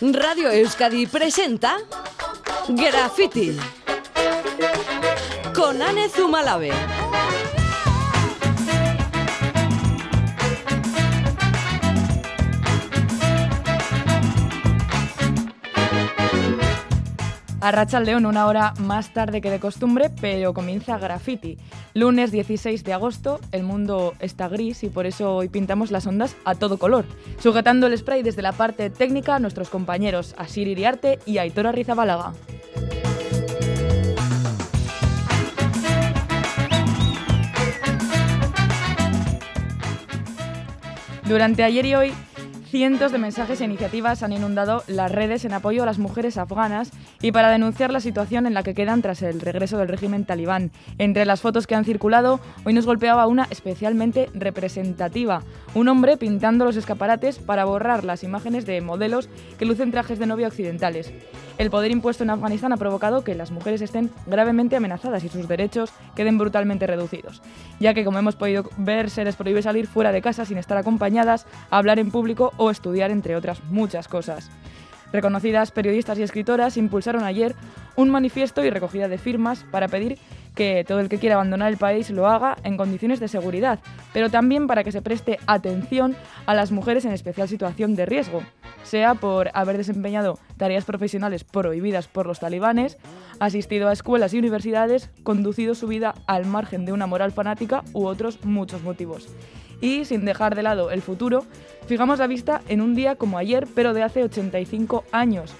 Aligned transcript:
Radio 0.00 0.48
Euskadi 0.48 1.08
presenta 1.08 1.76
Graffiti 2.68 3.58
con 5.52 5.82
Anne 5.82 6.08
Zumalave. 6.08 6.70
A 17.60 18.00
León 18.00 18.24
una 18.24 18.46
hora 18.46 18.74
más 18.78 19.12
tarde 19.12 19.40
que 19.40 19.50
de 19.50 19.58
costumbre, 19.58 20.10
pero 20.20 20.54
comienza 20.54 20.96
Graffiti. 20.96 21.58
Lunes 21.94 22.30
16 22.30 22.84
de 22.84 22.92
agosto, 22.92 23.40
el 23.50 23.62
mundo 23.62 24.14
está 24.20 24.48
gris 24.48 24.84
y 24.84 24.88
por 24.88 25.06
eso 25.06 25.34
hoy 25.34 25.48
pintamos 25.48 25.90
las 25.90 26.06
ondas 26.06 26.36
a 26.44 26.54
todo 26.54 26.78
color, 26.78 27.06
sujetando 27.40 27.86
el 27.86 27.96
spray 27.96 28.22
desde 28.22 28.42
la 28.42 28.52
parte 28.52 28.90
técnica 28.90 29.36
a 29.36 29.38
nuestros 29.38 29.68
compañeros 29.68 30.34
Asir 30.36 30.68
Iriarte 30.68 31.18
y 31.26 31.38
Aitor 31.38 31.66
Arrizabalaga. 31.66 32.34
Durante 41.26 41.62
ayer 41.62 41.84
y 41.84 41.94
hoy 41.94 42.12
Cientos 42.70 43.12
de 43.12 43.18
mensajes 43.18 43.62
e 43.62 43.64
iniciativas 43.64 44.22
han 44.22 44.34
inundado 44.34 44.82
las 44.88 45.10
redes 45.10 45.46
en 45.46 45.54
apoyo 45.54 45.82
a 45.82 45.86
las 45.86 45.98
mujeres 45.98 46.36
afganas 46.36 46.90
y 47.22 47.32
para 47.32 47.48
denunciar 47.48 47.90
la 47.90 48.00
situación 48.00 48.46
en 48.46 48.52
la 48.52 48.62
que 48.62 48.74
quedan 48.74 49.00
tras 49.00 49.22
el 49.22 49.40
regreso 49.40 49.78
del 49.78 49.88
régimen 49.88 50.26
talibán. 50.26 50.70
Entre 50.98 51.24
las 51.24 51.40
fotos 51.40 51.66
que 51.66 51.74
han 51.74 51.86
circulado, 51.86 52.40
hoy 52.66 52.74
nos 52.74 52.84
golpeaba 52.84 53.26
una 53.26 53.46
especialmente 53.48 54.28
representativa, 54.34 55.44
un 55.74 55.88
hombre 55.88 56.18
pintando 56.18 56.66
los 56.66 56.76
escaparates 56.76 57.38
para 57.38 57.64
borrar 57.64 58.04
las 58.04 58.22
imágenes 58.22 58.66
de 58.66 58.82
modelos 58.82 59.30
que 59.58 59.64
lucen 59.64 59.90
trajes 59.90 60.18
de 60.18 60.26
novia 60.26 60.48
occidentales. 60.48 61.10
El 61.56 61.70
poder 61.70 61.90
impuesto 61.90 62.22
en 62.22 62.30
Afganistán 62.30 62.72
ha 62.72 62.76
provocado 62.76 63.24
que 63.24 63.34
las 63.34 63.50
mujeres 63.50 63.80
estén 63.80 64.12
gravemente 64.26 64.76
amenazadas 64.76 65.24
y 65.24 65.28
sus 65.28 65.48
derechos 65.48 65.90
queden 66.14 66.38
brutalmente 66.38 66.86
reducidos, 66.86 67.42
ya 67.80 67.94
que, 67.94 68.04
como 68.04 68.20
hemos 68.20 68.36
podido 68.36 68.70
ver, 68.76 69.10
se 69.10 69.24
les 69.24 69.34
prohíbe 69.34 69.60
salir 69.60 69.88
fuera 69.88 70.12
de 70.12 70.22
casa 70.22 70.44
sin 70.44 70.56
estar 70.56 70.78
acompañadas, 70.78 71.46
hablar 71.70 71.98
en 71.98 72.12
público 72.12 72.52
o 72.58 72.70
estudiar, 72.70 73.10
entre 73.10 73.34
otras 73.36 73.62
muchas 73.64 74.06
cosas. 74.08 74.50
Reconocidas 75.12 75.70
periodistas 75.70 76.18
y 76.18 76.22
escritoras 76.22 76.76
impulsaron 76.76 77.24
ayer 77.24 77.54
un 77.96 78.10
manifiesto 78.10 78.62
y 78.62 78.70
recogida 78.70 79.08
de 79.08 79.16
firmas 79.16 79.64
para 79.70 79.88
pedir 79.88 80.18
que 80.58 80.84
todo 80.84 80.98
el 80.98 81.08
que 81.08 81.18
quiera 81.18 81.36
abandonar 81.36 81.70
el 81.70 81.78
país 81.78 82.10
lo 82.10 82.26
haga 82.26 82.56
en 82.64 82.76
condiciones 82.76 83.20
de 83.20 83.28
seguridad, 83.28 83.78
pero 84.12 84.28
también 84.28 84.66
para 84.66 84.82
que 84.82 84.90
se 84.90 85.02
preste 85.02 85.38
atención 85.46 86.16
a 86.46 86.54
las 86.54 86.72
mujeres 86.72 87.04
en 87.04 87.12
especial 87.12 87.46
situación 87.46 87.94
de 87.94 88.06
riesgo, 88.06 88.42
sea 88.82 89.14
por 89.14 89.52
haber 89.54 89.76
desempeñado 89.76 90.40
tareas 90.56 90.84
profesionales 90.84 91.44
prohibidas 91.44 92.08
por 92.08 92.26
los 92.26 92.40
talibanes, 92.40 92.98
asistido 93.38 93.88
a 93.88 93.92
escuelas 93.92 94.34
y 94.34 94.40
universidades, 94.40 95.10
conducido 95.22 95.76
su 95.76 95.86
vida 95.86 96.16
al 96.26 96.44
margen 96.44 96.84
de 96.84 96.90
una 96.92 97.06
moral 97.06 97.30
fanática 97.30 97.84
u 97.92 98.06
otros 98.06 98.44
muchos 98.44 98.82
motivos. 98.82 99.28
Y 99.80 100.06
sin 100.06 100.24
dejar 100.24 100.56
de 100.56 100.64
lado 100.64 100.90
el 100.90 101.02
futuro, 101.02 101.44
fijamos 101.86 102.18
la 102.18 102.26
vista 102.26 102.62
en 102.68 102.80
un 102.80 102.96
día 102.96 103.14
como 103.14 103.38
ayer, 103.38 103.68
pero 103.76 103.94
de 103.94 104.02
hace 104.02 104.24
85 104.24 105.04
años. 105.12 105.54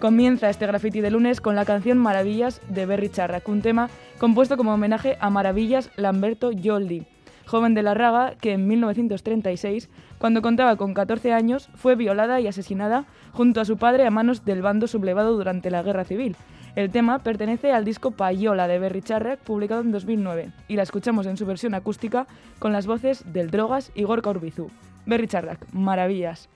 Comienza 0.00 0.50
este 0.50 0.66
graffiti 0.66 1.00
de 1.00 1.10
lunes 1.10 1.40
con 1.40 1.54
la 1.54 1.64
canción 1.64 1.98
Maravillas 1.98 2.60
de 2.68 2.84
Berry 2.84 3.08
Charrac, 3.08 3.48
un 3.48 3.62
tema 3.62 3.88
compuesto 4.18 4.56
como 4.56 4.74
homenaje 4.74 5.16
a 5.20 5.30
Maravillas 5.30 5.90
Lamberto 5.96 6.52
Yoldi, 6.52 7.06
joven 7.46 7.74
de 7.74 7.82
la 7.82 7.94
Raga 7.94 8.34
que 8.38 8.52
en 8.52 8.66
1936, 8.66 9.88
cuando 10.18 10.42
contaba 10.42 10.76
con 10.76 10.92
14 10.92 11.32
años, 11.32 11.70
fue 11.74 11.94
violada 11.94 12.40
y 12.40 12.46
asesinada 12.46 13.06
junto 13.32 13.60
a 13.60 13.64
su 13.64 13.78
padre 13.78 14.06
a 14.06 14.10
manos 14.10 14.44
del 14.44 14.62
bando 14.62 14.86
sublevado 14.88 15.36
durante 15.36 15.70
la 15.70 15.82
Guerra 15.82 16.04
Civil. 16.04 16.36
El 16.76 16.90
tema 16.90 17.20
pertenece 17.20 17.72
al 17.72 17.84
disco 17.84 18.10
Payola 18.10 18.66
de 18.66 18.78
Berry 18.78 19.00
Charrac, 19.00 19.38
publicado 19.38 19.80
en 19.80 19.92
2009, 19.92 20.52
y 20.68 20.76
la 20.76 20.82
escuchamos 20.82 21.26
en 21.26 21.36
su 21.36 21.46
versión 21.46 21.72
acústica 21.72 22.26
con 22.58 22.72
las 22.72 22.86
voces 22.86 23.24
del 23.32 23.50
Drogas 23.50 23.92
y 23.94 24.02
Gorka 24.02 24.30
Urbizu. 24.30 24.70
Berry 25.06 25.28
Charrac, 25.28 25.64
maravillas. 25.72 26.48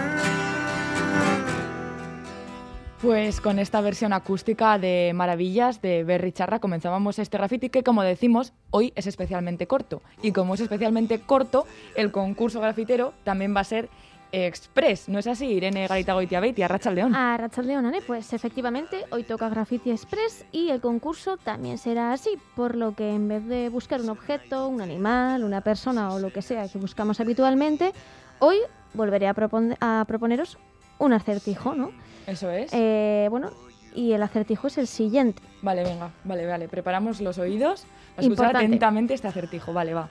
Pues 3.02 3.40
con 3.40 3.58
esta 3.58 3.80
versión 3.80 4.12
acústica 4.12 4.78
de 4.78 5.12
Maravillas 5.14 5.80
de 5.80 6.04
Berry 6.04 6.32
Charra 6.32 6.58
comenzábamos 6.58 7.18
este 7.18 7.38
graffiti 7.38 7.70
que, 7.70 7.82
como 7.82 8.02
decimos, 8.02 8.52
hoy 8.70 8.92
es 8.94 9.06
especialmente 9.06 9.66
corto. 9.66 10.02
Y 10.22 10.32
como 10.32 10.52
es 10.52 10.60
especialmente 10.60 11.18
corto, 11.18 11.66
el 11.96 12.12
concurso 12.12 12.60
grafitero 12.60 13.14
también 13.24 13.56
va 13.56 13.60
a 13.60 13.64
ser 13.64 13.88
express, 14.32 15.08
¿no 15.08 15.18
es 15.18 15.26
así, 15.26 15.46
Irene 15.46 15.86
Garita 15.86 16.12
Goitiabeit 16.12 16.58
y 16.58 16.62
Arracha 16.62 16.90
León? 16.90 17.14
A 17.14 17.38
Racha 17.38 17.62
León, 17.62 17.86
Ane, 17.86 18.02
pues 18.02 18.34
efectivamente, 18.34 19.06
hoy 19.10 19.24
toca 19.24 19.48
Graffiti 19.48 19.90
Express 19.90 20.44
y 20.52 20.68
el 20.68 20.82
concurso 20.82 21.38
también 21.38 21.78
será 21.78 22.12
así, 22.12 22.38
por 22.54 22.76
lo 22.76 22.94
que 22.94 23.14
en 23.14 23.28
vez 23.28 23.46
de 23.46 23.70
buscar 23.70 24.02
un 24.02 24.10
objeto, 24.10 24.68
un 24.68 24.82
animal, 24.82 25.42
una 25.42 25.62
persona 25.62 26.12
o 26.12 26.18
lo 26.18 26.32
que 26.32 26.42
sea 26.42 26.68
que 26.68 26.78
buscamos 26.78 27.18
habitualmente, 27.18 27.92
hoy 28.40 28.58
volveré 28.92 29.26
a, 29.26 29.34
a 29.80 30.04
proponeros 30.06 30.58
un 30.98 31.14
acertijo, 31.14 31.74
¿no? 31.74 31.92
Eso 32.30 32.50
es. 32.50 32.70
Eh, 32.72 33.26
bueno, 33.30 33.50
y 33.94 34.12
el 34.12 34.22
acertijo 34.22 34.68
es 34.68 34.78
el 34.78 34.86
siguiente. 34.86 35.42
Vale, 35.62 35.82
venga, 35.82 36.10
vale, 36.24 36.46
vale. 36.46 36.68
Preparamos 36.68 37.20
los 37.20 37.38
oídos. 37.38 37.84
A 38.16 38.20
escuchar 38.20 38.56
atentamente 38.56 39.14
este 39.14 39.28
acertijo. 39.28 39.72
Vale, 39.72 39.94
va. 39.94 40.08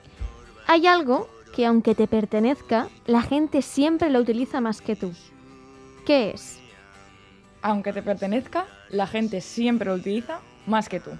Hay 0.66 0.86
algo 0.86 1.28
que 1.54 1.66
aunque 1.66 1.94
te 1.94 2.06
pertenezca, 2.06 2.88
la 3.06 3.22
gente 3.22 3.62
siempre 3.62 4.10
lo 4.10 4.20
utiliza 4.20 4.60
más 4.60 4.80
que 4.80 4.96
tú. 4.96 5.12
¿Qué 6.06 6.30
es? 6.30 6.60
Aunque 7.62 7.92
te 7.92 8.02
pertenezca, 8.02 8.66
la 8.90 9.06
gente 9.06 9.40
siempre 9.40 9.88
lo 9.88 9.96
utiliza 9.96 10.40
más 10.66 10.88
que 10.88 11.00
tú. 11.00 11.10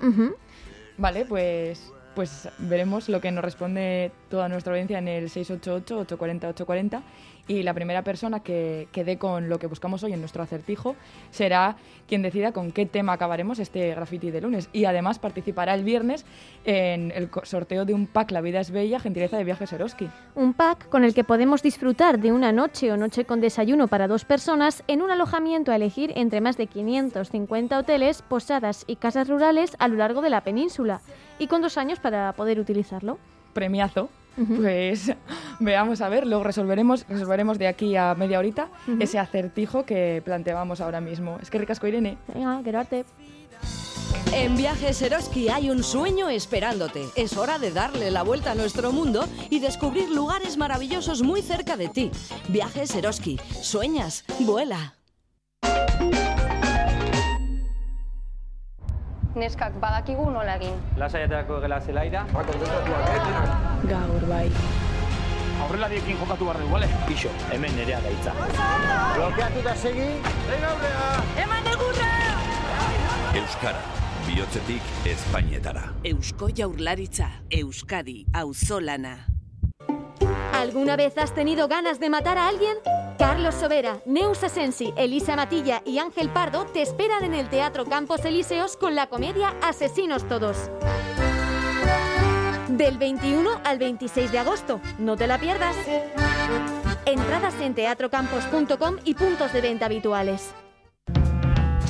Vale, 0.96 1.24
pues, 1.24 1.92
pues 2.14 2.48
veremos 2.58 3.08
lo 3.08 3.20
que 3.20 3.30
nos 3.30 3.44
responde 3.44 4.12
toda 4.28 4.48
nuestra 4.48 4.72
audiencia 4.72 4.98
en 4.98 5.08
el 5.08 5.30
688-840-840 5.30 7.02
y 7.50 7.64
la 7.64 7.74
primera 7.74 8.02
persona 8.02 8.40
que, 8.40 8.86
que 8.92 9.02
dé 9.02 9.18
con 9.18 9.48
lo 9.48 9.58
que 9.58 9.66
buscamos 9.66 10.04
hoy 10.04 10.12
en 10.12 10.20
nuestro 10.20 10.40
acertijo 10.40 10.94
será 11.32 11.74
quien 12.06 12.22
decida 12.22 12.52
con 12.52 12.70
qué 12.70 12.86
tema 12.86 13.14
acabaremos 13.14 13.58
este 13.58 13.90
graffiti 13.90 14.30
de 14.30 14.40
lunes 14.40 14.68
y 14.72 14.84
además 14.84 15.18
participará 15.18 15.74
el 15.74 15.82
viernes 15.82 16.24
en 16.64 17.10
el 17.10 17.28
sorteo 17.42 17.84
de 17.84 17.92
un 17.92 18.06
pack 18.06 18.30
La 18.30 18.40
vida 18.40 18.60
es 18.60 18.70
bella, 18.70 19.00
gentileza 19.00 19.36
de 19.36 19.42
viajes 19.42 19.72
Eroski. 19.72 20.08
Un 20.36 20.54
pack 20.54 20.88
con 20.88 21.02
el 21.02 21.12
que 21.12 21.24
podemos 21.24 21.60
disfrutar 21.60 22.20
de 22.20 22.30
una 22.30 22.52
noche 22.52 22.92
o 22.92 22.96
noche 22.96 23.24
con 23.24 23.40
desayuno 23.40 23.88
para 23.88 24.06
dos 24.06 24.24
personas 24.24 24.84
en 24.86 25.02
un 25.02 25.10
alojamiento 25.10 25.72
a 25.72 25.76
elegir 25.76 26.12
entre 26.14 26.40
más 26.40 26.56
de 26.56 26.68
550 26.68 27.76
hoteles, 27.76 28.22
posadas 28.22 28.84
y 28.86 28.94
casas 28.94 29.28
rurales 29.28 29.74
a 29.80 29.88
lo 29.88 29.96
largo 29.96 30.22
de 30.22 30.30
la 30.30 30.42
península 30.42 31.00
y 31.40 31.48
con 31.48 31.62
dos 31.62 31.78
años 31.78 31.98
para 31.98 32.32
poder 32.34 32.60
utilizarlo. 32.60 33.18
Premiazo. 33.54 34.08
Pues 34.36 35.12
veamos 35.60 36.00
a 36.00 36.08
ver, 36.08 36.26
luego 36.26 36.44
resolveremos, 36.44 37.06
resolveremos 37.08 37.58
de 37.58 37.68
aquí 37.68 37.96
a 37.96 38.14
media 38.14 38.38
horita 38.38 38.68
ese 38.98 39.18
acertijo 39.18 39.84
que 39.84 40.22
planteábamos 40.24 40.80
ahora 40.80 41.00
mismo. 41.00 41.38
Es 41.42 41.50
que 41.50 41.58
ricasco 41.58 41.86
Irene. 41.86 42.18
Venga, 42.32 42.60
quiero 42.62 42.78
arte. 42.80 43.04
En 44.32 44.56
Viajes 44.56 45.02
Eroski 45.02 45.48
hay 45.48 45.70
un 45.70 45.82
sueño 45.82 46.28
esperándote. 46.28 47.08
Es 47.16 47.36
hora 47.36 47.58
de 47.58 47.72
darle 47.72 48.10
la 48.10 48.22
vuelta 48.22 48.52
a 48.52 48.54
nuestro 48.54 48.92
mundo 48.92 49.26
y 49.50 49.58
descubrir 49.58 50.08
lugares 50.08 50.56
maravillosos 50.56 51.22
muy 51.22 51.42
cerca 51.42 51.76
de 51.76 51.88
ti. 51.88 52.10
Viajes 52.48 52.94
Eroski. 52.94 53.40
Sueñas, 53.60 54.24
vuela. 54.40 54.94
Neskak 59.34 59.76
badakigu 59.80 60.30
nola 60.30 60.56
egin. 60.58 60.74
Lasaiaterako 60.98 61.60
gela 61.62 61.80
zelaira. 61.80 62.24
Gaur 63.90 64.26
bai. 64.28 64.46
Aurrelariekin 65.60 66.18
jokatu 66.18 66.48
behar 66.48 66.58
dugu, 66.58 66.72
bale? 66.72 66.88
Ixo, 67.12 67.30
hemen 67.52 67.74
nerea 67.76 68.00
gaitza. 68.00 68.32
Blokeatuta 69.14 69.74
segi. 69.76 70.08
Euskara, 73.40 73.82
bihotzetik 74.26 74.82
Espainietara. 75.06 75.82
Eusko 76.04 76.48
Jaurlaritza, 76.56 77.28
Euskadi, 77.50 78.24
auzolana. 78.34 79.18
¿Alguna 80.52 80.96
vez 80.96 81.16
has 81.16 81.34
tenido 81.34 81.68
ganas 81.68 81.98
de 82.00 82.10
matar 82.10 82.36
a 82.36 82.48
alguien? 82.48 82.76
Carlos 83.18 83.54
Sobera, 83.54 84.00
Neus 84.04 84.42
Asensi, 84.44 84.92
Elisa 84.96 85.36
Matilla 85.36 85.82
y 85.84 85.98
Ángel 85.98 86.28
Pardo 86.28 86.66
te 86.66 86.82
esperan 86.82 87.24
en 87.24 87.34
el 87.34 87.48
Teatro 87.48 87.84
Campos 87.84 88.24
Elíseos 88.24 88.76
con 88.76 88.94
la 88.94 89.08
comedia 89.08 89.54
Asesinos 89.62 90.28
Todos. 90.28 90.56
Del 92.68 92.98
21 92.98 93.50
al 93.64 93.78
26 93.78 94.32
de 94.32 94.38
agosto. 94.38 94.80
No 94.98 95.16
te 95.16 95.26
la 95.26 95.38
pierdas. 95.38 95.76
Entradas 97.04 97.54
en 97.60 97.74
teatrocampos.com 97.74 98.96
y 99.04 99.14
puntos 99.14 99.52
de 99.52 99.60
venta 99.60 99.86
habituales. 99.86 100.54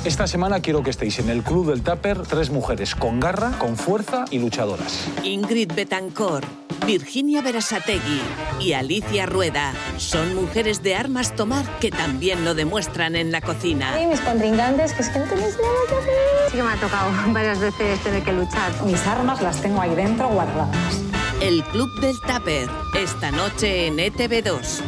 Esta 0.03 0.25
semana 0.25 0.61
quiero 0.61 0.81
que 0.81 0.89
estéis 0.89 1.19
en 1.19 1.29
el 1.29 1.43
Club 1.43 1.67
del 1.67 1.83
Tupper 1.83 2.23
tres 2.23 2.49
mujeres 2.49 2.95
con 2.95 3.19
garra, 3.19 3.51
con 3.59 3.77
fuerza 3.77 4.25
y 4.31 4.39
luchadoras. 4.39 5.07
Ingrid 5.23 5.73
Betancor, 5.73 6.43
Virginia 6.85 7.41
Berasategui 7.41 8.21
y 8.59 8.73
Alicia 8.73 9.25
Rueda 9.25 9.73
son 9.97 10.35
mujeres 10.35 10.81
de 10.81 10.95
armas 10.95 11.35
tomar 11.35 11.65
que 11.79 11.91
también 11.91 12.43
lo 12.43 12.53
demuestran 12.53 13.15
en 13.15 13.31
la 13.31 13.41
cocina. 13.41 14.01
Y 14.01 14.07
mis 14.07 14.19
contrincantes, 14.21 14.93
que 14.93 15.03
es 15.03 15.09
que 15.09 15.19
no 15.19 15.25
tenéis 15.25 15.57
nada 15.61 15.73
que 15.87 15.95
hacer. 15.95 16.13
Sí 16.49 16.57
que 16.57 16.63
me 16.63 16.71
ha 16.71 16.75
tocado 16.75 17.11
varias 17.33 17.59
veces 17.59 17.99
tener 18.03 18.23
que 18.23 18.33
luchar. 18.33 18.71
Mis 18.85 19.05
armas 19.07 19.41
las 19.41 19.61
tengo 19.61 19.81
ahí 19.81 19.95
dentro 19.95 20.29
guardadas. 20.29 21.01
El 21.41 21.63
Club 21.65 21.89
del 22.01 22.15
Tupper, 22.21 22.69
esta 22.99 23.31
noche 23.31 23.87
en 23.87 23.99
E 23.99 24.11
ETV2. 24.11 24.81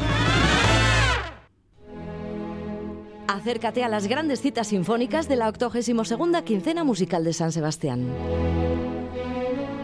Acércate 3.27 3.83
a 3.83 3.89
las 3.89 4.07
grandes 4.07 4.41
citas 4.41 4.67
sinfónicas 4.67 5.27
de 5.27 5.35
la 5.35 5.47
82 5.47 6.43
quincena 6.45 6.83
musical 6.83 7.23
de 7.23 7.33
San 7.33 7.51
Sebastián. 7.51 8.07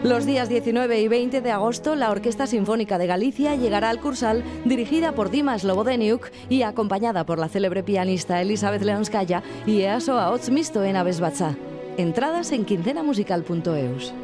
Los 0.02 0.24
días 0.24 0.48
19 0.48 0.98
y 0.98 1.08
20 1.08 1.42
de 1.42 1.50
agosto, 1.50 1.94
la 1.94 2.10
Orquesta 2.10 2.46
Sinfónica 2.46 2.96
de 2.96 3.06
Galicia 3.06 3.54
llegará 3.54 3.90
al 3.90 4.00
Cursal, 4.00 4.42
dirigida 4.64 5.12
por 5.12 5.30
Dimas 5.30 5.62
Lobodeniuk 5.62 6.30
y 6.48 6.62
acompañada 6.62 7.26
por 7.26 7.38
la 7.38 7.50
célebre 7.50 7.82
pianista 7.82 8.40
Elizabeth 8.40 8.82
Leonskaya 8.82 9.42
y 9.66 9.82
EASO 9.82 10.18
Ahots 10.18 10.48
Misto 10.48 10.82
en 10.84 10.96
Abesbatza. 10.96 11.54
Entradas 11.98 12.52
en 12.52 12.64
quincenamusical.eus. 12.64 14.14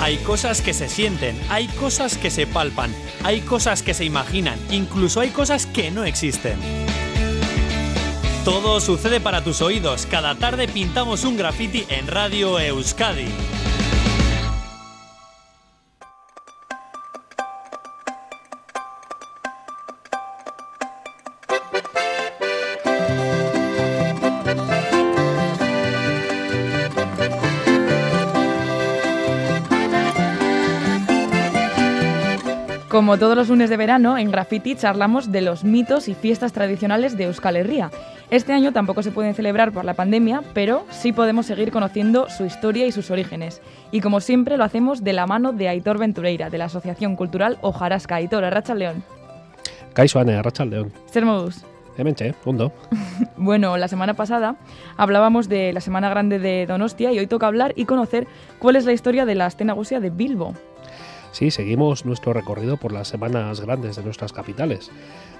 Hay 0.00 0.16
cosas 0.18 0.62
que 0.62 0.72
se 0.72 0.88
sienten, 0.88 1.36
hay 1.50 1.66
cosas 1.66 2.16
que 2.16 2.30
se 2.30 2.46
palpan, 2.46 2.94
hay 3.24 3.40
cosas 3.40 3.82
que 3.82 3.94
se 3.94 4.04
imaginan, 4.04 4.58
incluso 4.70 5.20
hay 5.20 5.30
cosas 5.30 5.66
que 5.66 5.90
no 5.90 6.04
existen. 6.04 6.87
Todo 8.48 8.80
sucede 8.80 9.20
para 9.20 9.44
tus 9.44 9.60
oídos. 9.60 10.06
Cada 10.06 10.34
tarde 10.34 10.68
pintamos 10.68 11.24
un 11.24 11.36
graffiti 11.36 11.84
en 11.90 12.06
Radio 12.06 12.58
Euskadi. 12.58 13.26
Como 33.08 33.18
todos 33.18 33.38
los 33.38 33.48
lunes 33.48 33.70
de 33.70 33.78
verano, 33.78 34.18
en 34.18 34.30
Graffiti 34.30 34.74
charlamos 34.74 35.32
de 35.32 35.40
los 35.40 35.64
mitos 35.64 36.08
y 36.08 36.14
fiestas 36.14 36.52
tradicionales 36.52 37.16
de 37.16 37.24
Euskal 37.24 37.56
Herria. 37.56 37.90
Este 38.28 38.52
año 38.52 38.74
tampoco 38.74 39.02
se 39.02 39.12
pueden 39.12 39.34
celebrar 39.34 39.72
por 39.72 39.86
la 39.86 39.94
pandemia, 39.94 40.42
pero 40.52 40.84
sí 40.90 41.12
podemos 41.12 41.46
seguir 41.46 41.72
conociendo 41.72 42.28
su 42.28 42.44
historia 42.44 42.84
y 42.84 42.92
sus 42.92 43.10
orígenes. 43.10 43.62
Y 43.92 44.02
como 44.02 44.20
siempre 44.20 44.58
lo 44.58 44.64
hacemos 44.64 45.04
de 45.04 45.14
la 45.14 45.26
mano 45.26 45.54
de 45.54 45.70
Aitor 45.70 45.96
Ventureira, 45.96 46.50
de 46.50 46.58
la 46.58 46.66
Asociación 46.66 47.16
Cultural 47.16 47.56
Ojarasca. 47.62 48.16
Aitor, 48.16 48.44
Arracha 48.44 48.74
León. 48.74 49.02
Kaixo 49.94 50.20
ane, 50.20 50.34
arratsaldeon. 50.34 50.92
Ser 51.06 51.24
modus. 51.24 51.64
Hementxe, 51.96 52.34
ondo. 52.44 52.74
Bueno, 53.38 53.78
la 53.78 53.88
semana 53.88 54.14
pasada 54.14 54.56
hablábamos 54.98 55.48
de 55.48 55.72
la 55.72 55.80
Semana 55.80 56.10
Grande 56.10 56.38
de 56.38 56.66
Donostia 56.66 57.10
y 57.10 57.18
hoy 57.18 57.26
toca 57.26 57.46
hablar 57.46 57.72
y 57.74 57.86
conocer 57.86 58.26
cuál 58.58 58.76
es 58.76 58.84
la 58.84 58.92
historia 58.92 59.24
de 59.24 59.34
la 59.34 59.46
Astenagusia 59.46 59.98
de 59.98 60.10
Bilbo. 60.10 60.52
Sí, 61.38 61.52
seguimos 61.52 62.04
nuestro 62.04 62.32
recorrido 62.32 62.78
por 62.78 62.90
las 62.90 63.06
semanas 63.06 63.60
grandes 63.60 63.94
de 63.94 64.02
nuestras 64.02 64.32
capitales. 64.32 64.90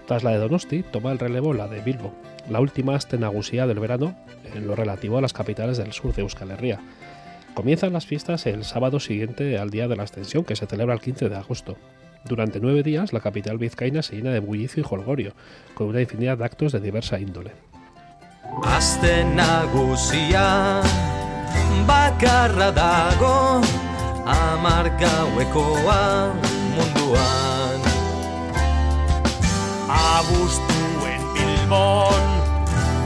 Tras 0.07 0.23
la 0.23 0.31
de 0.31 0.39
Donosti, 0.39 0.85
toma 0.85 1.11
el 1.11 1.19
relevo 1.19 1.55
la 1.55 1.67
de 1.67 1.81
Bilbo, 1.81 2.15
la 2.49 2.61
última 2.61 2.95
astenagusía 2.95 3.67
del 3.67 3.81
verano 3.81 4.15
en 4.55 4.69
lo 4.69 4.77
relativo 4.77 5.19
a 5.19 5.21
las 5.21 5.33
capitales 5.33 5.77
del 5.77 5.93
sur 5.93 6.15
de 6.15 6.23
Euskal 6.23 6.53
Herria. 6.53 6.79
Comienzan 7.53 7.93
las 7.93 8.07
fiestas 8.07 8.47
el 8.47 8.63
sábado 8.63 9.01
siguiente 9.01 9.59
al 9.59 9.71
día 9.71 9.89
de 9.89 9.97
la 9.97 10.05
ascensión, 10.05 10.45
que 10.45 10.55
se 10.55 10.67
celebra 10.67 10.95
el 10.95 11.01
15 11.01 11.31
de 11.31 11.37
agosto. 11.37 11.77
Durante 12.25 12.61
nueve 12.61 12.85
días, 12.85 13.13
la 13.13 13.19
capital 13.19 13.59
vizcaína 13.59 14.03
se 14.03 14.15
llena 14.15 14.31
de 14.31 14.39
bullicio 14.39 14.81
y 14.81 14.87
jolgorio, 14.87 15.33
con 15.75 15.89
una 15.89 16.01
infinidad 16.01 16.39
de 16.39 16.45
actos 16.45 16.71
de 16.71 16.79
diversa 16.79 17.19
índole. 17.19 17.51
Aste 18.63 19.25
nagusia 19.25 20.81
bakarra 21.89 22.71
dago 22.71 23.63
Amar 24.29 24.91
gauekoa 25.01 26.35
munduan 26.77 27.81
Abuztuen 29.89 31.23
Bilbon, 31.33 32.27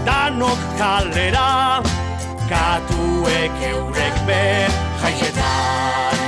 danok 0.06 0.58
kalera, 0.78 1.78
katuek 2.50 3.54
eurek 3.70 4.16
be 4.26 4.42
jaietan. 5.02 6.18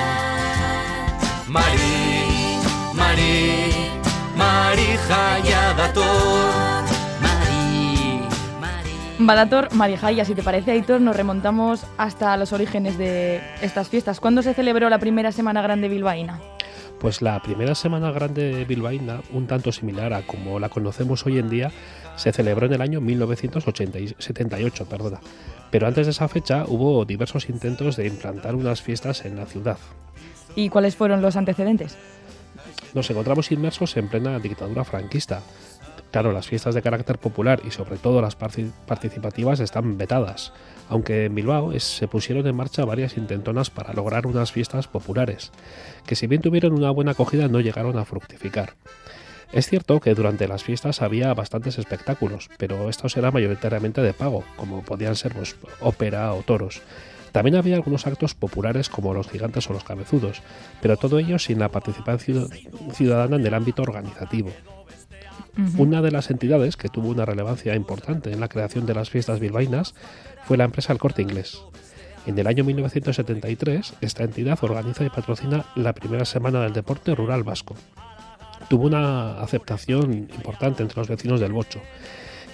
Mari, 1.50 1.98
Mari, 2.94 3.34
Mari 4.38 4.90
jaia 5.08 5.64
dator 5.78 6.53
Badator, 9.26 9.72
Marijaya, 9.74 10.24
si 10.24 10.34
te 10.34 10.42
parece, 10.42 10.72
Aitor, 10.72 11.00
nos 11.00 11.16
remontamos 11.16 11.86
hasta 11.96 12.36
los 12.36 12.52
orígenes 12.52 12.98
de 12.98 13.40
estas 13.62 13.88
fiestas. 13.88 14.20
¿Cuándo 14.20 14.42
se 14.42 14.52
celebró 14.52 14.90
la 14.90 14.98
primera 14.98 15.32
Semana 15.32 15.62
Grande 15.62 15.88
bilbaína? 15.88 16.40
Pues 17.00 17.22
la 17.22 17.42
primera 17.42 17.74
semana 17.74 18.10
grande 18.12 18.64
bilbaína, 18.64 19.20
un 19.32 19.46
tanto 19.46 19.72
similar 19.72 20.14
a 20.14 20.22
como 20.22 20.58
la 20.58 20.68
conocemos 20.68 21.26
hoy 21.26 21.38
en 21.38 21.50
día, 21.50 21.70
se 22.16 22.32
celebró 22.32 22.66
en 22.66 22.74
el 22.74 22.80
año 22.80 23.00
1978, 23.00 24.86
perdona. 24.86 25.20
Pero 25.70 25.86
antes 25.86 26.06
de 26.06 26.12
esa 26.12 26.28
fecha 26.28 26.64
hubo 26.66 27.04
diversos 27.04 27.48
intentos 27.48 27.96
de 27.96 28.06
implantar 28.06 28.54
unas 28.54 28.80
fiestas 28.80 29.24
en 29.26 29.36
la 29.36 29.44
ciudad. 29.44 29.76
¿Y 30.54 30.68
cuáles 30.68 30.96
fueron 30.96 31.20
los 31.20 31.36
antecedentes? 31.36 31.98
Nos 32.94 33.10
encontramos 33.10 33.50
inmersos 33.50 33.96
en 33.96 34.08
plena 34.08 34.38
dictadura 34.38 34.84
franquista. 34.84 35.42
Claro, 36.14 36.30
las 36.30 36.46
fiestas 36.46 36.76
de 36.76 36.82
carácter 36.82 37.18
popular 37.18 37.60
y 37.66 37.72
sobre 37.72 37.96
todo 37.96 38.22
las 38.22 38.36
participativas 38.36 39.58
están 39.58 39.98
vetadas, 39.98 40.52
aunque 40.88 41.24
en 41.24 41.34
Bilbao 41.34 41.76
se 41.80 42.06
pusieron 42.06 42.46
en 42.46 42.54
marcha 42.54 42.84
varias 42.84 43.16
intentonas 43.16 43.68
para 43.68 43.92
lograr 43.92 44.28
unas 44.28 44.52
fiestas 44.52 44.86
populares, 44.86 45.50
que 46.06 46.14
si 46.14 46.28
bien 46.28 46.40
tuvieron 46.40 46.72
una 46.72 46.92
buena 46.92 47.10
acogida 47.10 47.48
no 47.48 47.58
llegaron 47.58 47.98
a 47.98 48.04
fructificar. 48.04 48.74
Es 49.52 49.66
cierto 49.66 49.98
que 49.98 50.14
durante 50.14 50.46
las 50.46 50.62
fiestas 50.62 51.02
había 51.02 51.34
bastantes 51.34 51.80
espectáculos, 51.80 52.48
pero 52.58 52.88
estos 52.88 53.16
eran 53.16 53.34
mayoritariamente 53.34 54.00
de 54.00 54.14
pago, 54.14 54.44
como 54.54 54.82
podían 54.82 55.16
ser 55.16 55.34
pues, 55.34 55.56
ópera 55.80 56.32
o 56.32 56.42
toros. 56.42 56.80
También 57.32 57.56
había 57.56 57.74
algunos 57.74 58.06
actos 58.06 58.36
populares 58.36 58.88
como 58.88 59.14
los 59.14 59.28
gigantes 59.28 59.68
o 59.68 59.72
los 59.72 59.82
cabezudos, 59.82 60.42
pero 60.80 60.96
todo 60.96 61.18
ello 61.18 61.40
sin 61.40 61.58
la 61.58 61.70
participación 61.70 62.50
ciudadana 62.92 63.34
en 63.34 63.44
el 63.44 63.54
ámbito 63.54 63.82
organizativo. 63.82 64.52
Una 65.78 66.02
de 66.02 66.10
las 66.10 66.30
entidades 66.30 66.76
que 66.76 66.88
tuvo 66.88 67.08
una 67.08 67.24
relevancia 67.24 67.74
importante 67.74 68.32
en 68.32 68.40
la 68.40 68.48
creación 68.48 68.86
de 68.86 68.94
las 68.94 69.10
fiestas 69.10 69.38
bilbaínas 69.38 69.94
fue 70.44 70.56
la 70.56 70.64
empresa 70.64 70.92
El 70.92 70.98
Corte 70.98 71.22
Inglés. 71.22 71.62
En 72.26 72.38
el 72.38 72.46
año 72.46 72.64
1973, 72.64 73.94
esta 74.00 74.24
entidad 74.24 74.58
organiza 74.62 75.04
y 75.04 75.10
patrocina 75.10 75.66
la 75.76 75.92
primera 75.92 76.24
semana 76.24 76.62
del 76.62 76.72
deporte 76.72 77.14
rural 77.14 77.44
vasco, 77.44 77.76
tuvo 78.68 78.86
una 78.86 79.40
aceptación 79.40 80.28
importante 80.34 80.82
entre 80.82 80.98
los 80.98 81.08
vecinos 81.08 81.40
del 81.40 81.52
Bocho. 81.52 81.80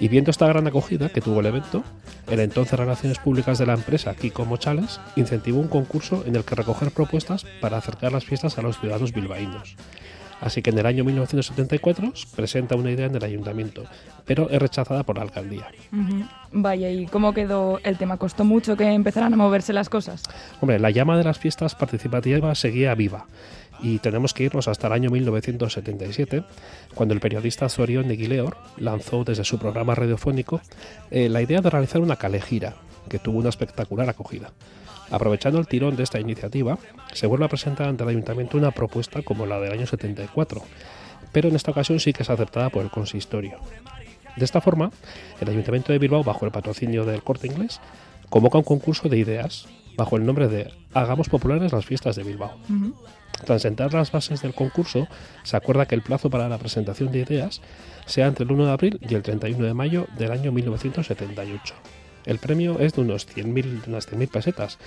Y 0.01 0.09
viendo 0.09 0.31
esta 0.31 0.47
gran 0.47 0.67
acogida 0.67 1.11
que 1.11 1.21
tuvo 1.21 1.41
el 1.41 1.47
evento, 1.47 1.85
el 2.31 2.41
entonces 2.41 2.79
Relaciones 2.79 3.19
Públicas 3.19 3.59
de 3.59 3.67
la 3.67 3.75
empresa, 3.75 4.15
Kiko 4.15 4.47
Mochales, 4.47 4.99
incentivó 5.15 5.61
un 5.61 5.69
concurso 5.69 6.25
en 6.27 6.37
el 6.37 6.45
que 6.45 6.55
recoger 6.55 6.91
propuestas 6.91 7.45
para 7.61 7.77
acercar 7.77 8.13
las 8.13 8.25
fiestas 8.25 8.57
a 8.59 8.63
los 8.63 8.81
ciudadanos 8.81 9.13
bilbaínos. 9.13 9.77
Así 10.41 10.63
que 10.63 10.71
en 10.71 10.79
el 10.79 10.87
año 10.87 11.05
1974 11.05 12.13
presenta 12.35 12.75
una 12.75 12.91
idea 12.91 13.07
en 13.07 13.15
el 13.15 13.25
ayuntamiento, 13.25 13.85
pero 14.25 14.49
es 14.51 14.61
rechazada 14.61 15.03
por 15.03 15.17
la 15.17 15.23
alcaldía. 15.23 15.67
Vaya, 16.53 16.91
¿y 16.91 17.07
cómo 17.07 17.35
quedó 17.35 17.79
el 17.85 17.99
tema? 17.99 18.17
¿Costó 18.17 18.45
mucho 18.45 18.77
que 18.77 18.85
empezaran 18.85 19.33
a 19.35 19.37
moverse 19.37 19.73
las 19.73 19.89
cosas? 19.89 20.23
Hombre, 20.61 20.79
la 20.79 20.91
llama 20.91 21.19
de 21.19 21.25
las 21.25 21.39
fiestas 21.39 21.75
participativas 21.75 22.59
seguía 22.59 22.95
viva 22.95 23.27
y 23.83 23.99
tenemos 23.99 24.35
que 24.35 24.45
irnos 24.45 24.69
hasta 24.69 24.87
el 24.87 24.93
año 24.93 25.11
1977, 25.11 26.45
cuando 26.95 27.15
el 27.15 27.21
periodista 27.21 27.69
Zorion 27.69 28.09
de 28.09 28.17
Guileor 28.17 28.57
lanzó 28.77 29.25
desde 29.25 29.45
su 29.45 29.59
programa 29.59 29.95
radiofónico 29.95 30.61
eh, 31.11 31.29
la 31.29 31.43
idea 31.43 31.61
de 31.61 31.71
realizar 31.71 32.01
una 32.01 32.17
calejira, 32.17 32.75
que 33.09 33.19
tuvo 33.19 33.39
una 33.39 33.49
espectacular 33.49 34.09
acogida. 34.09 34.53
Aprovechando 35.11 35.59
el 35.59 35.67
tirón 35.67 35.97
de 35.97 36.05
esta 36.05 36.21
iniciativa, 36.21 36.79
se 37.13 37.27
vuelve 37.27 37.45
a 37.45 37.49
presentar 37.49 37.89
ante 37.89 38.05
el 38.05 38.11
ayuntamiento 38.11 38.57
una 38.57 38.71
propuesta 38.71 39.23
como 39.23 39.47
la 39.47 39.59
del 39.59 39.73
año 39.73 39.87
74, 39.87 40.63
pero 41.33 41.49
en 41.49 41.57
esta 41.57 41.73
ocasión 41.73 41.99
sí 42.01 42.13
que 42.13 42.23
es 42.23 42.31
aceptada 42.31 42.71
por 42.71 42.83
el 42.83 42.91
consistorio. 42.91 43.59
De 44.37 44.45
esta 44.45 44.61
forma, 44.61 44.91
el 45.41 45.49
ayuntamiento 45.49 45.93
de 45.93 45.99
Bilbao, 45.99 46.23
bajo 46.23 46.47
el 46.47 46.53
patrocinio 46.53 47.05
del 47.05 47.23
Corte 47.23 47.49
Inglés, 47.49 47.81
convoca 48.29 48.59
un 48.59 48.65
concurso 48.65 49.09
de 49.09 49.19
ideas 49.19 49.67
bajo 49.97 50.17
el 50.17 50.25
nombre 50.25 50.49
de 50.49 50.73
Hagamos 50.95 51.29
populares 51.29 51.73
las 51.73 51.85
fiestas 51.85 52.17
de 52.17 52.23
Bilbao. 52.23 52.57
Tras 53.45 53.63
sentar 53.63 53.93
las 53.93 54.13
bases 54.13 54.43
del 54.43 54.55
concurso, 54.55 55.09
se 55.43 55.57
acuerda 55.57 55.87
que 55.87 55.95
el 55.95 56.03
plazo 56.03 56.31
para 56.31 56.49
la 56.49 56.59
presentación 56.59 57.11
de 57.11 57.21
ideas 57.21 57.61
sea 58.07 58.27
entre 58.27 58.45
el 58.45 58.53
1 58.53 58.67
de 58.67 58.73
abril 58.73 59.01
y 59.09 59.15
el 59.15 59.23
31 59.23 59.67
de 59.67 59.75
mayo 59.75 60.07
del 60.17 60.31
año 60.31 60.53
1978. 60.53 61.75
El 62.27 62.39
premio 62.39 62.79
es 62.79 62.95
de 62.95 63.01
unos 63.03 63.27
100.000 63.29 63.87
unas 63.87 64.07
100 64.07 64.29
pesetas, 64.29 64.79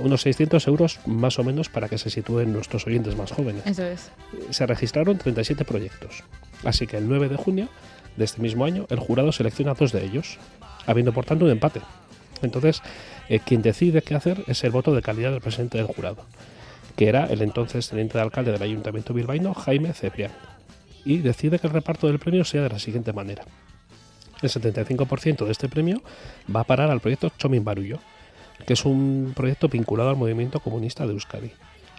unos 0.00 0.22
600 0.22 0.66
euros 0.66 1.00
más 1.06 1.38
o 1.38 1.44
menos 1.44 1.68
para 1.68 1.88
que 1.88 1.98
se 1.98 2.10
sitúen 2.10 2.52
nuestros 2.52 2.86
oyentes 2.86 3.16
más 3.16 3.32
jóvenes. 3.32 3.62
Eso 3.66 3.84
es. 3.84 4.10
Se 4.50 4.66
registraron 4.66 5.18
37 5.18 5.64
proyectos, 5.64 6.24
así 6.64 6.86
que 6.86 6.96
el 6.96 7.08
9 7.08 7.28
de 7.28 7.36
junio 7.36 7.68
de 8.16 8.24
este 8.24 8.42
mismo 8.42 8.64
año 8.64 8.86
el 8.90 8.98
jurado 8.98 9.32
selecciona 9.32 9.74
dos 9.74 9.92
de 9.92 10.04
ellos, 10.04 10.38
habiendo 10.86 11.12
por 11.12 11.24
tanto 11.24 11.44
un 11.44 11.50
empate. 11.50 11.80
Entonces, 12.42 12.82
eh, 13.28 13.38
quien 13.38 13.62
decide 13.62 14.02
qué 14.02 14.14
hacer 14.14 14.44
es 14.48 14.64
el 14.64 14.72
voto 14.72 14.94
de 14.94 15.02
calidad 15.02 15.30
del 15.30 15.40
presidente 15.40 15.78
del 15.78 15.86
jurado 15.86 16.26
que 16.96 17.08
era 17.08 17.26
el 17.26 17.42
entonces 17.42 17.88
teniente 17.88 18.18
de 18.18 18.24
alcalde 18.24 18.52
del 18.52 18.62
Ayuntamiento 18.62 19.14
bilbaíno, 19.14 19.54
Jaime 19.54 19.92
Cebrián, 19.92 20.32
y 21.04 21.18
decide 21.18 21.58
que 21.58 21.66
el 21.66 21.72
reparto 21.72 22.06
del 22.06 22.18
premio 22.18 22.44
sea 22.44 22.62
de 22.62 22.68
la 22.68 22.78
siguiente 22.78 23.12
manera. 23.12 23.44
El 24.42 24.50
75% 24.50 25.44
de 25.44 25.52
este 25.52 25.68
premio 25.68 26.02
va 26.54 26.60
a 26.60 26.64
parar 26.64 26.90
al 26.90 27.00
proyecto 27.00 27.30
Chomin 27.38 27.64
Barullo, 27.64 27.98
que 28.66 28.72
es 28.74 28.84
un 28.84 29.32
proyecto 29.34 29.68
vinculado 29.68 30.10
al 30.10 30.16
movimiento 30.16 30.60
comunista 30.60 31.06
de 31.06 31.12
Euskadi, 31.12 31.52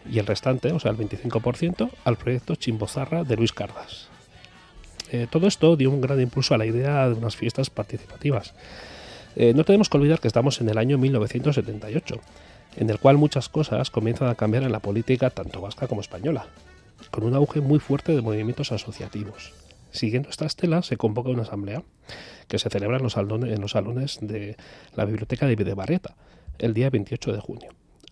y 0.09 0.19
el 0.19 0.25
restante, 0.25 0.71
o 0.71 0.79
sea, 0.79 0.91
el 0.91 0.97
25%, 0.97 1.89
al 2.03 2.17
proyecto 2.17 2.55
Chimbozarra 2.55 3.23
de 3.23 3.37
Luis 3.37 3.53
Cardas. 3.53 4.09
Eh, 5.11 5.27
todo 5.29 5.47
esto 5.47 5.75
dio 5.75 5.89
un 5.89 6.01
gran 6.01 6.19
impulso 6.19 6.53
a 6.53 6.57
la 6.57 6.65
idea 6.65 7.07
de 7.07 7.15
unas 7.15 7.35
fiestas 7.35 7.69
participativas. 7.69 8.53
Eh, 9.35 9.53
no 9.55 9.63
tenemos 9.63 9.89
que 9.89 9.97
olvidar 9.97 10.19
que 10.19 10.27
estamos 10.27 10.59
en 10.61 10.69
el 10.69 10.77
año 10.77 10.97
1978 10.97 12.19
en 12.77 12.89
el 12.89 12.99
cual 12.99 13.17
muchas 13.17 13.49
cosas 13.49 13.89
comienzan 13.89 14.29
a 14.29 14.35
cambiar 14.35 14.63
en 14.63 14.71
la 14.71 14.79
política 14.79 15.29
tanto 15.29 15.61
vasca 15.61 15.87
como 15.87 16.01
española, 16.01 16.47
con 17.11 17.23
un 17.23 17.35
auge 17.35 17.61
muy 17.61 17.79
fuerte 17.79 18.15
de 18.15 18.21
movimientos 18.21 18.71
asociativos. 18.71 19.53
Siguiendo 19.91 20.29
esta 20.29 20.45
estela, 20.45 20.81
se 20.81 20.97
convoca 20.97 21.29
una 21.29 21.43
asamblea 21.43 21.83
que 22.47 22.59
se 22.59 22.69
celebra 22.69 22.97
en 22.97 23.03
los 23.03 23.13
salones, 23.13 24.19
de 24.21 24.55
la 24.95 25.05
Biblioteca 25.05 25.47
de 25.47 25.55
Videbarrieta 25.55 26.15
el 26.59 26.73
día 26.73 26.89
28 26.89 27.33
de 27.33 27.39
junio. 27.39 27.69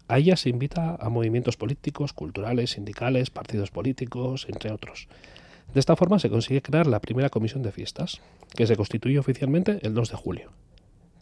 A 0.08 0.18
ella 0.18 0.36
se 0.36 0.50
invita 0.50 0.98
a 1.00 1.10
movimientos 1.10 1.58
políticos, 1.58 2.12
culturales, 2.12 2.72
sindicales, 2.72 3.30
partidos 3.30 3.72
políticos, 3.72 4.46
entre 4.50 4.72
otros. 4.72 5.08
De 5.74 5.80
esta 5.80 5.96
forma 5.96 6.20
se 6.20 6.30
consigue 6.30 6.62
crear 6.62 6.86
la 6.88 7.00
primera 7.00 7.30
comisión 7.30 7.64
de 7.64 7.72
fiestas, 7.72 8.20
que 8.56 8.68
se 8.68 8.76
constituye 8.76 9.20
oficialmente 9.20 9.80
el 9.84 9.94
2 9.94 10.12
de 10.12 10.18
julio. 10.18 10.52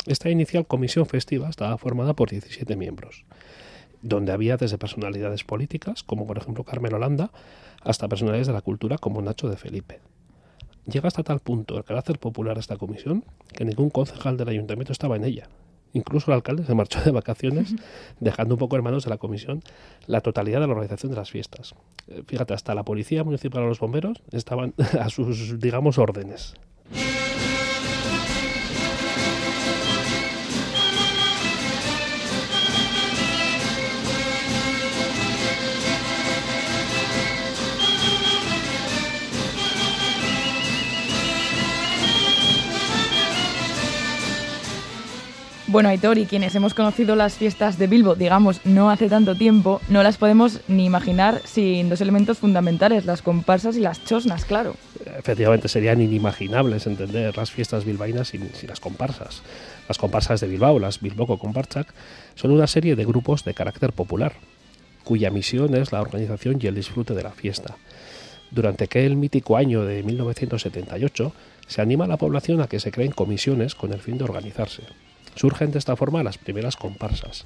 Esta 0.08 0.30
inicial 0.30 0.66
comisión 0.66 1.06
festiva 1.06 1.50
estaba 1.50 1.78
formada 1.78 2.16
por 2.16 2.32
17 2.32 2.76
miembros, 2.76 3.26
donde 4.02 4.32
había 4.32 4.58
desde 4.58 4.78
personalidades 4.78 5.44
políticas, 5.44 6.02
como 6.04 6.26
por 6.26 6.38
ejemplo 6.38 6.64
Carmen 6.64 6.94
Holanda, 6.94 7.32
hasta 7.84 8.08
personalidades 8.08 8.48
de 8.48 8.54
la 8.54 8.62
cultura 8.62 8.98
como 8.98 9.22
Nacho 9.22 9.50
de 9.50 9.58
Felipe. 9.58 10.00
Llega 10.90 11.08
hasta 11.08 11.24
tal 11.24 11.40
punto 11.40 11.78
el 11.78 11.84
carácter 11.84 12.18
popular 12.18 12.56
de 12.56 12.62
esta 12.62 12.78
comisión 12.78 13.24
que 13.54 13.66
ningún 13.66 13.90
concejal 13.90 14.38
del 14.38 14.50
ayuntamiento 14.50 14.92
estaba 14.92 15.18
en 15.18 15.24
ella. 15.24 15.48
Incluso 15.94 16.32
el 16.32 16.36
alcalde 16.36 16.66
se 16.66 16.74
marchó 16.74 17.02
de 17.02 17.12
vacaciones, 17.12 17.76
dejando 18.20 18.56
un 18.56 18.60
poco 18.60 18.76
en 18.76 18.84
manos 18.84 19.04
de 19.04 19.10
la 19.10 19.18
comisión 19.18 19.62
la 20.08 20.22
totalidad 20.22 20.62
de 20.62 20.68
la 20.68 20.74
organización 20.74 21.12
de 21.12 21.18
las 21.18 21.32
fiestas. 21.32 21.76
Eh, 22.08 22.24
fíjate, 22.26 22.54
hasta 22.54 22.76
la 22.76 22.84
policía 22.84 23.24
municipal 23.24 23.64
o 23.64 23.68
los 23.68 23.80
bomberos 23.80 24.22
estaban 24.32 24.74
a 25.00 25.10
sus, 25.10 25.60
digamos, 25.60 25.98
órdenes. 25.98 26.56
Bueno, 45.72 45.90
Aitor, 45.90 46.18
y 46.18 46.26
quienes 46.26 46.56
hemos 46.56 46.74
conocido 46.74 47.16
las 47.16 47.36
fiestas 47.36 47.78
de 47.78 47.86
Bilbo, 47.86 48.16
digamos, 48.16 48.66
no 48.66 48.90
hace 48.90 49.08
tanto 49.08 49.36
tiempo, 49.36 49.82
no 49.88 50.02
las 50.02 50.18
podemos 50.18 50.62
ni 50.68 50.84
imaginar 50.84 51.44
sin 51.46 51.90
dos 51.90 52.02
elementos 52.02 52.40
fundamentales, 52.40 53.06
las 53.06 53.22
comparsas 53.22 53.78
y 53.78 53.80
las 53.80 54.04
chosnas, 54.04 54.46
claro. 54.46 54.76
Efectivamente, 55.20 55.68
serían 55.68 56.02
inimaginables 56.02 56.88
entender 56.88 57.38
las 57.38 57.52
fiestas 57.52 57.86
bilbaínas 57.86 58.30
sin, 58.30 58.50
las 58.68 58.80
comparsas. 58.80 59.44
Las 59.88 60.00
comparsas 60.00 60.42
de 60.42 60.48
Bilbao, 60.48 60.80
las 60.80 61.02
Bilboco 61.02 61.38
Comparchak, 61.38 61.94
son 62.34 62.50
una 62.50 62.66
serie 62.66 62.96
de 62.96 63.06
grupos 63.06 63.46
de 63.46 63.54
carácter 63.54 63.94
popular, 63.94 64.34
cuya 65.04 65.30
misión 65.30 65.76
es 65.76 65.92
la 65.92 66.02
organización 66.02 66.58
y 66.60 66.66
el 66.66 66.74
disfrute 66.74 67.14
de 67.14 67.22
la 67.22 67.32
fiesta. 67.32 67.78
Durante 68.50 68.86
aquel 68.86 69.16
mítico 69.18 69.56
año 69.56 69.86
de 69.86 70.02
1978, 70.02 71.32
se 71.68 71.82
anima 71.84 72.06
a 72.06 72.08
la 72.08 72.18
población 72.18 72.60
a 72.60 72.68
que 72.68 72.80
se 72.80 72.90
creen 72.90 73.12
comisiones 73.12 73.76
con 73.76 73.94
el 73.94 74.02
fin 74.02 74.18
de 74.18 74.24
organizarse. 74.24 74.82
Surgen 75.36 75.72
de 75.72 75.80
esta 75.80 75.96
forma 75.96 76.24
las 76.24 76.38
primeras 76.38 76.76
comparsas. 76.76 77.46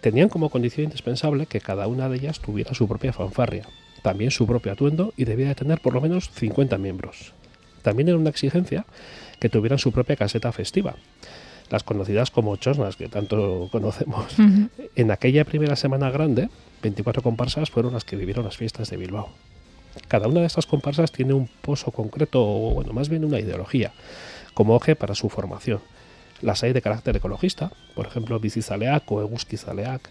Tenían 0.00 0.28
como 0.28 0.50
condición 0.50 0.84
indispensable 0.84 1.46
que 1.46 1.60
cada 1.60 1.86
una 1.86 2.08
de 2.08 2.16
ellas 2.16 2.40
tuviera 2.40 2.74
su 2.74 2.86
propia 2.88 3.12
fanfarria, 3.12 3.66
también 4.02 4.30
su 4.30 4.46
propio 4.46 4.72
atuendo 4.72 5.14
y 5.16 5.24
debía 5.24 5.48
de 5.48 5.54
tener 5.54 5.80
por 5.80 5.94
lo 5.94 6.00
menos 6.00 6.30
50 6.30 6.76
miembros. 6.78 7.32
También 7.82 8.08
era 8.08 8.18
una 8.18 8.30
exigencia 8.30 8.84
que 9.40 9.48
tuvieran 9.48 9.78
su 9.78 9.92
propia 9.92 10.16
caseta 10.16 10.52
festiva, 10.52 10.96
las 11.70 11.84
conocidas 11.84 12.30
como 12.30 12.56
chosnas, 12.56 12.96
que 12.96 13.08
tanto 13.08 13.68
conocemos. 13.72 14.34
En 14.94 15.10
aquella 15.10 15.44
primera 15.44 15.76
semana 15.76 16.10
grande, 16.10 16.48
24 16.82 17.22
comparsas 17.22 17.70
fueron 17.70 17.94
las 17.94 18.04
que 18.04 18.16
vivieron 18.16 18.44
las 18.44 18.56
fiestas 18.56 18.90
de 18.90 18.96
Bilbao. 18.96 19.30
Cada 20.08 20.28
una 20.28 20.40
de 20.40 20.46
estas 20.46 20.66
comparsas 20.66 21.12
tiene 21.12 21.34
un 21.34 21.48
pozo 21.62 21.90
concreto, 21.90 22.42
o 22.42 22.74
bueno, 22.74 22.92
más 22.92 23.08
bien 23.08 23.24
una 23.24 23.40
ideología, 23.40 23.92
como 24.52 24.76
eje 24.76 24.96
para 24.96 25.14
su 25.14 25.28
formación. 25.28 25.80
Las 26.42 26.62
hay 26.62 26.72
de 26.72 26.82
carácter 26.82 27.16
ecologista, 27.16 27.70
por 27.94 28.06
ejemplo 28.06 28.38
Bicizaleak 28.40 29.10
o 29.10 29.20
Eguzkizaleak, 29.22 30.10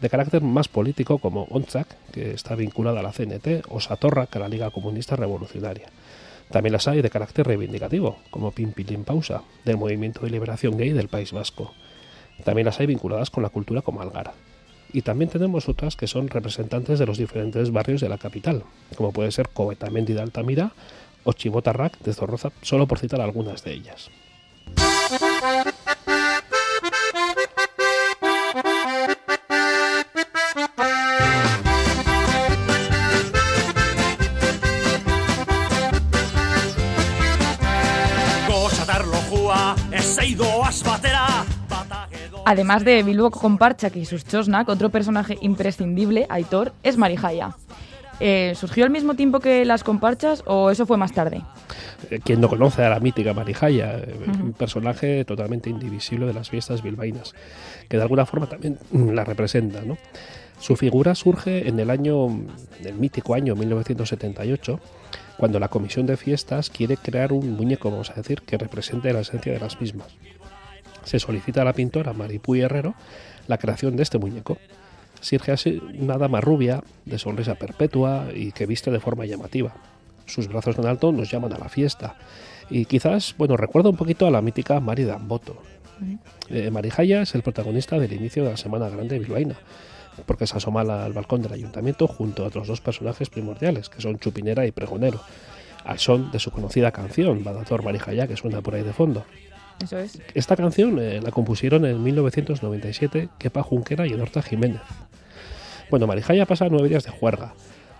de 0.00 0.10
carácter 0.10 0.42
más 0.42 0.68
político 0.68 1.18
como 1.18 1.44
Ontzak, 1.44 1.86
que 2.10 2.32
está 2.32 2.54
vinculada 2.54 3.00
a 3.00 3.02
la 3.02 3.12
CNT, 3.12 3.66
o 3.68 3.80
Satorra, 3.80 4.28
a 4.30 4.38
la 4.38 4.48
Liga 4.48 4.70
Comunista 4.70 5.14
Revolucionaria. 5.16 5.88
También 6.50 6.72
las 6.72 6.88
hay 6.88 7.02
de 7.02 7.10
carácter 7.10 7.46
reivindicativo, 7.46 8.18
como 8.30 8.52
Pimpilín 8.52 9.04
Pausa, 9.04 9.42
del 9.64 9.76
Movimiento 9.76 10.20
de 10.20 10.30
Liberación 10.30 10.78
Gay 10.78 10.92
del 10.92 11.08
País 11.08 11.32
Vasco. 11.32 11.74
También 12.44 12.64
las 12.64 12.80
hay 12.80 12.86
vinculadas 12.86 13.30
con 13.30 13.42
la 13.42 13.50
cultura 13.50 13.82
como 13.82 14.00
Algara. 14.00 14.32
Y 14.92 15.02
también 15.02 15.30
tenemos 15.30 15.68
otras 15.68 15.96
que 15.96 16.06
son 16.06 16.28
representantes 16.28 16.98
de 16.98 17.04
los 17.04 17.18
diferentes 17.18 17.70
barrios 17.70 18.00
de 18.00 18.08
la 18.08 18.16
capital, 18.16 18.64
como 18.96 19.12
puede 19.12 19.30
ser 19.30 19.50
Coetamendi 19.50 20.14
de 20.14 20.22
Altamira 20.22 20.72
o 21.24 21.34
Chibotarrac 21.34 21.98
de 21.98 22.14
Zorroza, 22.14 22.52
solo 22.62 22.86
por 22.86 22.98
citar 22.98 23.20
algunas 23.20 23.62
de 23.62 23.72
ellas. 23.74 24.10
Además 42.44 42.84
de 42.84 43.02
Bilbo 43.02 43.30
Comparchak 43.30 43.96
y 43.96 44.04
sus 44.04 44.24
Chosnak, 44.26 44.68
otro 44.68 44.90
personaje 44.90 45.38
imprescindible, 45.40 46.26
Aitor, 46.28 46.72
es 46.82 46.98
Marijaya. 46.98 47.56
Eh, 48.20 48.54
¿Surgió 48.56 48.84
al 48.84 48.90
mismo 48.90 49.14
tiempo 49.14 49.40
que 49.40 49.64
las 49.64 49.84
comparchas 49.84 50.42
o 50.44 50.70
eso 50.70 50.84
fue 50.84 50.96
más 50.96 51.12
tarde? 51.12 51.42
Eh, 52.10 52.20
quien 52.22 52.40
no 52.40 52.48
conoce 52.48 52.84
a 52.84 52.90
la 52.90 53.00
mítica 53.00 53.34
Marijaya, 53.34 53.98
eh, 53.98 54.14
un 54.40 54.52
personaje 54.52 55.24
totalmente 55.24 55.68
indivisible 55.68 56.26
de 56.26 56.34
las 56.34 56.48
fiestas 56.50 56.82
bilbaínas, 56.82 57.34
que 57.88 57.96
de 57.96 58.02
alguna 58.02 58.24
forma 58.24 58.46
también 58.46 58.78
la 58.92 59.24
representa. 59.24 59.82
¿no? 59.82 59.98
Su 60.60 60.76
figura 60.76 61.14
surge 61.14 61.68
en 61.68 61.78
el 61.80 61.90
año, 61.90 62.28
el 62.84 62.94
mítico 62.94 63.34
año 63.34 63.54
1978, 63.56 64.80
cuando 65.36 65.60
la 65.60 65.68
Comisión 65.68 66.06
de 66.06 66.16
Fiestas 66.16 66.70
quiere 66.70 66.96
crear 66.96 67.32
un 67.32 67.52
muñeco, 67.56 67.90
vamos 67.90 68.10
a 68.10 68.14
decir, 68.14 68.42
que 68.42 68.58
represente 68.58 69.12
la 69.12 69.20
esencia 69.20 69.52
de 69.52 69.60
las 69.60 69.80
mismas. 69.80 70.08
Se 71.04 71.18
solicita 71.18 71.62
a 71.62 71.64
la 71.64 71.72
pintora 71.72 72.12
Maripuy 72.12 72.60
Herrero 72.60 72.94
la 73.46 73.58
creación 73.58 73.96
de 73.96 74.02
este 74.02 74.18
muñeco. 74.18 74.58
Sirge 75.20 75.52
así 75.52 75.80
una 75.98 76.18
dama 76.18 76.40
rubia, 76.40 76.82
de 77.04 77.18
sonrisa 77.18 77.54
perpetua 77.54 78.26
y 78.34 78.52
que 78.52 78.66
viste 78.66 78.90
de 78.90 79.00
forma 79.00 79.26
llamativa. 79.26 79.74
Sus 80.28 80.48
brazos 80.48 80.78
en 80.78 80.86
alto 80.86 81.10
nos 81.10 81.30
llaman 81.30 81.52
a 81.52 81.58
la 81.58 81.68
fiesta. 81.68 82.16
Y 82.70 82.84
quizás, 82.84 83.34
bueno, 83.38 83.56
recuerda 83.56 83.90
un 83.90 83.96
poquito 83.96 84.26
a 84.26 84.30
la 84.30 84.42
mítica 84.42 84.78
Mari 84.80 85.04
Damboto. 85.04 85.62
Eh, 86.50 86.70
Marijaya 86.70 87.22
es 87.22 87.34
el 87.34 87.42
protagonista 87.42 87.98
del 87.98 88.12
inicio 88.12 88.44
de 88.44 88.50
la 88.50 88.56
Semana 88.56 88.88
Grande 88.88 89.18
bilbaína, 89.18 89.56
porque 90.26 90.46
se 90.46 90.56
asoma 90.56 90.82
al 90.82 91.12
balcón 91.12 91.42
del 91.42 91.52
ayuntamiento 91.52 92.06
junto 92.06 92.44
a 92.44 92.48
otros 92.48 92.68
dos 92.68 92.80
personajes 92.80 93.30
primordiales, 93.30 93.88
que 93.88 94.00
son 94.00 94.18
Chupinera 94.18 94.66
y 94.66 94.70
Pregonero, 94.70 95.20
al 95.84 95.98
son 95.98 96.30
de 96.30 96.38
su 96.38 96.50
conocida 96.50 96.92
canción, 96.92 97.42
Badator 97.42 97.82
Marijaya, 97.82 98.26
que 98.26 98.36
suena 98.36 98.60
por 98.60 98.74
ahí 98.74 98.82
de 98.82 98.92
fondo. 98.92 99.24
Eso 99.82 99.98
es. 99.98 100.20
Esta 100.34 100.56
canción 100.56 100.98
eh, 100.98 101.20
la 101.22 101.30
compusieron 101.30 101.84
en 101.84 102.02
1997 102.02 103.28
Kepa 103.38 103.62
Junquera 103.62 104.06
y 104.06 104.14
Horta 104.14 104.42
Jiménez. 104.42 104.82
Bueno, 105.90 106.06
Marijaya 106.06 106.46
pasa 106.46 106.68
nueve 106.68 106.88
días 106.88 107.04
de 107.04 107.10
juerga, 107.10 107.54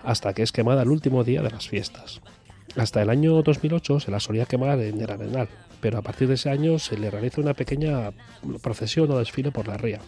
hasta 0.04 0.32
que 0.34 0.42
es 0.42 0.52
quemada 0.52 0.82
el 0.82 0.90
último 0.90 1.24
día 1.24 1.42
de 1.42 1.50
las 1.50 1.68
fiestas. 1.68 2.20
Hasta 2.76 3.02
el 3.02 3.10
año 3.10 3.42
2008 3.42 4.00
se 4.00 4.10
la 4.10 4.20
solía 4.20 4.46
quemar 4.46 4.78
en 4.80 5.00
el 5.00 5.10
Arenal, 5.10 5.48
pero 5.80 5.98
a 5.98 6.02
partir 6.02 6.28
de 6.28 6.34
ese 6.34 6.50
año 6.50 6.78
se 6.78 6.96
le 6.96 7.10
realiza 7.10 7.40
una 7.40 7.54
pequeña 7.54 8.12
procesión 8.62 9.10
o 9.10 9.18
desfile 9.18 9.50
por 9.50 9.68
la 9.68 9.76
ría, 9.76 10.00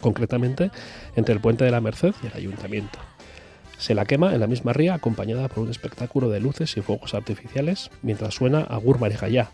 concretamente 0.00 0.70
entre 1.16 1.34
el 1.34 1.40
Puente 1.40 1.64
de 1.64 1.70
la 1.70 1.80
Merced 1.80 2.14
y 2.22 2.26
el 2.26 2.34
Ayuntamiento. 2.34 2.98
Se 3.78 3.94
la 3.94 4.04
quema 4.04 4.32
en 4.32 4.40
la 4.40 4.46
misma 4.46 4.72
ría 4.72 4.94
acompañada 4.94 5.48
por 5.48 5.64
un 5.64 5.70
espectáculo 5.70 6.28
de 6.30 6.40
luces 6.40 6.76
y 6.76 6.82
fuegos 6.82 7.14
artificiales 7.14 7.90
mientras 8.02 8.34
suena 8.34 8.60
Agur 8.60 9.00
Marijaya, 9.00 9.50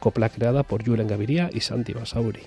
copla 0.00 0.28
creada 0.28 0.64
por 0.64 0.84
Julen 0.84 1.08
Gaviria 1.08 1.48
y 1.52 1.60
Santi 1.60 1.94
Basauri. 1.94 2.42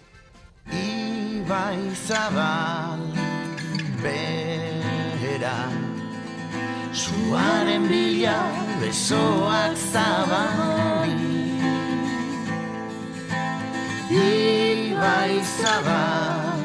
Suaren 6.94 7.90
bila 7.90 8.54
besoak 8.78 9.74
zabali 9.74 11.58
Ibai 14.14 15.42
zabal 15.42 16.62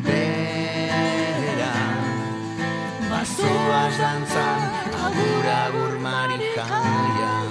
bera. 0.00 1.76
Basoaz 3.12 3.94
dantzan 4.00 4.60
agur 4.96 5.44
agur 5.44 5.94
marijaia 6.00 7.43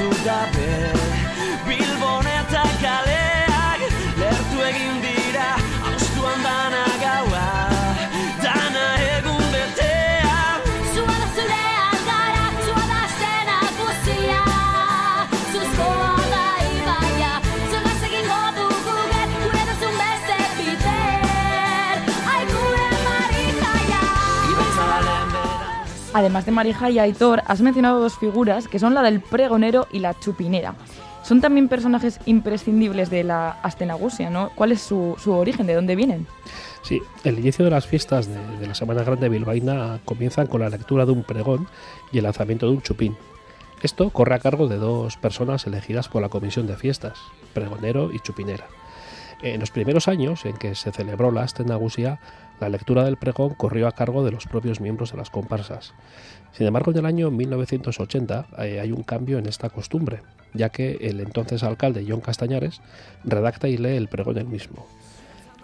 do 0.00 0.08
die. 0.24 0.39
Además 26.20 26.44
de 26.44 26.52
Marija 26.52 26.90
y 26.90 26.98
Aitor, 26.98 27.42
has 27.46 27.62
mencionado 27.62 27.98
dos 27.98 28.18
figuras 28.18 28.68
que 28.68 28.78
son 28.78 28.92
la 28.92 29.00
del 29.00 29.20
pregonero 29.22 29.88
y 29.90 30.00
la 30.00 30.12
chupinera. 30.20 30.74
Son 31.22 31.40
también 31.40 31.66
personajes 31.66 32.20
imprescindibles 32.26 33.08
de 33.08 33.24
la 33.24 33.52
Astenagusia, 33.62 34.28
¿no? 34.28 34.50
¿Cuál 34.54 34.72
es 34.72 34.82
su, 34.82 35.16
su 35.18 35.32
origen? 35.32 35.66
¿De 35.66 35.72
dónde 35.72 35.96
vienen? 35.96 36.26
Sí, 36.82 37.00
el 37.24 37.38
inicio 37.38 37.64
de 37.64 37.70
las 37.70 37.86
fiestas 37.86 38.28
de, 38.28 38.58
de 38.58 38.66
la 38.66 38.74
Semana 38.74 39.02
Grande 39.02 39.30
bilbaína 39.30 40.00
comienzan 40.04 40.46
con 40.46 40.60
la 40.60 40.68
lectura 40.68 41.06
de 41.06 41.12
un 41.12 41.22
pregón 41.22 41.66
y 42.12 42.18
el 42.18 42.24
lanzamiento 42.24 42.66
de 42.66 42.72
un 42.72 42.82
chupín. 42.82 43.16
Esto 43.82 44.10
corre 44.10 44.34
a 44.34 44.40
cargo 44.40 44.68
de 44.68 44.76
dos 44.76 45.16
personas 45.16 45.66
elegidas 45.66 46.10
por 46.10 46.20
la 46.20 46.28
Comisión 46.28 46.66
de 46.66 46.76
Fiestas, 46.76 47.18
pregonero 47.54 48.12
y 48.12 48.20
chupinera. 48.20 48.66
En 49.42 49.60
los 49.60 49.70
primeros 49.70 50.06
años 50.06 50.44
en 50.44 50.56
que 50.56 50.74
se 50.74 50.92
celebró 50.92 51.30
la 51.30 51.42
Astenagusia, 51.42 52.20
la 52.60 52.68
lectura 52.68 53.04
del 53.04 53.16
pregón 53.16 53.54
corrió 53.54 53.88
a 53.88 53.92
cargo 53.92 54.22
de 54.22 54.32
los 54.32 54.46
propios 54.46 54.80
miembros 54.80 55.12
de 55.12 55.18
las 55.18 55.30
comparsas. 55.30 55.94
Sin 56.52 56.66
embargo, 56.66 56.90
en 56.90 56.98
el 56.98 57.06
año 57.06 57.30
1980 57.30 58.46
eh, 58.58 58.80
hay 58.80 58.92
un 58.92 59.02
cambio 59.02 59.38
en 59.38 59.46
esta 59.46 59.70
costumbre, 59.70 60.20
ya 60.52 60.68
que 60.68 60.98
el 61.00 61.20
entonces 61.20 61.62
alcalde 61.62 62.04
John 62.06 62.20
Castañares 62.20 62.82
redacta 63.24 63.68
y 63.68 63.78
lee 63.78 63.96
el 63.96 64.08
pregón 64.08 64.36
él 64.36 64.46
mismo. 64.46 64.86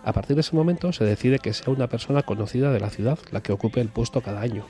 A 0.05 0.13
partir 0.13 0.37
de 0.37 0.41
ese 0.41 0.57
momento 0.57 0.93
se 0.93 1.05
decide 1.05 1.39
que 1.39 1.53
sea 1.53 1.73
una 1.73 1.89
persona 1.89 2.23
conocida 2.23 2.73
de 2.73 2.81
la 2.81 2.91
ciudad 2.91 3.19
la 3.31 3.43
que 3.43 3.53
ocupe 3.53 3.81
el 3.81 3.89
puesto 3.89 4.23
cada 4.23 4.41
año. 4.41 4.65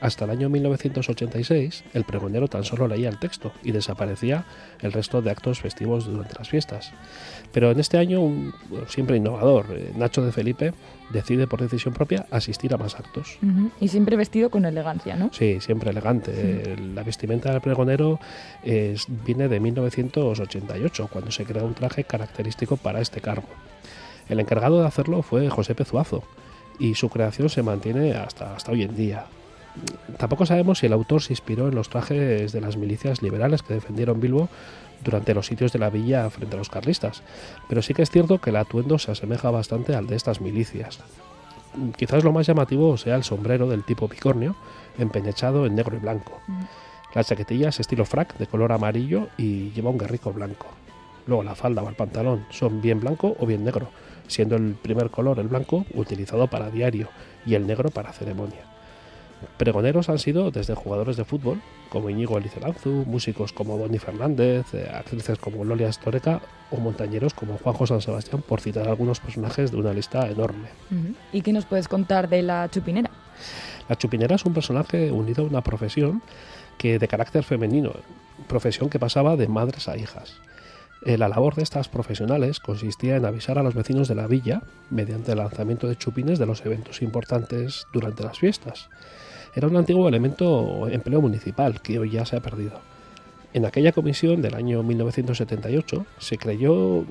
Hasta 0.00 0.24
el 0.26 0.30
año 0.30 0.48
1986, 0.48 1.82
el 1.92 2.04
pregonero 2.04 2.46
tan 2.46 2.62
solo 2.64 2.86
leía 2.86 3.08
el 3.08 3.18
texto 3.18 3.50
y 3.64 3.72
desaparecía 3.72 4.44
el 4.80 4.92
resto 4.92 5.22
de 5.22 5.30
actos 5.30 5.58
festivos 5.60 6.06
durante 6.06 6.34
las 6.38 6.48
fiestas. 6.48 6.92
Pero 7.52 7.70
en 7.72 7.80
este 7.80 7.98
año, 7.98 8.20
un 8.20 8.54
siempre 8.86 9.16
innovador, 9.16 9.66
eh, 9.70 9.92
Nacho 9.96 10.22
de 10.24 10.30
Felipe 10.30 10.72
decide 11.10 11.46
por 11.48 11.60
decisión 11.60 11.94
propia 11.94 12.26
asistir 12.30 12.72
a 12.74 12.76
más 12.76 12.94
actos. 12.94 13.38
Y 13.80 13.88
siempre 13.88 14.14
vestido 14.16 14.50
con 14.50 14.66
elegancia, 14.66 15.16
¿no? 15.16 15.30
Sí, 15.32 15.58
siempre 15.60 15.90
elegante. 15.90 16.76
La 16.94 17.02
vestimenta 17.02 17.50
del 17.50 17.60
pregonero 17.60 18.20
es- 18.62 19.06
viene 19.24 19.48
de 19.48 19.58
1988, 19.58 21.08
cuando 21.12 21.30
se 21.32 21.44
crea 21.44 21.64
un 21.64 21.74
traje 21.74 22.04
característico 22.04 22.76
para 22.76 23.00
este 23.00 23.20
cargo. 23.20 23.48
El 24.28 24.38
encargado 24.40 24.80
de 24.80 24.86
hacerlo 24.86 25.22
fue 25.22 25.48
José 25.48 25.74
Pezuazo, 25.74 26.22
y 26.78 26.94
su 26.94 27.08
creación 27.08 27.48
se 27.48 27.62
mantiene 27.62 28.12
hasta, 28.12 28.54
hasta 28.54 28.70
hoy 28.70 28.82
en 28.82 28.94
día. 28.94 29.24
Tampoco 30.16 30.46
sabemos 30.46 30.78
si 30.78 30.86
el 30.86 30.92
autor 30.92 31.22
se 31.22 31.32
inspiró 31.32 31.68
en 31.68 31.74
los 31.74 31.88
trajes 31.88 32.52
de 32.52 32.60
las 32.60 32.76
milicias 32.76 33.22
liberales 33.22 33.62
que 33.62 33.74
defendieron 33.74 34.20
Bilbo 34.20 34.48
durante 35.04 35.34
los 35.34 35.46
sitios 35.46 35.72
de 35.72 35.78
la 35.78 35.90
villa 35.90 36.28
frente 36.30 36.56
a 36.56 36.58
los 36.58 36.70
carlistas, 36.70 37.22
pero 37.68 37.82
sí 37.82 37.94
que 37.94 38.02
es 38.02 38.10
cierto 38.10 38.38
que 38.38 38.50
el 38.50 38.56
atuendo 38.56 38.98
se 38.98 39.12
asemeja 39.12 39.50
bastante 39.50 39.94
al 39.94 40.06
de 40.06 40.16
estas 40.16 40.40
milicias. 40.40 41.00
Quizás 41.96 42.24
lo 42.24 42.32
más 42.32 42.46
llamativo 42.46 42.96
sea 42.96 43.14
el 43.14 43.24
sombrero 43.24 43.68
del 43.68 43.84
tipo 43.84 44.08
picornio, 44.08 44.56
empeñechado 44.98 45.66
en 45.66 45.74
negro 45.74 45.96
y 45.96 46.00
blanco. 46.00 46.40
La 47.14 47.22
chaquetilla 47.22 47.68
es 47.68 47.80
estilo 47.80 48.04
frac 48.04 48.36
de 48.38 48.46
color 48.46 48.72
amarillo 48.72 49.28
y 49.36 49.70
lleva 49.70 49.90
un 49.90 49.98
guerrico 49.98 50.32
blanco. 50.32 50.66
Luego 51.26 51.42
la 51.42 51.54
falda 51.54 51.82
o 51.82 51.88
el 51.88 51.94
pantalón 51.94 52.46
son 52.50 52.80
bien 52.80 53.00
blanco 53.00 53.36
o 53.38 53.46
bien 53.46 53.64
negro, 53.64 53.90
siendo 54.26 54.56
el 54.56 54.74
primer 54.74 55.10
color 55.10 55.38
el 55.38 55.48
blanco 55.48 55.84
utilizado 55.94 56.48
para 56.48 56.70
diario 56.70 57.08
y 57.46 57.54
el 57.54 57.66
negro 57.66 57.90
para 57.90 58.12
ceremonia. 58.12 58.67
Pregoneros 59.56 60.08
han 60.08 60.18
sido 60.18 60.50
desde 60.50 60.74
jugadores 60.74 61.16
de 61.16 61.24
fútbol, 61.24 61.60
como 61.90 62.10
Íñigo 62.10 62.38
Elicelanzu, 62.38 63.04
músicos 63.06 63.52
como 63.52 63.76
Bonnie 63.76 63.98
Fernández, 63.98 64.66
eh, 64.74 64.90
actrices 64.92 65.38
como 65.38 65.64
Lolia 65.64 65.92
Storeca 65.92 66.40
o 66.70 66.76
montañeros 66.76 67.34
como 67.34 67.58
Juanjo 67.58 67.86
San 67.86 68.00
Sebastián, 68.00 68.42
por 68.46 68.60
citar 68.60 68.88
algunos 68.88 69.20
personajes 69.20 69.70
de 69.70 69.78
una 69.78 69.92
lista 69.92 70.28
enorme. 70.28 70.68
¿Y 71.32 71.42
qué 71.42 71.52
nos 71.52 71.64
puedes 71.64 71.88
contar 71.88 72.28
de 72.28 72.42
la 72.42 72.68
chupinera? 72.70 73.10
La 73.88 73.96
chupinera 73.96 74.36
es 74.36 74.44
un 74.44 74.54
personaje 74.54 75.10
unido 75.10 75.44
a 75.44 75.46
una 75.46 75.62
profesión 75.62 76.22
que 76.76 76.98
de 76.98 77.08
carácter 77.08 77.42
femenino, 77.42 77.92
profesión 78.48 78.90
que 78.90 78.98
pasaba 78.98 79.36
de 79.36 79.48
madres 79.48 79.88
a 79.88 79.96
hijas. 79.96 80.34
Eh, 81.04 81.16
La 81.16 81.28
labor 81.28 81.54
de 81.54 81.62
estas 81.62 81.88
profesionales 81.88 82.60
consistía 82.60 83.16
en 83.16 83.24
avisar 83.24 83.58
a 83.58 83.62
los 83.62 83.74
vecinos 83.74 84.08
de 84.08 84.14
la 84.14 84.26
villa 84.26 84.62
mediante 84.90 85.32
el 85.32 85.38
lanzamiento 85.38 85.86
de 85.86 85.96
chupines 85.96 86.38
de 86.38 86.46
los 86.46 86.64
eventos 86.66 87.02
importantes 87.02 87.86
durante 87.92 88.24
las 88.24 88.38
fiestas. 88.38 88.88
Era 89.54 89.66
un 89.66 89.76
antiguo 89.76 90.08
elemento 90.08 90.88
empleo 90.88 91.20
municipal 91.20 91.80
que 91.80 91.98
hoy 91.98 92.10
ya 92.10 92.24
se 92.26 92.36
ha 92.36 92.40
perdido. 92.40 92.80
En 93.54 93.64
aquella 93.64 93.92
comisión 93.92 94.42
del 94.42 94.54
año 94.54 94.82
1978 94.82 96.06
se 96.18 96.36
creyó 96.38 97.04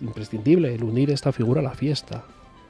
imprescindible 0.00 0.74
el 0.74 0.84
unir 0.84 1.10
esta 1.10 1.32
figura 1.32 1.60
a 1.60 1.64
la 1.64 1.74
fiesta. 1.74 2.22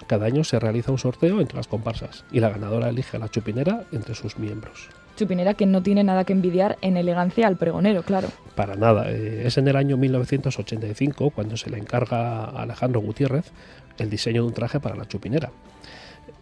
Cada 0.07 0.27
año 0.27 0.43
se 0.43 0.59
realiza 0.59 0.91
un 0.91 0.99
sorteo 0.99 1.41
entre 1.41 1.57
las 1.59 1.69
comparsas 1.69 2.25
y 2.33 2.41
la 2.41 2.49
ganadora 2.49 2.89
elige 2.89 3.19
a 3.19 3.21
la 3.21 3.29
chupinera 3.29 3.85
entre 3.93 4.15
sus 4.15 4.39
miembros. 4.39 4.89
Chupinera 5.17 5.53
que 5.53 5.67
no 5.67 5.83
tiene 5.83 6.03
nada 6.03 6.25
que 6.25 6.33
envidiar 6.33 6.79
en 6.81 6.97
elegancia 6.97 7.47
al 7.47 7.57
pregonero, 7.57 8.03
claro. 8.03 8.29
Para 8.55 8.75
nada. 8.77 9.11
eh, 9.11 9.43
Es 9.45 9.59
en 9.59 9.69
el 9.69 9.77
año 9.77 9.99
1985 9.99 11.31
cuando 11.31 11.57
se 11.59 11.69
le 11.69 11.77
encarga 11.79 12.45
a 12.45 12.63
Alejandro 12.63 13.01
Gutiérrez 13.01 13.53
el 13.99 14.09
diseño 14.09 14.43
de 14.43 14.49
un 14.49 14.55
traje 14.55 14.81
para 14.81 14.97
la 14.97 15.07
chupinera. 15.07 15.51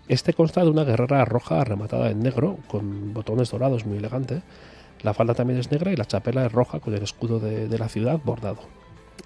Este 0.08 0.32
consta 0.32 0.64
de 0.64 0.70
una 0.70 0.84
guerrera 0.84 1.26
roja 1.26 1.62
rematada 1.64 2.10
en 2.10 2.20
negro 2.20 2.58
con 2.66 3.12
botones 3.12 3.50
dorados 3.50 3.84
muy 3.84 3.98
elegante. 3.98 4.40
La 5.02 5.12
falda 5.12 5.34
también 5.34 5.60
es 5.60 5.70
negra 5.70 5.92
y 5.92 5.96
la 5.96 6.06
chapela 6.06 6.46
es 6.46 6.52
roja 6.52 6.80
con 6.80 6.94
el 6.94 7.02
escudo 7.02 7.38
de, 7.38 7.78
la 7.78 7.90
ciudad 7.90 8.18
bordado. 8.24 8.60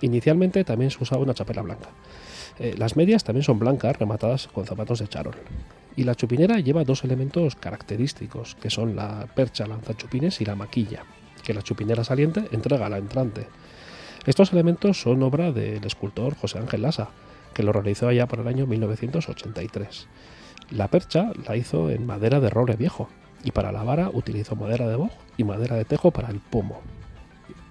Inicialmente 0.00 0.64
también 0.64 0.90
se 0.90 1.00
usaba 1.00 1.22
una 1.22 1.34
chapela 1.34 1.62
blanca. 1.62 1.90
Eh, 2.58 2.74
las 2.76 2.96
medias 2.96 3.22
también 3.22 3.44
son 3.44 3.60
blancas 3.60 3.96
rematadas 3.96 4.48
con 4.48 4.66
zapatos 4.66 4.98
de 4.98 5.06
charol. 5.06 5.36
Y 5.94 6.02
la 6.02 6.16
chupinera 6.16 6.58
lleva 6.58 6.82
dos 6.82 7.04
elementos 7.04 7.54
característicos, 7.54 8.56
que 8.56 8.70
son 8.70 8.96
la 8.96 9.28
percha 9.36 9.68
lanzachupines 9.68 10.40
y 10.40 10.44
la 10.44 10.56
maquilla, 10.56 11.04
que 11.44 11.54
la 11.54 11.62
chupinera 11.62 12.02
saliente 12.02 12.48
entrega 12.50 12.86
a 12.86 12.88
la 12.88 12.98
entrante. 12.98 13.46
Estos 14.26 14.52
elementos 14.52 15.00
son 15.00 15.22
obra 15.22 15.52
del 15.52 15.84
escultor 15.84 16.34
José 16.34 16.58
Ángel 16.58 16.82
Lasa, 16.82 17.10
que 17.54 17.62
lo 17.62 17.72
realizó 17.72 18.08
allá 18.08 18.26
por 18.26 18.40
el 18.40 18.48
año 18.48 18.66
1983. 18.66 20.08
La 20.72 20.88
percha 20.88 21.30
la 21.46 21.56
hizo 21.56 21.90
en 21.90 22.06
madera 22.06 22.40
de 22.40 22.50
roble 22.50 22.76
viejo, 22.76 23.08
y 23.44 23.50
para 23.50 23.72
la 23.72 23.82
vara 23.82 24.08
utilizó 24.12 24.56
madera 24.56 24.86
de 24.88 24.96
boj 24.96 25.10
y 25.36 25.44
madera 25.44 25.76
de 25.76 25.84
tejo 25.84 26.10
para 26.10 26.28
el 26.30 26.38
pomo. 26.40 26.80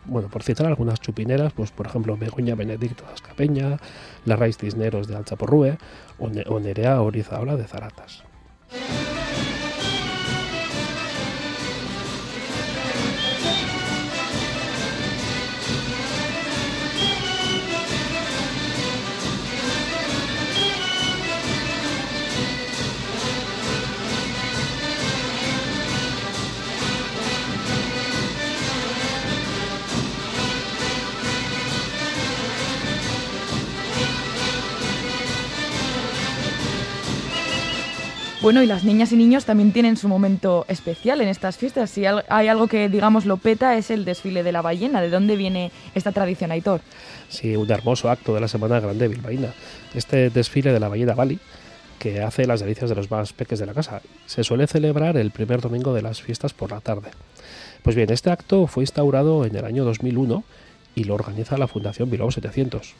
Bueno, 0.05 0.27
por 0.29 0.43
citar 0.43 0.65
algunas 0.67 0.99
chupineras, 0.99 1.53
pues 1.53 1.71
por 1.71 1.85
ejemplo 1.87 2.17
Begoña 2.17 2.55
Benedicto 2.55 3.05
de 3.05 3.13
Ascapeña, 3.13 3.77
la 4.25 4.35
Raíz 4.35 4.57
Cisneros 4.57 5.07
de 5.07 5.15
Alchaporrúe 5.15 5.77
o, 6.19 6.29
Ne- 6.29 6.43
o 6.47 6.59
Nerea 6.59 7.01
Orizaola 7.01 7.55
de 7.55 7.65
Zaratas. 7.65 8.23
Bueno, 38.41 38.63
y 38.63 38.65
las 38.65 38.83
niñas 38.83 39.11
y 39.11 39.17
niños 39.17 39.45
también 39.45 39.71
tienen 39.71 39.97
su 39.97 40.07
momento 40.07 40.65
especial 40.67 41.21
en 41.21 41.27
estas 41.27 41.57
fiestas. 41.57 41.91
Si 41.91 42.05
hay 42.05 42.47
algo 42.47 42.67
que, 42.67 42.89
digamos, 42.89 43.27
lo 43.27 43.37
peta 43.37 43.77
es 43.77 43.91
el 43.91 44.03
desfile 44.03 44.41
de 44.41 44.51
la 44.51 44.63
ballena. 44.63 44.99
¿De 44.99 45.11
dónde 45.11 45.35
viene 45.35 45.71
esta 45.93 46.11
tradición, 46.11 46.51
Aitor? 46.51 46.81
Sí, 47.29 47.55
un 47.55 47.69
hermoso 47.69 48.09
acto 48.09 48.33
de 48.33 48.41
la 48.41 48.47
Semana 48.47 48.79
Grande 48.79 49.07
bilbaína. 49.07 49.53
Este 49.93 50.31
desfile 50.31 50.73
de 50.73 50.79
la 50.79 50.87
ballena 50.87 51.13
Bali, 51.13 51.37
que 51.99 52.21
hace 52.23 52.47
las 52.47 52.61
delicias 52.61 52.89
de 52.89 52.95
los 52.95 53.11
más 53.11 53.31
peques 53.31 53.59
de 53.59 53.67
la 53.67 53.75
casa, 53.75 54.01
se 54.25 54.43
suele 54.43 54.65
celebrar 54.65 55.17
el 55.17 55.29
primer 55.29 55.61
domingo 55.61 55.93
de 55.93 56.01
las 56.01 56.23
fiestas 56.23 56.51
por 56.51 56.71
la 56.71 56.81
tarde. 56.81 57.11
Pues 57.83 57.95
bien, 57.95 58.11
este 58.11 58.31
acto 58.31 58.65
fue 58.65 58.81
instaurado 58.81 59.45
en 59.45 59.55
el 59.55 59.65
año 59.65 59.85
2001 59.85 60.43
y 60.95 61.03
lo 61.03 61.13
organiza 61.13 61.59
la 61.59 61.67
Fundación 61.67 62.09
Bilbao 62.09 62.31
700. 62.31 62.95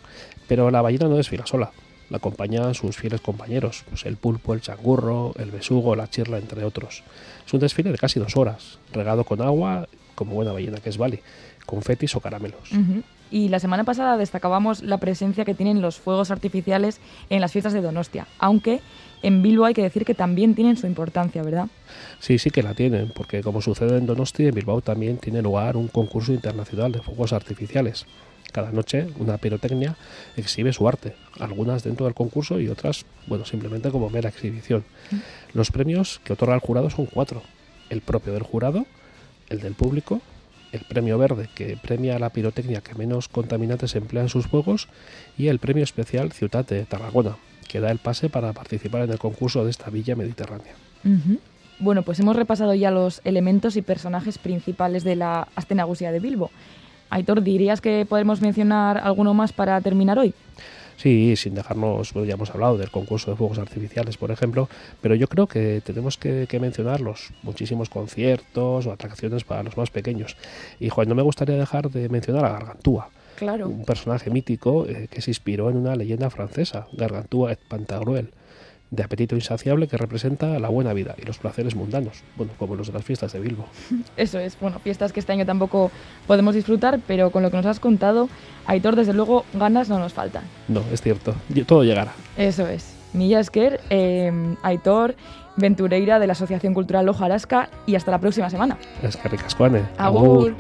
Pero 0.48 0.70
la 0.70 0.84
ballena 0.84 1.08
no 1.08 1.16
desfila 1.16 1.48
sola, 1.48 1.72
la 2.12 2.18
acompañan 2.18 2.76
sus 2.76 2.98
fieles 2.98 3.22
compañeros, 3.22 3.86
pues 3.90 4.06
el 4.06 4.18
pulpo, 4.18 4.54
el 4.54 4.60
changurro, 4.60 5.34
el 5.40 5.50
besugo, 5.50 5.96
la 5.96 6.10
chirla, 6.10 6.38
entre 6.38 6.66
otros. 6.66 7.04
Es 7.48 7.54
un 7.54 7.62
desfile 7.62 7.90
de 7.90 7.98
casi 7.98 8.20
dos 8.20 8.36
horas, 8.36 8.80
regado 8.92 9.24
con 9.24 9.42
agua, 9.42 9.88
como 10.14 10.36
buena 10.36 10.52
ballena 10.52 10.80
que 10.80 10.90
es 10.90 10.98
Bali, 10.98 11.22
confetis 11.66 12.14
o 12.18 12.20
caramelos. 12.20 12.70
Y 13.32 13.48
la 13.48 13.60
semana 13.60 13.86
pasada 13.86 14.18
destacábamos 14.18 14.84
la 14.84 14.98
presencia 14.98 15.46
que 15.46 15.54
tienen 15.54 15.82
los 15.82 16.00
fuegos 16.00 16.32
artificiales 16.32 17.00
en 17.30 17.40
las 17.40 17.54
fiestas 17.54 17.72
de 17.72 17.82
Donostia, 17.82 18.28
aunque 18.40 18.82
en 19.24 19.42
Bilbo 19.42 19.64
hay 19.64 19.74
que 19.74 19.84
decir 19.84 20.04
que 20.04 20.14
también 20.14 20.54
tienen 20.54 20.76
su 20.76 20.88
importancia, 20.88 21.42
¿verdad? 21.44 21.68
Sí, 22.20 22.40
sí 22.40 22.50
que 22.50 22.62
la 22.62 22.74
tienen, 22.74 23.14
porque 23.16 23.42
como 23.42 23.62
sucede 23.62 23.98
en 23.98 24.06
Donosti, 24.06 24.48
en 24.48 24.54
Bilbao 24.54 24.82
también 24.82 25.18
tiene 25.18 25.42
lugar 25.42 25.78
un 25.78 25.88
concurso 25.88 26.34
internacional 26.34 26.92
de 26.92 27.00
fuegos 27.00 27.32
artificiales. 27.32 28.06
Cada 28.52 28.72
noche 28.72 29.08
una 29.18 29.38
pirotecnia 29.38 29.96
exhibe 30.36 30.74
su 30.74 30.88
arte, 30.88 31.16
algunas 31.40 31.84
dentro 31.84 32.06
del 32.06 32.16
concurso 32.16 32.60
y 32.60 32.68
otras, 32.68 33.06
bueno, 33.28 33.46
simplemente 33.46 33.92
como 33.92 34.10
mera 34.10 34.30
exhibición. 34.30 34.84
Los 35.54 35.72
premios 35.72 36.20
que 36.24 36.34
otorga 36.34 36.56
el 36.56 36.62
jurado 36.62 36.90
son 36.90 37.06
cuatro. 37.06 37.42
El 37.90 38.02
propio 38.02 38.34
del 38.34 38.44
jurado, 38.44 38.86
el 39.50 39.60
del 39.60 39.74
público, 39.74 40.22
el 40.72 40.82
premio 40.82 41.18
verde 41.18 41.50
que 41.54 41.78
premia 41.78 42.16
a 42.16 42.20
la 42.20 42.30
pirotecnia 42.30 42.82
que 42.82 42.96
menos 42.96 43.28
contaminantes 43.28 43.96
emplea 43.96 44.24
en 44.24 44.30
sus 44.30 44.46
juegos 44.46 44.88
y 45.38 45.48
el 45.48 45.60
premio 45.60 45.84
especial 45.84 46.32
Ciudad 46.32 46.66
de 46.66 46.86
Tarragona, 46.86 47.38
que 47.68 47.80
da 47.80 47.92
el 47.92 48.00
pase 48.00 48.30
para 48.30 48.54
participar 48.54 49.04
en 49.04 49.12
el 49.12 49.20
concurso 49.20 49.64
de 49.64 49.72
esta 49.72 49.90
villa 49.90 50.16
mediterránea. 50.16 50.74
Bueno, 51.80 52.04
pues 52.04 52.20
hemos 52.20 52.36
repasado 52.36 52.74
ya 52.76 52.92
los 52.92 53.22
elementos 53.24 53.76
y 53.76 53.82
personajes 53.82 54.38
principales 54.38 55.04
de 55.04 55.16
la 55.16 55.48
Astenagusia 55.56 56.12
de 56.12 56.20
Bilbo. 56.20 56.52
Aitor, 57.12 57.44
¿dirías 57.44 57.82
que 57.82 58.06
podemos 58.08 58.42
mencionar 58.42 58.98
alguno 58.98 59.34
más 59.34 59.54
para 59.54 59.80
terminar 59.82 60.18
hoy? 60.18 60.34
Sí, 60.98 61.36
sin 61.36 61.56
dejarnos, 61.56 62.14
bueno, 62.14 62.28
ya 62.28 62.36
hemos 62.36 62.52
hablado 62.52 62.78
del 62.78 62.92
concurso 62.92 63.32
de 63.32 63.38
fuegos 63.38 63.58
artificiales, 63.58 64.18
por 64.18 64.30
ejemplo, 64.32 64.70
pero 65.02 65.16
yo 65.16 65.28
creo 65.28 65.48
que 65.48 65.82
tenemos 65.84 66.18
que, 66.18 66.46
que 66.48 66.60
mencionar 66.60 67.02
los 67.02 67.32
muchísimos 67.42 67.90
conciertos 67.90 68.86
o 68.86 68.92
atracciones 68.92 69.44
para 69.44 69.64
los 69.64 69.78
más 69.78 69.90
pequeños. 69.90 70.38
Y 70.80 70.90
Juan, 70.90 71.10
no 71.10 71.16
me 71.16 71.24
gustaría 71.24 71.56
dejar 71.58 71.90
de 71.90 72.08
mencionar 72.10 72.46
a 72.46 72.50
Gargantúa, 72.52 73.10
Claro. 73.36 73.68
un 73.68 73.84
personaje 73.84 74.30
mítico 74.30 74.86
eh, 74.88 75.08
que 75.10 75.22
se 75.22 75.32
inspiró 75.32 75.72
en 75.72 75.78
una 75.78 75.96
leyenda 75.96 76.30
francesa, 76.30 76.88
Gargantúa 76.94 77.52
et 77.52 77.60
Pantagruel, 77.68 78.30
de 78.92 79.04
apetito 79.04 79.36
insaciable 79.36 79.88
que 79.88 79.98
representa 79.98 80.60
la 80.60 80.68
buena 80.68 80.94
vida 80.94 81.16
y 81.18 81.26
los 81.26 81.40
placeres 81.40 81.76
mundanos, 81.76 82.24
bueno, 82.36 82.52
como 82.60 82.76
los 82.76 82.88
de 82.88 82.94
las 82.94 83.04
fiestas 83.04 83.32
de 83.34 83.40
Bilbo. 83.40 83.66
Eso 84.18 84.38
es, 84.38 84.58
bueno, 84.60 84.80
fiestas 84.80 85.14
que 85.14 85.22
este 85.22 85.32
año 85.32 85.46
tampoco 85.46 85.92
podemos 86.28 86.54
disfrutar, 86.54 87.00
pero 87.08 87.32
con 87.32 87.42
lo 87.42 87.50
que 87.50 87.58
nos 87.58 87.66
has 87.66 87.80
contado, 87.80 88.30
Aitor, 88.68 88.96
desde 88.96 89.14
luego, 89.14 89.46
ganas 89.54 89.90
no 89.90 89.98
nos 89.98 90.14
faltan. 90.14 90.44
No, 90.68 90.84
es 90.92 91.02
cierto, 91.02 91.34
todo 91.66 91.84
llegará. 91.84 92.14
Eso 92.38 92.68
es. 92.68 92.96
Milla 93.14 93.42
eh, 93.90 94.56
Aitor, 94.64 95.16
Ventureira 95.58 96.20
de 96.20 96.28
la 96.28 96.34
Asociación 96.34 96.74
Cultural 96.74 97.08
Ojarasca 97.10 97.70
y 97.86 97.96
hasta 97.96 98.12
la 98.12 98.20
próxima 98.20 98.50
semana. 98.50 98.78
Es 99.04 99.18
que. 99.18 99.30
Agur. 99.98 100.56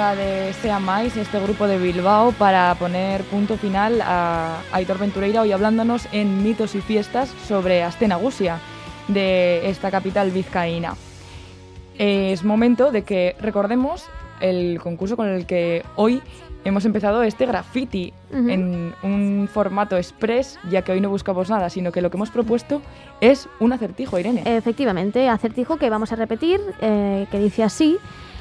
Música 0.00 0.14
de 0.16 0.54
Sea 0.54 0.78
Mais, 0.78 1.14
este 1.18 1.38
grupo 1.40 1.66
de 1.66 1.76
Bilbao, 1.76 2.32
para 2.32 2.74
poner 2.76 3.22
punto 3.24 3.58
final 3.58 4.00
a 4.00 4.62
Aitor 4.72 4.98
Ventureira 4.98 5.42
hoy 5.42 5.52
hablándonos 5.52 6.08
en 6.12 6.42
mitos 6.42 6.74
y 6.74 6.80
fiestas 6.80 7.28
sobre 7.46 7.82
Astenagusia, 7.82 8.60
de 9.08 9.68
esta 9.68 9.90
capital 9.90 10.30
vizcaína. 10.30 10.94
Es 11.98 12.44
momento 12.44 12.90
de 12.90 13.02
que 13.02 13.36
recordemos 13.40 14.08
el 14.40 14.80
concurso 14.80 15.16
con 15.16 15.28
el 15.28 15.44
que 15.44 15.84
hoy 15.96 16.22
hemos 16.64 16.86
empezado 16.86 17.22
este 17.22 17.44
graffiti 17.44 18.14
Ujú. 18.30 18.48
en 18.48 18.94
un 19.02 19.50
formato 19.52 19.98
express, 19.98 20.58
ya 20.70 20.80
que 20.80 20.92
hoy 20.92 21.02
no 21.02 21.10
buscamos 21.10 21.50
nada, 21.50 21.68
sino 21.68 21.92
que 21.92 22.00
lo 22.00 22.10
que 22.10 22.16
hemos 22.16 22.30
propuesto 22.30 22.80
es 23.20 23.50
un 23.58 23.74
acertijo, 23.74 24.18
Irene. 24.18 24.44
Efectivamente, 24.46 25.28
acertijo 25.28 25.76
que 25.76 25.90
vamos 25.90 26.10
a 26.12 26.16
repetir, 26.16 26.58
eh, 26.80 27.26
que 27.30 27.38
dice 27.38 27.64
así, 27.64 27.98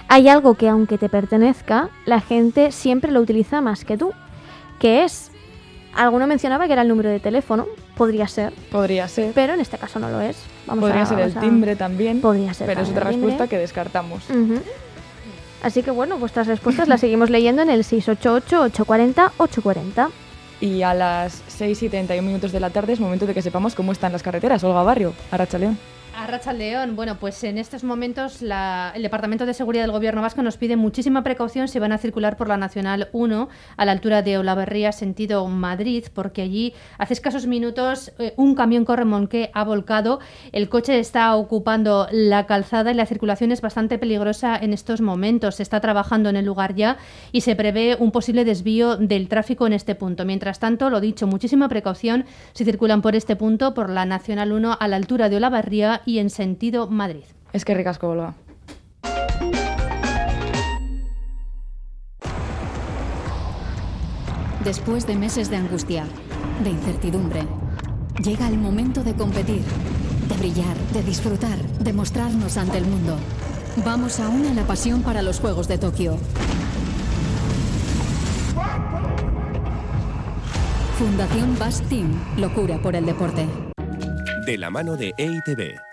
hay 0.10 0.28
algo 0.28 0.56
que 0.56 0.68
aunque 0.68 0.98
te 0.98 1.08
pertenezca, 1.08 1.90
la 2.06 2.20
gente 2.20 2.72
siempre 2.72 3.12
lo 3.12 3.22
utiliza 3.22 3.62
más 3.62 3.86
que 3.86 3.98
tú, 3.98 4.12
que 4.80 5.04
es, 5.06 5.32
alguno 5.96 6.28
mencionaba 6.28 6.66
que 6.68 6.74
era 6.74 6.82
el 6.82 6.88
número 6.88 7.10
de 7.10 7.20
teléfono, 7.20 7.68
podría 7.96 8.28
ser, 8.28 8.54
Podría 8.72 9.08
ser. 9.08 9.32
pero 9.34 9.54
en 9.54 9.62
este 9.62 9.78
caso 9.78 10.00
no 10.00 10.10
lo 10.10 10.20
es. 10.22 10.38
Vamos 10.66 10.84
Podría 10.86 11.04
a- 11.04 11.06
ser 11.06 11.20
el 11.20 11.38
a- 11.38 11.42
timbre 11.42 11.76
también. 11.76 12.22
Podría 12.22 12.54
ser 12.54 12.68
Pero 12.68 12.82
es 12.82 12.90
otra 12.90 13.04
respuesta 13.06 13.48
que 13.48 13.58
descartamos. 13.58 14.24
Así 15.62 15.84
que 15.84 15.92
bueno, 15.92 16.18
vuestras 16.18 16.48
respuestas 16.48 16.88
las 16.88 17.02
seguimos 17.02 17.30
leyendo 17.30 17.62
en 17.62 17.70
el 17.70 17.84
688-840-840. 17.84 20.10
Y 20.62 20.82
a 20.84 20.94
las 20.94 21.42
6 21.48 21.84
y 21.84 21.90
31 21.90 22.26
minutos 22.28 22.52
de 22.52 22.60
la 22.60 22.70
tarde 22.70 22.94
es 22.94 23.00
momento 23.00 23.26
de 23.26 23.34
que 23.34 23.42
sepamos 23.42 23.76
cómo 23.76 23.92
están 23.92 24.12
las 24.12 24.24
carreteras. 24.24 24.64
Olga 24.64 24.84
Barrio, 24.84 25.14
Arracha 25.32 25.58
León. 25.58 25.78
A 26.18 26.28
Racha 26.28 26.52
León, 26.52 26.98
bueno, 26.98 27.16
pues 27.18 27.42
en 27.46 27.58
estos 27.58 27.86
momentos 27.86 28.42
la- 28.42 28.92
el 28.94 29.04
Departamento 29.04 29.46
de 29.46 29.54
Seguridad 29.54 29.84
del 29.84 29.94
Gobierno 29.94 30.22
Vasco 30.22 30.42
nos 30.42 30.58
pide 30.58 30.76
muchísima 30.76 31.24
precaución 31.24 31.70
si 31.70 31.80
van 31.80 31.94
a 31.94 31.98
circular 31.98 32.36
por 32.36 32.50
la 32.50 32.58
Nacional 32.58 33.08
1 33.14 33.48
a 33.78 33.86
la 33.86 33.94
altura 33.94 34.22
de 34.22 34.38
Olavarría, 34.38 34.92
sentido 34.92 35.48
Madrid, 35.48 36.04
porque 36.14 36.42
allí 36.42 36.74
hace 36.98 37.14
escasos 37.14 37.48
minutos 37.48 38.12
eh, 38.20 38.34
un 38.36 38.54
camión 38.54 38.84
con 38.84 38.98
remolque 38.98 39.50
ha 39.54 39.64
volcado. 39.64 40.20
El 40.52 40.68
coche 40.68 41.00
está 41.00 41.34
ocupando 41.38 42.08
la 42.12 42.46
calzada 42.48 42.92
y 42.92 42.96
la 42.96 43.06
circulación 43.06 43.54
es 43.54 43.62
bastante 43.62 43.98
peligrosa 43.98 44.58
en 44.58 44.74
estos 44.74 45.00
momentos. 45.00 45.56
Se 45.56 45.64
está 45.64 45.80
trabajando 45.80 46.28
en 46.28 46.36
el 46.36 46.46
lugar 46.46 46.76
ya 46.76 46.98
y 47.32 47.42
se 47.42 47.56
prevé 47.56 47.96
un 47.98 48.12
posible 48.12 48.44
desvío 48.44 48.98
del 48.98 49.30
tráfico 49.30 49.68
en 49.68 49.74
este 49.74 49.96
punto. 49.96 50.26
Mientras 50.26 50.60
tanto, 50.60 50.90
lo 50.90 51.00
dicho, 51.00 51.28
muchísima 51.28 51.70
precaución 51.70 52.26
si 52.52 52.66
circulan 52.66 53.02
por 53.02 53.16
este 53.16 53.38
punto, 53.38 53.74
por 53.74 53.90
la 53.90 54.06
Nacional 54.06 54.52
1 54.52 54.76
a 54.78 54.88
la 54.90 54.98
altura 54.98 55.30
de 55.30 55.38
Olavarría 55.38 55.99
y 56.06 56.20
en 56.20 56.30
sentido 56.30 56.88
Madrid. 56.88 57.24
Es 57.54 57.66
que 57.66 57.74
ricasco, 57.74 58.10
Olga. 58.10 58.36
Después 64.64 65.08
de 65.08 65.16
meses 65.16 65.50
de 65.50 65.56
angustia, 65.56 66.06
de 66.64 66.70
incertidumbre, 66.70 67.42
llega 68.22 68.48
el 68.48 68.58
momento 68.58 69.04
de 69.04 69.14
competir, 69.14 69.62
de 70.28 70.36
brillar, 70.38 70.78
de 70.94 71.02
disfrutar, 71.02 71.58
de 71.58 71.94
mostrarnos 71.94 72.58
ante 72.58 72.78
el 72.78 72.86
mundo. 72.86 73.18
Vamos 73.86 74.20
aún 74.20 74.46
a 74.46 74.54
la 74.54 74.64
pasión 74.64 75.02
para 75.02 75.22
los 75.22 75.40
Juegos 75.40 75.68
de 75.68 75.78
Tokio. 75.78 76.18
Fundación 80.98 81.58
Bass 81.58 81.82
Team, 81.84 82.12
locura 82.38 82.82
por 82.82 82.96
el 82.96 83.06
deporte. 83.06 83.48
De 84.46 84.58
la 84.58 84.70
mano 84.70 84.98
de 84.98 85.14
EITB. 85.18 85.89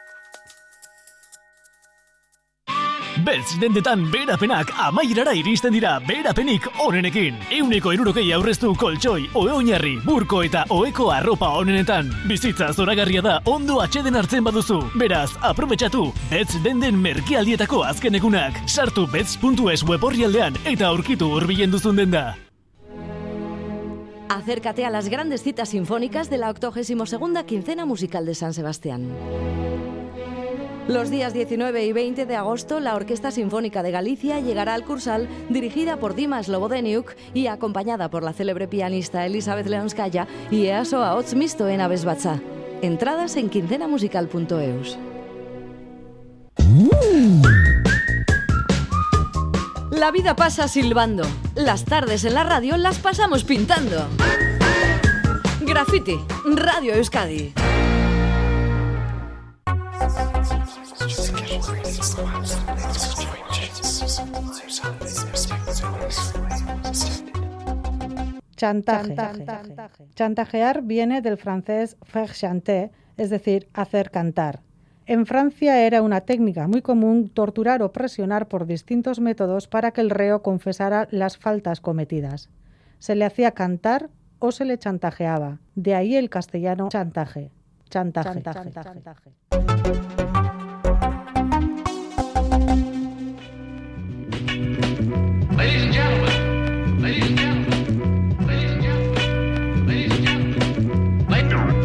Beltz 3.26 3.56
dendetan 3.58 4.04
berapenak 4.12 4.70
amaierara 4.78 5.32
iristen 5.34 5.74
dira 5.74 5.96
berapenik 6.06 6.68
onenekin. 6.84 7.34
Euneko 7.58 7.90
irurokei 7.96 8.28
aurreztu 8.36 8.70
koltsoi, 8.78 9.26
oe 9.34 9.50
oinarri, 9.50 9.96
burko 10.04 10.44
eta 10.46 10.62
oeko 10.70 11.10
arropa 11.10 11.50
onenetan. 11.58 12.12
Bizitza 12.30 12.70
zoragarria 12.72 13.24
da 13.26 13.40
ondo 13.50 13.80
atxeden 13.82 14.14
hartzen 14.14 14.46
baduzu. 14.46 14.78
Beraz, 14.94 15.32
aprobetxatu, 15.42 16.06
Betz 16.30 16.62
denden 16.62 17.00
merkialdietako 17.02 17.82
azken 17.88 18.14
egunak. 18.14 18.62
Sartu 18.70 19.08
betz.es 19.10 19.82
web 19.88 20.04
orrialdean 20.04 20.58
eta 20.64 20.86
aurkitu 20.92 21.32
hurbilen 21.34 21.74
duzun 21.74 21.98
denda. 21.98 22.36
Acércate 24.28 24.84
a 24.84 24.90
las 24.90 25.08
grandes 25.08 25.42
citas 25.42 25.70
sinfónicas 25.70 26.30
de 26.30 26.38
la 26.38 26.50
82 26.50 27.44
quincena 27.46 27.86
musical 27.86 28.26
de 28.26 28.34
San 28.34 28.54
Sebastián. 28.54 29.08
Los 30.88 31.10
días 31.10 31.32
19 31.32 31.84
y 31.84 31.92
20 31.92 32.26
de 32.26 32.36
agosto, 32.36 32.78
la 32.78 32.94
Orquesta 32.94 33.32
Sinfónica 33.32 33.82
de 33.82 33.90
Galicia 33.90 34.38
llegará 34.38 34.74
al 34.74 34.84
Cursal, 34.84 35.28
dirigida 35.48 35.96
por 35.96 36.14
Dimas 36.14 36.46
Lobodeniuk 36.46 37.12
y 37.34 37.48
acompañada 37.48 38.08
por 38.08 38.22
la 38.22 38.32
célebre 38.32 38.68
pianista 38.68 39.26
Elizabeth 39.26 39.66
Leonskaya 39.66 40.28
y 40.48 40.66
EASO 40.66 41.02
a 41.02 41.16
Ots 41.16 41.34
Misto 41.34 41.66
en 41.66 41.80
Abesbatza. 41.80 42.40
Entradas 42.82 43.34
en 43.36 43.50
quincenamusical.eus. 43.50 44.96
La 49.90 50.12
vida 50.12 50.36
pasa 50.36 50.68
silbando. 50.68 51.26
Las 51.56 51.84
tardes 51.84 52.24
en 52.24 52.34
la 52.34 52.44
radio 52.44 52.76
las 52.76 53.00
pasamos 53.00 53.42
pintando. 53.42 54.06
Graffiti, 55.62 56.16
Radio 56.44 56.94
Euskadi. 56.94 57.65
Chantaje. 68.56 69.12
Chantajear 70.14 70.82
viene 70.82 71.20
del 71.20 71.36
francés 71.36 71.96
faire 72.02 72.32
chanter, 72.32 72.90
es 73.16 73.30
decir, 73.30 73.68
hacer 73.74 74.10
cantar. 74.10 74.60
En 75.06 75.24
Francia 75.24 75.86
era 75.86 76.02
una 76.02 76.22
técnica 76.22 76.66
muy 76.66 76.82
común 76.82 77.28
torturar 77.28 77.82
o 77.82 77.92
presionar 77.92 78.48
por 78.48 78.66
distintos 78.66 79.20
métodos 79.20 79.68
para 79.68 79.92
que 79.92 80.00
el 80.00 80.10
reo 80.10 80.42
confesara 80.42 81.06
las 81.10 81.38
faltas 81.38 81.80
cometidas. 81.80 82.50
Se 82.98 83.14
le 83.14 83.24
hacía 83.24 83.52
cantar 83.52 84.10
o 84.40 84.50
se 84.50 84.64
le 84.64 84.78
chantajeaba. 84.78 85.60
De 85.74 85.94
ahí 85.94 86.16
el 86.16 86.28
castellano 86.28 86.88
chantaje. 86.88 87.52
Chantaje. 87.88 88.42
Chantaje. 88.42 89.30
Ladies 95.56 95.84
and 95.84 95.92
gentlemen, 95.94 97.00
ladies 97.00 97.26
and 97.28 97.38
gentlemen, 97.38 98.46
ladies 98.46 98.72
and 98.72 98.82
gentlemen, 98.82 99.86
ladies 99.86 100.12
and 101.70 101.84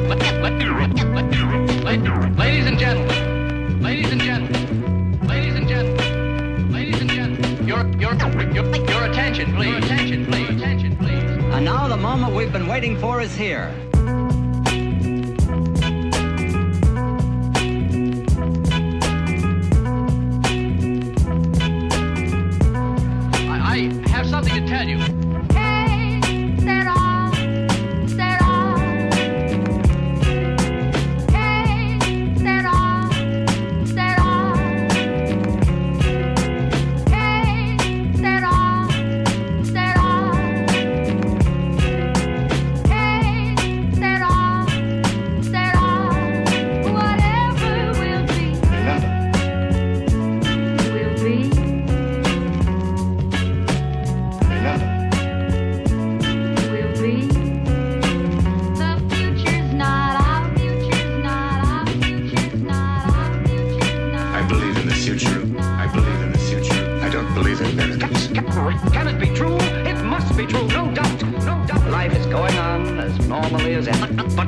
gentlemen, 1.60 2.36
ladies 2.36 2.66
and 2.66 2.80
gentlemen, 2.80 3.82
ladies 3.82 4.12
and 4.12 4.22
gentlemen, 4.22 5.20
ladies 5.28 5.56
and 5.56 5.68
gentlemen, 5.68 6.72
ladies 6.72 7.00
and 7.02 7.10
gentlemen, 7.12 7.68
your 7.68 7.86
your 8.00 8.14
your 8.54 8.66
your 8.90 9.04
attention, 9.06 9.54
please, 9.54 9.78
attention, 9.86 10.26
please, 10.26 10.50
attention, 10.50 10.96
please. 10.98 11.24
And 11.54 11.66
now 11.66 11.88
the 11.88 11.98
moment 11.98 12.34
we've 12.34 12.52
been 12.52 12.68
waiting 12.68 12.98
for 12.98 13.22
is 13.22 13.36
here. 13.36 13.72
Something 24.44 24.66
to 24.66 24.70
tell 24.70 24.88
you. 24.88 25.21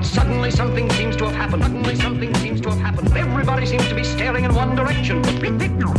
Suddenly 0.03 0.51
something 0.51 0.89
seems 0.91 1.15
to 1.17 1.25
have 1.25 1.35
happened. 1.35 1.63
Suddenly 1.63 1.95
something 1.95 2.33
seems 2.35 2.61
to 2.61 2.69
have 2.69 2.79
happened. 2.79 3.15
Everybody 3.15 3.65
seems 3.65 3.87
to 3.87 3.95
be 3.95 4.03
staring 4.03 4.45
in 4.45 4.53
one 4.53 4.75
direction. 4.75 5.21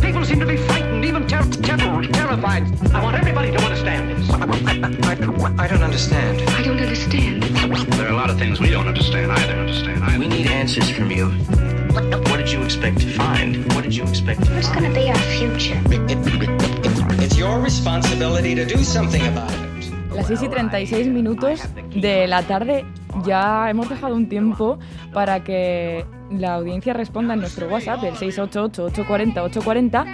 People 0.01 0.25
seem 0.25 0.41
to 0.41 0.47
be 0.47 0.57
frightened, 0.57 1.05
even 1.05 1.27
ter- 1.27 1.43
ter- 1.43 2.07
terrified. 2.13 2.65
I 2.95 3.03
want 3.03 3.17
everybody 3.17 3.51
to 3.51 3.59
understand 3.63 4.11
this. 4.11 4.31
I 4.31 5.67
don't 5.67 5.83
understand. 5.83 6.43
I 6.49 6.63
don't 6.63 6.79
understand. 6.81 7.43
There 7.43 8.07
are 8.07 8.13
a 8.13 8.17
lot 8.17 8.31
of 8.31 8.39
things 8.39 8.61
we 8.61 8.71
don't 8.71 8.89
understand 8.89 9.33
either. 9.33 9.55
Understand 9.55 10.03
either. 10.05 10.19
We 10.19 10.29
need 10.29 10.47
answers 10.47 10.91
from 10.91 11.11
you. 11.11 11.29
What 12.31 12.39
did 12.39 12.51
you 12.51 12.63
expect 12.63 13.01
to 13.01 13.07
find? 13.11 13.73
What 13.75 13.85
did 13.85 13.95
you 13.95 14.05
expect 14.05 14.45
to 14.45 14.53
What's 14.55 14.69
gonna 14.69 14.93
be 14.93 15.09
our 15.09 15.17
future? 15.39 15.81
It's 17.23 17.39
your 17.39 17.61
responsibility 17.61 18.55
to 18.55 18.65
do 18.65 18.83
something 18.85 19.27
about 19.27 19.53
it. 19.53 19.65
Las 20.15 20.29
6 20.29 20.43
y 20.43 20.49
36 20.49 21.09
minutos 21.09 21.61
de 21.95 22.27
la 22.29 22.43
tarde 22.43 22.85
ya 23.25 23.69
hemos 23.71 23.89
dejado 23.89 24.15
un 24.15 24.29
tiempo 24.29 24.79
para 25.13 25.43
que 25.45 26.05
la 26.31 26.55
audiencia 26.55 26.93
responda 26.93 27.35
en 27.35 27.41
nuestro 27.41 27.69
WhatsApp, 27.69 28.03
el 28.05 28.15
688-840-840, 28.15 30.05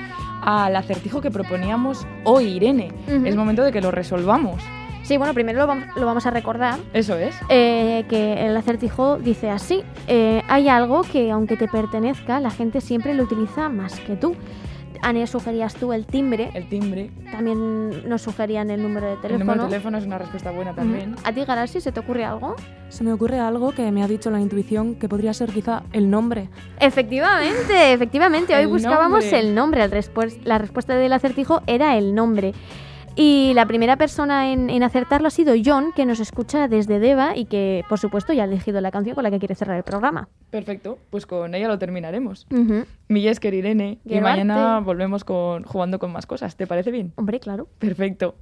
al 0.43 0.77
acertijo 0.77 1.21
que 1.21 1.31
proponíamos 1.31 2.07
hoy, 2.25 2.45
Irene. 2.57 2.93
Es 3.25 3.37
momento 3.37 3.63
de 3.63 3.73
que 3.73 3.81
lo 3.81 3.91
resolvamos. 3.91 4.63
Sí, 5.03 5.17
bueno, 5.17 5.35
primero 5.35 5.67
lo 5.97 6.07
vamos 6.07 6.27
a 6.27 6.31
recordar. 6.31 6.79
Eso 6.93 7.17
es. 7.17 7.35
eh, 7.49 8.05
que 8.09 8.47
el 8.47 8.57
acertijo 8.57 9.19
dice 9.19 9.51
así, 9.51 9.83
eh, 10.07 10.43
hay 10.49 10.69
algo 10.69 11.03
que 11.03 11.31
aunque 11.31 11.57
te 11.57 11.67
pertenezca, 11.69 12.39
la 12.39 12.51
gente 12.51 12.81
siempre 12.81 13.15
lo 13.15 13.25
utiliza 13.25 13.69
más 13.69 13.99
que 14.01 14.15
tú. 14.17 14.35
Ane, 15.03 15.27
sugerías 15.27 15.75
tú 15.75 15.93
el 15.93 16.07
timbre. 16.07 16.51
El 16.55 16.69
timbre. 16.69 17.11
También 17.33 18.09
nos 18.09 18.23
sugerían 18.23 18.71
el 18.71 18.83
número 18.83 19.07
de 19.07 19.15
El 19.15 19.21
teléfono. 19.21 19.45
número 19.45 19.63
de 19.65 19.69
teléfono 19.71 19.99
es 19.99 20.05
una 20.05 20.19
respuesta 20.19 20.51
buena 20.51 20.75
también. 20.75 21.17
¿A 21.25 21.33
ti, 21.33 21.45
Garasi, 21.45 21.81
se 21.81 21.91
te 21.93 22.01
ocurre 22.01 22.25
algo? 22.25 22.55
Se 22.89 23.03
me 23.05 23.13
ocurre 23.13 23.39
algo 23.39 23.73
que 23.73 23.91
me 23.93 24.03
ha 24.03 24.09
dicho 24.09 24.31
la 24.31 24.41
intuición 24.41 24.95
que 24.97 25.09
podría 25.09 25.33
ser 25.33 25.51
quizá 25.51 25.83
el 25.93 26.11
nombre. 26.11 26.49
Efectivamente, 26.81 27.93
efectivamente. 27.93 28.55
Hoy 28.55 28.63
El 28.63 28.69
buscábamos 28.69 29.25
nombre. 29.25 29.41
el 29.41 29.55
nombre. 29.55 29.85
El 29.85 29.91
la 30.45 30.59
respuesta 30.59 30.95
del 30.95 31.13
acertijo 31.13 31.63
era 31.67 31.97
el 31.97 32.15
nombre. 32.15 32.53
Y 33.21 33.53
la 33.53 33.67
primera 33.67 33.99
persona 33.99 34.51
en, 34.51 34.71
en 34.71 34.83
acertarlo 34.83 35.29
ha 35.29 35.31
sido 35.31 35.53
John, 35.63 35.93
que 35.95 36.07
nos 36.07 36.21
escucha 36.21 36.69
desde 36.69 36.99
Deva 36.99 37.37
y 37.37 37.45
que, 37.45 37.85
por 37.87 37.99
supuesto, 37.99 38.33
ya 38.33 38.45
ha 38.45 38.47
elegido 38.47 38.81
la 38.81 38.91
canción 38.91 39.15
con 39.15 39.25
la 39.25 39.31
que 39.31 39.39
quiere 39.39 39.55
cerrar 39.55 39.77
el 39.77 39.83
programa. 39.83 40.31
Perfecto, 40.49 40.99
pues 41.11 41.27
con 41.27 41.55
ella 41.55 41.69
lo 41.69 41.79
terminaremos. 41.79 42.47
Ujú. 42.51 42.87
Millesker, 43.09 43.53
Irene. 43.53 43.99
Y 44.07 44.21
mañana 44.21 44.81
volvemos 44.81 45.25
con, 45.25 45.65
jugando 45.65 45.99
con 45.99 46.13
más 46.13 46.25
cosas. 46.25 46.57
¿Te 46.57 46.67
parece 46.67 46.91
bien? 46.91 47.13
Hombre, 47.17 47.41
claro. 47.41 47.69
Perfecto. 47.79 48.37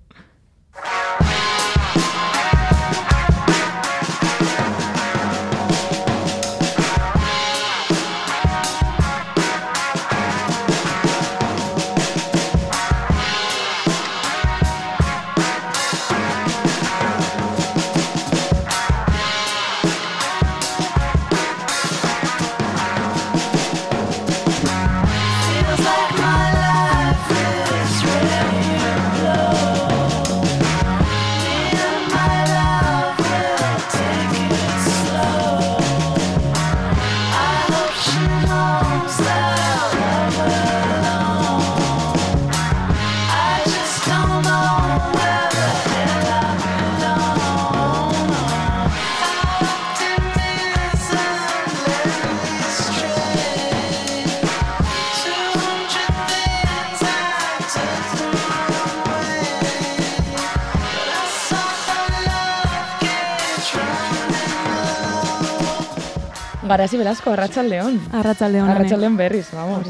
Garasi 66.68 66.96
Velasco, 66.96 67.30
Arracha 67.30 67.60
al 67.60 67.70
León. 67.70 68.00
Arracha 68.12 68.46
al 68.46 68.52
León. 68.52 68.68
Arracha 68.68 68.94
Ane. 68.94 69.00
León 69.00 69.16
Berris, 69.16 69.48
vamos. 69.52 69.86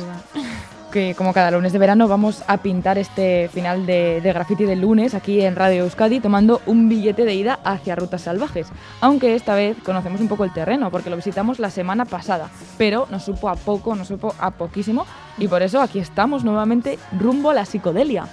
Que 0.92 1.14
como 1.14 1.34
cada 1.34 1.50
lunes 1.50 1.74
de 1.74 1.78
verano 1.78 2.08
vamos 2.08 2.42
a 2.46 2.58
pintar 2.58 2.96
este 2.96 3.50
final 3.52 3.84
de, 3.84 4.22
de 4.22 4.32
graffiti 4.32 4.64
del 4.64 4.80
lunes 4.80 5.14
aquí 5.14 5.42
en 5.42 5.54
Radio 5.54 5.84
Euskadi 5.84 6.18
tomando 6.18 6.62
un 6.64 6.88
billete 6.88 7.26
de 7.26 7.34
ida 7.34 7.58
hacia 7.62 7.94
Rutas 7.94 8.22
Salvajes. 8.22 8.68
Aunque 9.02 9.34
esta 9.34 9.54
vez 9.54 9.76
conocemos 9.84 10.20
un 10.22 10.28
poco 10.28 10.44
el 10.44 10.52
terreno 10.52 10.90
porque 10.90 11.10
lo 11.10 11.16
visitamos 11.16 11.58
la 11.58 11.68
semana 11.68 12.06
pasada, 12.06 12.48
pero 12.78 13.06
nos 13.10 13.24
supo 13.24 13.50
a 13.50 13.56
poco, 13.56 13.94
nos 13.94 14.08
supo 14.08 14.34
a 14.38 14.50
poquísimo 14.52 15.04
y 15.36 15.46
por 15.46 15.62
eso 15.62 15.82
aquí 15.82 15.98
estamos 15.98 16.42
nuevamente 16.42 16.98
rumbo 17.18 17.50
a 17.50 17.54
la 17.54 17.66
psicodelia. 17.66 18.26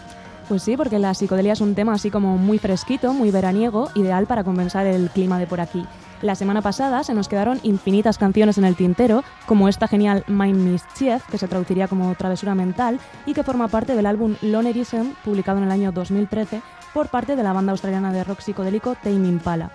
Pues 0.48 0.64
sí, 0.64 0.78
porque 0.78 1.00
la 1.00 1.14
psicodelia 1.14 1.54
es 1.54 1.62
un 1.62 1.76
tema 1.76 1.94
así 1.94 2.12
como 2.12 2.38
muy 2.38 2.60
fresquito, 2.60 3.12
muy 3.14 3.32
veraniego, 3.32 3.90
ideal 3.96 4.28
para 4.28 4.44
compensar 4.44 4.86
el 4.86 5.10
clima 5.10 5.40
de 5.40 5.48
por 5.48 5.60
aquí. 5.60 5.86
La 6.26 6.34
semana 6.34 6.64
pasada 6.64 7.04
se 7.04 7.14
nos 7.14 7.28
quedaron 7.28 7.60
infinitas 7.62 8.18
canciones 8.18 8.58
en 8.58 8.66
el 8.66 8.76
tintero, 8.76 9.24
como 9.46 9.70
esta 9.70 9.88
genial 9.88 10.24
Mind 10.28 10.58
Mischief, 10.58 11.24
que 11.30 11.38
se 11.38 11.48
traduciría 11.48 11.88
como 11.88 12.16
Travesura 12.16 12.56
Mental, 12.56 13.00
y 13.28 13.36
que 13.36 13.44
forma 13.44 13.68
parte 13.68 13.96
del 13.96 14.08
álbum 14.08 14.34
Lonerism, 14.42 15.12
publicado 15.24 15.60
en 15.60 15.66
el 15.66 15.72
año 15.72 15.92
2013 15.92 16.64
por 16.96 17.10
parte 17.10 17.36
de 17.36 17.44
la 17.44 17.54
banda 17.54 17.74
australiana 17.74 18.12
de 18.12 18.24
rock 18.24 18.40
psicodélico 18.40 18.96
Tame 18.96 19.28
Impala. 19.28 19.70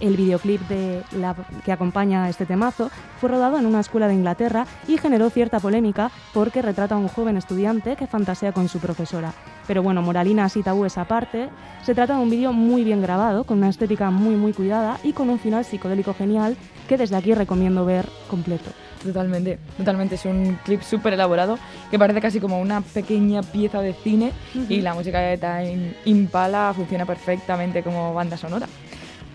El 0.00 0.16
videoclip 0.16 0.60
de 0.68 1.02
la, 1.12 1.34
que 1.64 1.72
acompaña 1.72 2.24
a 2.24 2.28
este 2.28 2.44
temazo 2.44 2.90
fue 3.18 3.30
rodado 3.30 3.58
en 3.58 3.64
una 3.64 3.80
escuela 3.80 4.08
de 4.08 4.14
Inglaterra 4.14 4.66
y 4.86 4.98
generó 4.98 5.30
cierta 5.30 5.58
polémica 5.58 6.10
porque 6.34 6.60
retrata 6.60 6.96
a 6.96 6.98
un 6.98 7.08
joven 7.08 7.36
estudiante 7.36 7.96
que 7.96 8.06
fantasea 8.06 8.52
con 8.52 8.68
su 8.68 8.78
profesora. 8.78 9.32
Pero 9.66 9.82
bueno, 9.82 10.02
moralinas 10.02 10.56
y 10.56 10.62
tabúes 10.62 10.98
aparte, 10.98 11.48
se 11.82 11.94
trata 11.94 12.16
de 12.16 12.22
un 12.22 12.30
vídeo 12.30 12.52
muy 12.52 12.84
bien 12.84 13.00
grabado, 13.00 13.44
con 13.44 13.58
una 13.58 13.70
estética 13.70 14.10
muy 14.10 14.36
muy 14.36 14.52
cuidada 14.52 14.98
y 15.02 15.12
con 15.12 15.30
un 15.30 15.38
final 15.38 15.64
psicodélico 15.64 16.14
genial 16.14 16.56
que 16.88 16.96
desde 16.96 17.16
aquí 17.16 17.34
recomiendo 17.34 17.84
ver 17.84 18.06
completo. 18.28 18.70
Totalmente, 19.02 19.58
totalmente. 19.76 20.14
Es 20.16 20.24
un 20.24 20.58
clip 20.64 20.82
súper 20.82 21.14
elaborado 21.14 21.58
que 21.90 21.98
parece 21.98 22.20
casi 22.20 22.40
como 22.40 22.60
una 22.60 22.80
pequeña 22.80 23.42
pieza 23.42 23.80
de 23.80 23.92
cine 23.92 24.32
y 24.68 24.80
la 24.80 24.94
música 24.94 25.20
de 25.20 25.38
Time 25.38 25.94
Impala 26.04 26.72
funciona 26.74 27.06
perfectamente 27.06 27.82
como 27.82 28.14
banda 28.14 28.36
sonora. 28.36 28.66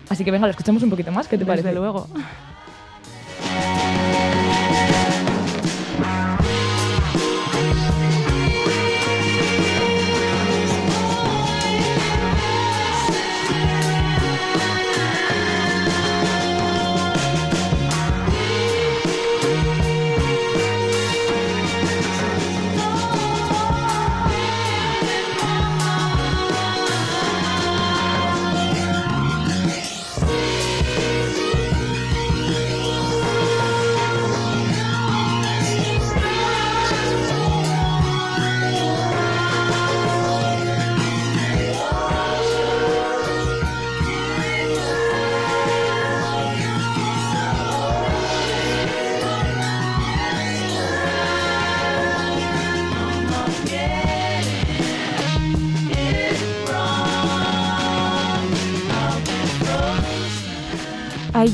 Así 0.08 0.24
que 0.24 0.30
venga, 0.30 0.46
lo 0.46 0.50
escuchamos 0.50 0.82
un 0.82 0.90
poquito 0.90 1.10
más, 1.12 1.26
¿qué 1.28 1.36
te 1.38 1.44
Desde 1.44 1.62
parece? 1.62 1.72
luego. 1.72 2.06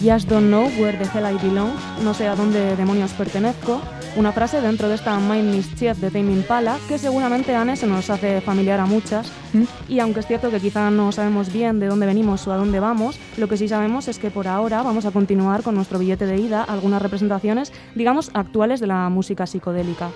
Just 0.02 0.28
don't 0.28 0.48
know 0.50 0.68
where 0.78 0.96
the 0.96 1.04
hell 1.06 1.26
I 1.26 1.38
belong, 1.38 1.72
no 2.02 2.14
sé 2.14 2.26
a 2.26 2.36
dónde 2.36 2.76
demonios 2.76 3.12
pertenezco, 3.12 3.80
una 4.16 4.32
frase 4.32 4.60
dentro 4.60 4.88
de 4.88 4.94
esta 4.94 5.18
Mind 5.18 5.54
Mischief 5.54 5.98
de 5.98 6.10
Tame 6.10 6.32
Impala 6.32 6.78
que 6.88 6.98
seguramente 6.98 7.54
Anne 7.54 7.76
se 7.76 7.86
nos 7.86 8.10
hace 8.10 8.40
familiar 8.40 8.80
a 8.80 8.86
muchas 8.86 9.30
y 9.88 10.00
aunque 10.00 10.20
es 10.20 10.26
cierto 10.26 10.50
que 10.50 10.60
quizá 10.60 10.90
no 10.90 11.12
sabemos 11.12 11.52
bien 11.52 11.80
de 11.80 11.86
dónde 11.86 12.06
venimos 12.06 12.46
o 12.46 12.52
a 12.52 12.56
dónde 12.56 12.80
vamos, 12.80 13.18
lo 13.36 13.48
que 13.48 13.56
sí 13.56 13.68
sabemos 13.68 14.08
es 14.08 14.18
que 14.18 14.30
por 14.30 14.48
ahora 14.48 14.82
vamos 14.82 15.04
a 15.04 15.10
continuar 15.10 15.62
con 15.62 15.74
nuestro 15.74 15.98
billete 15.98 16.26
de 16.26 16.38
ida 16.38 16.64
algunas 16.64 17.02
representaciones, 17.02 17.72
digamos, 17.94 18.30
actuales 18.34 18.80
de 18.80 18.86
la 18.86 19.08
música 19.08 19.46
psicodélica. 19.46 20.10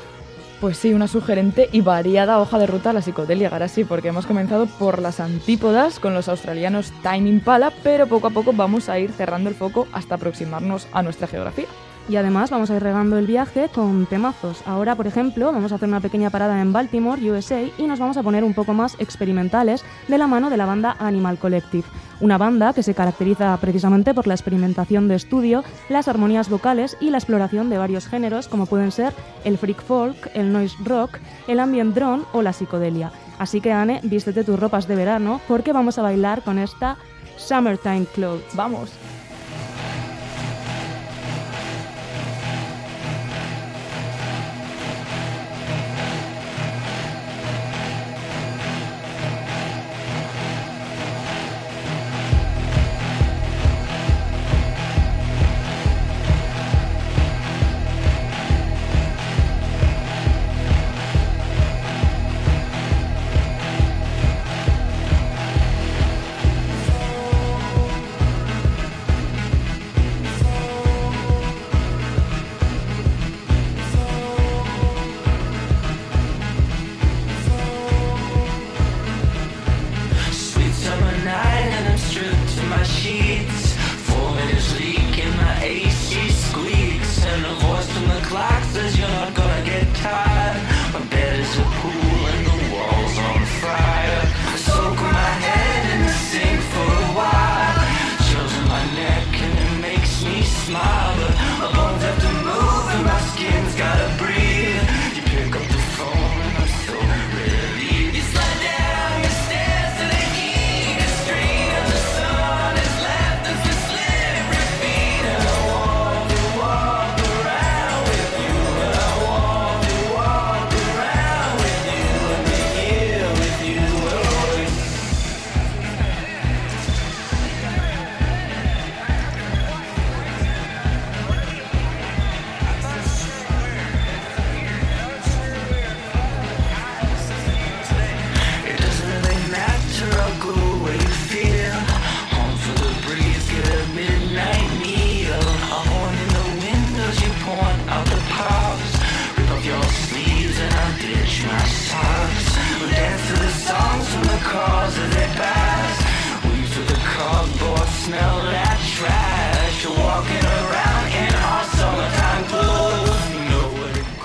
Pues 0.62 0.78
sí, 0.78 0.94
una 0.94 1.08
sugerente 1.08 1.68
y 1.72 1.80
variada 1.80 2.38
hoja 2.38 2.56
de 2.56 2.68
ruta 2.68 2.90
a 2.90 2.92
la 2.92 3.02
psicodelia, 3.02 3.48
ahora 3.48 3.66
sí, 3.66 3.82
porque 3.82 4.10
hemos 4.10 4.26
comenzado 4.26 4.66
por 4.66 5.02
las 5.02 5.18
antípodas 5.18 5.98
con 5.98 6.14
los 6.14 6.28
australianos 6.28 6.92
Time 7.02 7.28
Impala, 7.28 7.72
pero 7.82 8.06
poco 8.06 8.28
a 8.28 8.30
poco 8.30 8.52
vamos 8.52 8.88
a 8.88 8.96
ir 9.00 9.10
cerrando 9.10 9.50
el 9.50 9.56
foco 9.56 9.88
hasta 9.90 10.14
aproximarnos 10.14 10.86
a 10.92 11.02
nuestra 11.02 11.26
geografía. 11.26 11.66
Y 12.08 12.16
además 12.16 12.50
vamos 12.50 12.70
a 12.70 12.76
ir 12.76 12.82
regando 12.82 13.16
el 13.16 13.26
viaje 13.26 13.68
con 13.72 14.06
temazos. 14.06 14.62
Ahora, 14.66 14.96
por 14.96 15.06
ejemplo, 15.06 15.52
vamos 15.52 15.72
a 15.72 15.76
hacer 15.76 15.88
una 15.88 16.00
pequeña 16.00 16.30
parada 16.30 16.60
en 16.60 16.72
Baltimore, 16.72 17.30
USA, 17.30 17.62
y 17.78 17.86
nos 17.86 17.98
vamos 17.98 18.16
a 18.16 18.22
poner 18.22 18.44
un 18.44 18.54
poco 18.54 18.74
más 18.74 18.96
experimentales 18.98 19.84
de 20.08 20.18
la 20.18 20.26
mano 20.26 20.50
de 20.50 20.56
la 20.56 20.66
banda 20.66 20.96
Animal 20.98 21.38
Collective. 21.38 21.86
Una 22.20 22.38
banda 22.38 22.72
que 22.72 22.82
se 22.82 22.94
caracteriza 22.94 23.56
precisamente 23.56 24.14
por 24.14 24.26
la 24.26 24.34
experimentación 24.34 25.08
de 25.08 25.14
estudio, 25.14 25.64
las 25.88 26.08
armonías 26.08 26.48
vocales 26.48 26.96
y 27.00 27.10
la 27.10 27.18
exploración 27.18 27.70
de 27.70 27.78
varios 27.78 28.06
géneros 28.06 28.48
como 28.48 28.66
pueden 28.66 28.92
ser 28.92 29.12
el 29.44 29.58
freak 29.58 29.82
folk, 29.82 30.30
el 30.34 30.52
noise 30.52 30.76
rock, 30.84 31.18
el 31.48 31.60
ambient 31.60 31.94
drone 31.94 32.24
o 32.32 32.42
la 32.42 32.52
psicodelia. 32.52 33.12
Así 33.38 33.60
que 33.60 33.72
Anne, 33.72 34.00
vístete 34.04 34.44
tus 34.44 34.58
ropas 34.58 34.86
de 34.86 34.96
verano 34.96 35.40
porque 35.48 35.72
vamos 35.72 35.98
a 35.98 36.02
bailar 36.02 36.42
con 36.42 36.58
esta 36.58 36.96
Summertime 37.36 38.06
Clothes. 38.14 38.54
¡Vamos! 38.54 38.90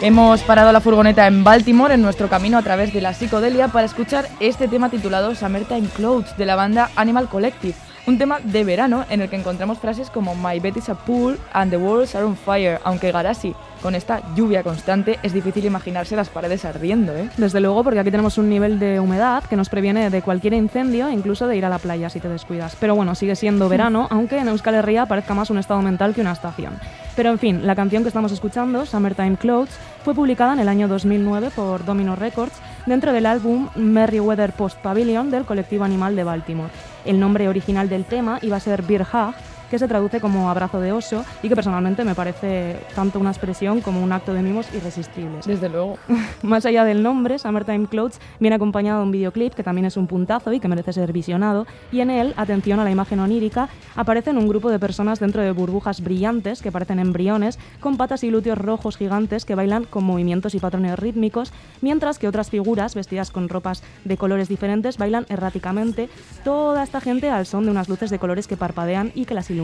Hemos 0.07 0.41
parado 0.43 0.71
la 0.71 0.79
furgoneta 0.79 1.27
en 1.27 1.43
Baltimore 1.43 1.93
en 1.93 2.01
nuestro 2.01 2.29
camino 2.29 2.57
a 2.57 2.61
través 2.61 2.93
de 2.93 3.01
la 3.01 3.13
psicodelia 3.13 3.67
para 3.67 3.85
escuchar 3.85 4.29
este 4.39 4.69
tema 4.69 4.89
titulado 4.89 5.35
Summertime 5.35 5.89
Clothes 5.89 6.37
de 6.37 6.45
la 6.45 6.55
banda 6.55 6.89
Animal 6.95 7.27
Collective. 7.27 7.75
Un 8.07 8.17
tema 8.17 8.39
de 8.41 8.63
verano 8.63 9.03
en 9.09 9.19
el 9.19 9.29
que 9.29 9.35
encontramos 9.35 9.79
frases 9.79 10.09
como 10.09 10.33
My 10.33 10.61
bed 10.61 10.77
is 10.77 10.87
a 10.87 10.95
pool 10.95 11.37
and 11.51 11.69
the 11.69 11.77
walls 11.77 12.15
are 12.15 12.23
on 12.23 12.37
fire, 12.37 12.79
aunque 12.85 13.11
Garasi, 13.11 13.53
con 13.81 13.95
esta 13.95 14.21
lluvia 14.33 14.63
constante, 14.63 15.19
es 15.23 15.33
difícil 15.33 15.65
imaginarse 15.65 16.15
las 16.15 16.29
paredes 16.29 16.63
ardiendo, 16.63 17.13
¿eh? 17.13 17.29
Desde 17.35 17.59
luego, 17.59 17.83
porque 17.83 17.99
aquí 17.99 18.09
tenemos 18.09 18.37
un 18.37 18.49
nivel 18.49 18.79
de 18.79 19.01
humedad 19.01 19.43
que 19.43 19.57
nos 19.57 19.67
previene 19.67 20.09
de 20.09 20.21
cualquier 20.21 20.53
incendio 20.53 21.09
e 21.09 21.13
incluso 21.13 21.47
de 21.47 21.57
ir 21.57 21.65
a 21.65 21.69
la 21.69 21.79
playa 21.79 22.09
si 22.09 22.21
te 22.21 22.29
descuidas. 22.29 22.77
Pero 22.79 22.95
bueno, 22.95 23.13
sigue 23.13 23.35
siendo 23.35 23.67
verano, 23.67 24.07
aunque 24.09 24.37
en 24.37 24.47
Euskal 24.47 24.75
Herria 24.75 25.05
parezca 25.05 25.33
más 25.33 25.49
un 25.49 25.57
estado 25.57 25.81
mental 25.81 26.15
que 26.15 26.21
una 26.21 26.31
estación. 26.31 26.79
Pero 27.17 27.29
en 27.29 27.39
fin, 27.39 27.67
la 27.67 27.75
canción 27.75 28.03
que 28.03 28.09
estamos 28.09 28.31
escuchando, 28.31 28.85
Summertime 28.85 29.35
Clothes, 29.35 29.77
fue 30.05 30.15
publicada 30.15 30.53
en 30.53 30.59
el 30.59 30.69
año 30.69 30.87
2009 30.87 31.49
por 31.53 31.83
Domino 31.83 32.15
Records 32.15 32.53
dentro 32.85 33.11
del 33.11 33.25
álbum 33.25 33.67
Merriweather 33.75 34.53
Post 34.53 34.77
Pavilion 34.77 35.29
del 35.29 35.43
colectivo 35.43 35.83
animal 35.83 36.15
de 36.15 36.23
Baltimore. 36.23 36.69
El 37.07 37.21
nombre 37.21 37.47
original 37.47 37.87
del 37.87 38.03
tema 38.03 38.37
iba 38.41 38.57
a 38.57 38.59
ser 38.59 38.81
Beer 38.81 39.03
Hug, 39.03 39.33
que 39.69 39.79
se 39.79 39.87
traduce 39.87 40.19
como 40.19 40.49
abrazo 40.49 40.79
de 40.79 40.91
oso 40.91 41.25
y 41.43 41.49
que 41.49 41.55
personalmente 41.55 42.03
me 42.03 42.15
parece 42.15 42.77
tanto 42.95 43.19
una 43.19 43.31
expresión 43.31 43.81
como 43.81 44.01
un 44.03 44.11
acto 44.11 44.33
de 44.33 44.41
mimos 44.41 44.67
irresistibles. 44.73 45.45
Desde 45.45 45.69
luego. 45.69 45.97
Más 46.41 46.65
allá 46.65 46.83
del 46.83 47.03
nombre, 47.03 47.39
Summertime 47.39 47.87
Clothes 47.87 48.19
viene 48.39 48.55
acompañado 48.55 48.99
de 48.99 49.05
un 49.05 49.11
videoclip 49.11 49.53
que 49.53 49.63
también 49.63 49.85
es 49.85 49.97
un 49.97 50.07
puntazo 50.07 50.53
y 50.53 50.59
que 50.59 50.67
merece 50.67 50.93
ser 50.93 51.11
visionado, 51.11 51.67
y 51.91 52.01
en 52.01 52.09
él, 52.09 52.33
atención 52.37 52.79
a 52.79 52.83
la 52.83 52.91
imagen 52.91 53.19
onírica, 53.19 53.69
aparecen 53.95 54.37
un 54.37 54.47
grupo 54.47 54.69
de 54.69 54.79
personas 54.79 55.19
dentro 55.19 55.41
de 55.41 55.51
burbujas 55.51 56.01
brillantes 56.01 56.61
que 56.61 56.71
parecen 56.71 56.99
embriones, 56.99 57.59
con 57.79 57.97
patas 57.97 58.23
y 58.23 58.29
glúteos 58.29 58.57
rojos 58.57 58.97
gigantes 58.97 59.45
que 59.45 59.55
bailan 59.55 59.83
con 59.85 60.03
movimientos 60.03 60.55
y 60.55 60.59
patrones 60.59 60.97
rítmicos, 60.97 61.51
mientras 61.81 62.19
que 62.19 62.27
otras 62.27 62.49
figuras, 62.49 62.95
vestidas 62.95 63.31
con 63.31 63.49
ropas 63.49 63.83
de 64.05 64.17
colores 64.17 64.47
diferentes, 64.47 64.97
bailan 64.97 65.25
erráticamente, 65.29 66.09
toda 66.43 66.83
esta 66.83 67.01
gente 67.01 67.29
al 67.29 67.45
son 67.45 67.65
de 67.65 67.71
unas 67.71 67.89
luces 67.89 68.09
de 68.09 68.19
colores 68.19 68.47
que 68.47 68.57
parpadean 68.57 69.11
y 69.15 69.25
que 69.25 69.33
las 69.33 69.49
iluminan. 69.49 69.56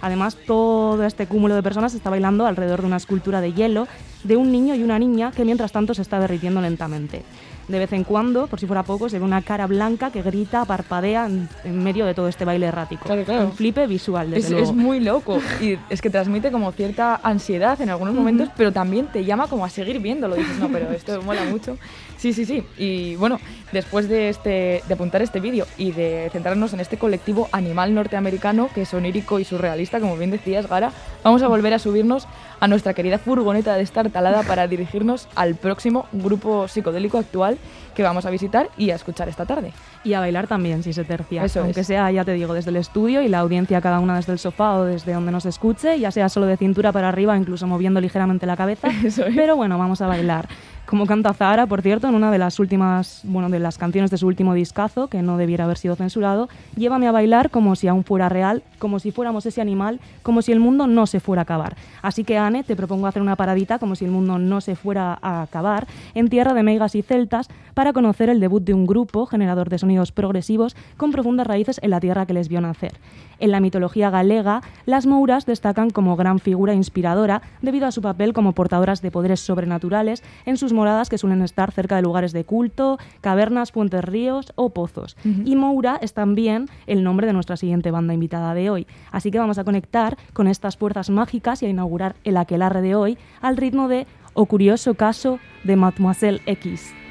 Además, 0.00 0.36
todo 0.46 1.04
este 1.04 1.26
cúmulo 1.26 1.54
de 1.54 1.62
personas 1.62 1.94
está 1.94 2.10
bailando 2.10 2.46
alrededor 2.46 2.80
de 2.80 2.86
una 2.86 2.96
escultura 2.96 3.40
de 3.40 3.52
hielo 3.52 3.86
de 4.24 4.36
un 4.36 4.52
niño 4.52 4.74
y 4.74 4.82
una 4.82 4.98
niña 4.98 5.32
que 5.32 5.44
mientras 5.44 5.72
tanto 5.72 5.94
se 5.94 6.02
está 6.02 6.20
derritiendo 6.20 6.60
lentamente. 6.60 7.22
De 7.68 7.78
vez 7.78 7.92
en 7.92 8.02
cuando, 8.04 8.48
por 8.48 8.58
si 8.58 8.66
fuera 8.66 8.82
poco, 8.82 9.08
se 9.08 9.18
ve 9.18 9.24
una 9.24 9.40
cara 9.42 9.66
blanca 9.68 10.10
que 10.10 10.20
grita, 10.22 10.64
parpadea 10.64 11.26
en, 11.26 11.48
en 11.64 11.82
medio 11.82 12.04
de 12.06 12.12
todo 12.14 12.28
este 12.28 12.44
baile 12.44 12.66
errático. 12.66 13.04
Claro, 13.04 13.24
claro. 13.24 13.44
Un 13.46 13.52
flipe 13.52 13.86
visual, 13.86 14.30
desde 14.30 14.46
Es, 14.46 14.50
luego. 14.50 14.66
es 14.66 14.72
muy 14.74 15.00
loco 15.00 15.38
y 15.60 15.78
es 15.88 16.02
que 16.02 16.10
transmite 16.10 16.50
como 16.50 16.70
cierta 16.72 17.20
ansiedad 17.22 17.80
en 17.80 17.90
algunos 17.90 18.14
momentos, 18.14 18.48
pero 18.56 18.72
también 18.72 19.06
te 19.06 19.24
llama 19.24 19.46
como 19.46 19.64
a 19.64 19.70
seguir 19.70 20.00
viéndolo. 20.00 20.34
Dices, 20.34 20.58
no, 20.58 20.68
pero 20.68 20.90
esto 20.90 21.22
mola 21.22 21.44
mucho. 21.44 21.78
Sí, 22.22 22.32
sí, 22.32 22.44
sí. 22.44 22.62
Y 22.78 23.16
bueno, 23.16 23.40
después 23.72 24.08
de, 24.08 24.28
este, 24.28 24.80
de 24.86 24.94
apuntar 24.94 25.22
este 25.22 25.40
vídeo 25.40 25.66
y 25.76 25.90
de 25.90 26.28
centrarnos 26.30 26.72
en 26.72 26.78
este 26.78 26.96
colectivo 26.96 27.48
animal 27.50 27.92
norteamericano 27.94 28.68
que 28.72 28.82
es 28.82 28.94
onírico 28.94 29.40
y 29.40 29.44
surrealista, 29.44 29.98
como 29.98 30.16
bien 30.16 30.30
decías, 30.30 30.68
Gara, 30.68 30.92
vamos 31.24 31.42
a 31.42 31.48
volver 31.48 31.74
a 31.74 31.80
subirnos 31.80 32.28
a 32.60 32.68
nuestra 32.68 32.94
querida 32.94 33.18
furgoneta 33.18 33.74
de 33.74 33.82
estar 33.82 34.08
talada 34.10 34.44
para 34.44 34.68
dirigirnos 34.68 35.26
al 35.34 35.56
próximo 35.56 36.06
grupo 36.12 36.68
psicodélico 36.68 37.18
actual 37.18 37.58
que 37.96 38.04
vamos 38.04 38.24
a 38.24 38.30
visitar 38.30 38.70
y 38.78 38.90
a 38.90 38.94
escuchar 38.94 39.28
esta 39.28 39.44
tarde. 39.44 39.72
Y 40.04 40.14
a 40.14 40.20
bailar 40.20 40.46
también, 40.46 40.84
si 40.84 40.92
se 40.92 41.02
tercia. 41.02 41.44
Eso 41.44 41.60
Aunque 41.62 41.80
es. 41.80 41.86
sea, 41.88 42.08
ya 42.12 42.24
te 42.24 42.32
digo, 42.34 42.54
desde 42.54 42.70
el 42.70 42.76
estudio 42.76 43.20
y 43.22 43.28
la 43.28 43.40
audiencia 43.40 43.80
cada 43.80 43.98
una 43.98 44.14
desde 44.14 44.32
el 44.32 44.38
sofá 44.38 44.74
o 44.74 44.84
desde 44.84 45.12
donde 45.12 45.32
nos 45.32 45.44
escuche, 45.44 45.98
ya 45.98 46.12
sea 46.12 46.28
solo 46.28 46.46
de 46.46 46.56
cintura 46.56 46.92
para 46.92 47.08
arriba, 47.08 47.36
incluso 47.36 47.66
moviendo 47.66 48.00
ligeramente 48.00 48.46
la 48.46 48.56
cabeza. 48.56 48.88
Pero 49.34 49.56
bueno, 49.56 49.76
vamos 49.76 50.00
a 50.00 50.06
bailar. 50.06 50.48
Como 50.86 51.06
canta 51.06 51.32
Zahara, 51.32 51.66
por 51.66 51.80
cierto, 51.80 52.08
en 52.08 52.14
una 52.14 52.30
de 52.30 52.38
las 52.38 52.58
últimas, 52.58 53.22
bueno, 53.24 53.48
de 53.48 53.58
las 53.58 53.78
canciones 53.78 54.10
de 54.10 54.18
su 54.18 54.26
último 54.26 54.52
discazo, 54.52 55.08
que 55.08 55.22
no 55.22 55.36
debiera 55.36 55.64
haber 55.64 55.78
sido 55.78 55.96
censurado, 55.96 56.48
llévame 56.76 57.06
a 57.06 57.12
bailar 57.12 57.50
como 57.50 57.76
si 57.76 57.88
aún 57.88 58.04
fuera 58.04 58.28
real, 58.28 58.62
como 58.78 58.98
si 58.98 59.10
fuéramos 59.10 59.46
ese 59.46 59.60
animal, 59.60 60.00
como 60.22 60.42
si 60.42 60.52
el 60.52 60.60
mundo 60.60 60.86
no 60.86 61.06
se 61.06 61.20
fuera 61.20 61.42
a 61.42 61.44
acabar. 61.44 61.76
Así 62.02 62.24
que, 62.24 62.36
Anne, 62.36 62.64
te 62.64 62.76
propongo 62.76 63.06
hacer 63.06 63.22
una 63.22 63.36
paradita 63.36 63.78
como 63.78 63.94
si 63.94 64.04
el 64.04 64.10
mundo 64.10 64.38
no 64.38 64.60
se 64.60 64.76
fuera 64.76 65.18
a 65.22 65.42
acabar 65.42 65.86
en 66.14 66.28
tierra 66.28 66.52
de 66.52 66.62
meigas 66.62 66.94
y 66.94 67.02
celtas 67.02 67.48
para 67.74 67.92
conocer 67.92 68.28
el 68.28 68.40
debut 68.40 68.62
de 68.62 68.74
un 68.74 68.86
grupo 68.86 69.24
generador 69.26 69.70
de 69.70 69.78
sonidos 69.78 70.12
progresivos 70.12 70.76
con 70.96 71.12
profundas 71.12 71.46
raíces 71.46 71.80
en 71.82 71.90
la 71.90 72.00
tierra 72.00 72.26
que 72.26 72.34
les 72.34 72.48
vio 72.48 72.60
nacer. 72.60 72.92
En 73.38 73.50
la 73.50 73.60
mitología 73.60 74.10
galega, 74.10 74.62
las 74.86 75.06
mouras 75.06 75.46
destacan 75.46 75.90
como 75.90 76.16
gran 76.16 76.38
figura 76.38 76.74
inspiradora 76.74 77.42
debido 77.60 77.86
a 77.86 77.92
su 77.92 78.00
papel 78.00 78.32
como 78.32 78.52
portadoras 78.52 79.02
de 79.02 79.10
poderes 79.10 79.40
sobrenaturales 79.40 80.22
en 80.46 80.56
sus 80.56 80.72
moradas 80.82 81.08
que 81.08 81.16
suelen 81.16 81.42
estar 81.42 81.70
cerca 81.70 81.94
de 81.94 82.02
lugares 82.02 82.32
de 82.32 82.42
culto, 82.44 82.98
cavernas, 83.20 83.70
puentes 83.70 84.04
ríos 84.04 84.52
o 84.56 84.70
pozos. 84.70 85.16
Y 85.44 85.54
Moura 85.54 85.96
es 86.02 86.12
también 86.12 86.66
el 86.88 87.04
nombre 87.04 87.28
de 87.28 87.32
nuestra 87.32 87.56
siguiente 87.56 87.92
banda 87.92 88.14
invitada 88.14 88.52
de 88.52 88.68
hoy. 88.68 88.88
Así 89.12 89.30
que 89.30 89.38
vamos 89.38 89.58
a 89.58 89.64
conectar 89.64 90.18
con 90.32 90.48
estas 90.48 90.76
fuerzas 90.76 91.08
mágicas 91.08 91.62
y 91.62 91.66
a 91.66 91.68
inaugurar 91.68 92.16
el 92.24 92.36
aquelarre 92.36 92.82
de 92.82 92.96
hoy 92.96 93.16
al 93.40 93.56
ritmo 93.56 93.86
de 93.86 94.08
O 94.34 94.46
curioso 94.46 94.94
caso 94.94 95.38
de 95.62 95.76
Mademoiselle 95.76 96.40
X. 96.46 97.01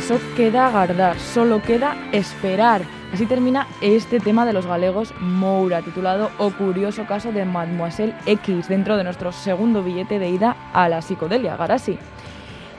só 0.00 0.18
queda 0.36 0.66
agardar, 0.66 1.18
solo 1.18 1.60
queda 1.62 1.96
esperar. 2.12 2.82
Así 3.12 3.26
termina 3.26 3.66
este 3.80 4.20
tema 4.20 4.46
de 4.46 4.52
los 4.52 4.66
galegos 4.66 5.12
Moura, 5.20 5.82
titulado 5.82 6.30
O 6.38 6.50
curioso 6.50 7.04
caso 7.04 7.30
de 7.30 7.44
Mademoiselle 7.44 8.14
X, 8.24 8.68
dentro 8.68 8.96
de 8.96 9.04
nuestro 9.04 9.32
segundo 9.32 9.82
billete 9.82 10.18
de 10.18 10.30
ida 10.30 10.56
a 10.72 10.88
la 10.88 11.02
psicodelia, 11.02 11.56
Garasi. 11.56 11.98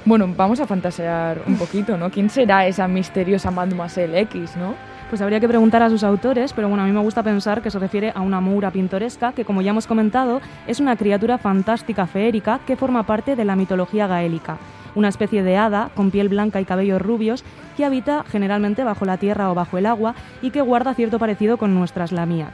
Bueno, 0.06 0.28
vamos 0.36 0.60
a 0.60 0.68
fantasear 0.68 1.44
un 1.46 1.58
poquito, 1.58 1.98
¿no? 1.98 2.10
¿Quién 2.10 2.30
será 2.30 2.66
esa 2.66 2.88
misteriosa 2.88 3.52
Mademoiselle 3.52 4.20
X, 4.22 4.58
no? 4.58 4.74
Pues 5.10 5.22
habría 5.22 5.40
que 5.40 5.48
preguntar 5.48 5.84
a 5.84 5.90
sus 5.90 6.04
autores, 6.04 6.54
pero 6.54 6.68
bueno, 6.68 6.84
a 6.84 6.88
mí 6.88 6.92
me 6.92 7.00
gusta 7.00 7.22
pensar 7.22 7.62
que 7.62 7.70
se 7.70 7.78
refiere 7.78 8.12
a 8.16 8.22
una 8.22 8.42
moura 8.42 8.72
pintoresca 8.72 9.32
que, 9.34 9.46
como 9.46 9.62
ya 9.62 9.70
hemos 9.70 9.86
comentado, 9.86 10.42
es 10.66 10.80
una 10.80 10.96
criatura 10.96 11.38
fantástica 11.38 12.08
feérica 12.08 12.60
que 12.66 12.76
forma 12.76 13.04
parte 13.04 13.36
de 13.36 13.46
la 13.46 13.56
mitología 13.56 14.08
gaélica. 14.08 14.58
Una 14.96 15.10
especie 15.10 15.44
de 15.44 15.58
hada 15.58 15.90
con 15.96 16.12
piel 16.12 16.30
blanca 16.30 16.62
y 16.62 16.66
cabellos 16.66 17.02
rubios 17.02 17.44
que 17.76 17.86
habita 17.86 18.24
generalmente 18.28 18.84
bajo 18.84 19.06
la 19.06 19.18
tierra 19.18 19.52
o 19.52 19.56
bajo 19.56 19.78
el 19.78 19.86
agua 19.86 20.16
y 20.42 20.52
que 20.52 20.62
guarda 20.62 20.94
cierto 20.94 21.20
parecido 21.20 21.58
con 21.58 21.74
nuestras 21.74 22.12
Lamiak. 22.12 22.54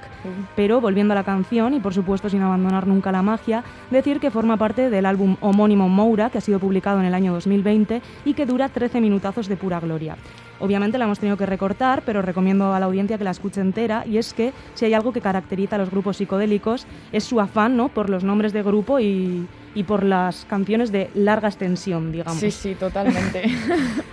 Pero 0.56 0.82
volviendo 0.82 1.14
a 1.14 1.16
la 1.16 1.24
canción 1.24 1.74
y 1.74 1.80
por 1.80 1.94
supuesto 1.94 2.30
sin 2.30 2.42
abandonar 2.42 2.88
nunca 2.88 3.12
la 3.12 3.22
magia, 3.22 3.64
decir 3.92 4.20
que 4.20 4.32
forma 4.32 4.58
parte 4.58 4.90
del 4.90 5.06
álbum 5.06 5.36
homónimo 5.42 5.90
Moura 5.90 6.30
que 6.30 6.38
ha 6.38 6.42
sido 6.42 6.60
publicado 6.60 7.00
en 7.00 7.06
el 7.06 7.14
año 7.14 7.34
2020 7.34 8.02
y 8.26 8.34
que 8.34 8.46
dura 8.46 8.70
13 8.70 9.02
minutazos 9.02 9.48
de 9.48 9.58
pura 9.58 9.80
gloria. 9.80 10.16
Obviamente 10.60 10.98
la 10.98 11.06
hemos 11.06 11.20
tenido 11.20 11.38
que 11.38 11.46
recortar, 11.46 12.04
pero 12.06 12.22
recomiendo 12.22 12.74
a 12.74 12.80
la 12.80 12.86
audiencia 12.86 13.18
que 13.18 13.24
la 13.24 13.32
escuche 13.32 13.62
entera, 13.62 14.06
y 14.06 14.18
es 14.18 14.34
que 14.34 14.54
si 14.74 14.86
hay 14.86 14.94
algo 14.94 15.14
que 15.14 15.22
caracteriza 15.22 15.76
a 15.76 15.80
los 15.80 15.90
grupos 15.90 16.18
psicodélicos 16.18 16.86
es 17.12 17.24
su 17.24 17.40
afán 17.40 17.78
¿no? 17.78 17.90
por 17.90 18.10
los 18.10 18.24
nombres 18.24 18.54
de 18.54 18.64
grupo 18.64 19.00
y, 19.00 19.48
y 19.76 19.84
por 19.84 20.04
las 20.04 20.46
canciones 20.46 20.92
de 20.92 21.10
larga 21.14 21.48
extensión, 21.48 22.12
digamos. 22.12 22.40
Sí, 22.40 22.52
sí, 22.52 22.76
totalmente. 22.76 23.44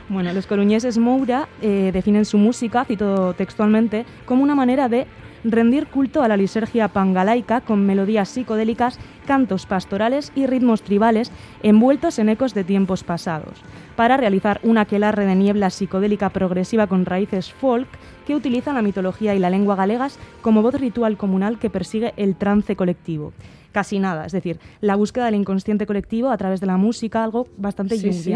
Bueno, 0.09 0.33
los 0.33 0.47
coruñeses 0.47 0.99
Moura 0.99 1.49
eh, 1.61 1.91
definen 1.93 2.25
su 2.25 2.39
música, 2.39 2.85
cito 2.85 3.35
textualmente, 3.35 4.07
como 4.25 4.45
una 4.45 4.55
manera 4.55 4.89
de 4.89 5.05
rendir 5.51 5.87
culto 5.87 6.23
a 6.23 6.29
la 6.29 6.37
lisergia 6.37 6.89
pangalaica 6.89 7.61
con 7.61 7.87
melodías 7.87 8.29
psicodélicas, 8.29 8.99
cantos 9.27 9.67
pastorales 9.67 10.33
y 10.35 10.47
ritmos 10.47 10.83
tribales 10.83 11.31
envueltos 11.63 12.19
en 12.19 12.29
ecos 12.29 12.55
de 12.55 12.65
tiempos 12.65 13.05
pasados, 13.05 13.63
para 13.97 14.17
realizar 14.17 14.61
una 14.63 14.83
aquelarre 14.83 15.27
de 15.27 15.35
niebla 15.35 15.71
psicodélica 15.71 16.31
progresiva 16.31 16.87
con 16.87 17.07
raíces 17.07 17.53
folk 17.53 17.89
que 18.27 18.35
utiliza 18.35 18.73
la 18.73 18.83
mitología 18.83 19.35
y 19.35 19.39
la 19.39 19.51
lengua 19.51 19.77
galegas 19.77 20.19
como 20.43 20.63
voz 20.63 20.75
ritual 20.75 21.17
comunal 21.17 21.59
que 21.59 21.71
persigue 21.71 22.13
el 22.17 22.37
trance 22.37 22.77
colectivo. 22.77 23.33
Casi 23.73 23.99
nada, 23.99 24.27
es 24.27 24.33
decir, 24.33 24.59
la 24.81 24.97
búsqueda 24.97 25.27
del 25.27 25.35
inconsciente 25.35 25.87
colectivo 25.87 26.31
a 26.31 26.37
través 26.37 26.61
de 26.61 26.67
la 26.67 26.77
música, 26.77 27.23
algo 27.23 27.47
bastante 27.57 27.97
Sí, 27.97 28.13
sí. 28.13 28.35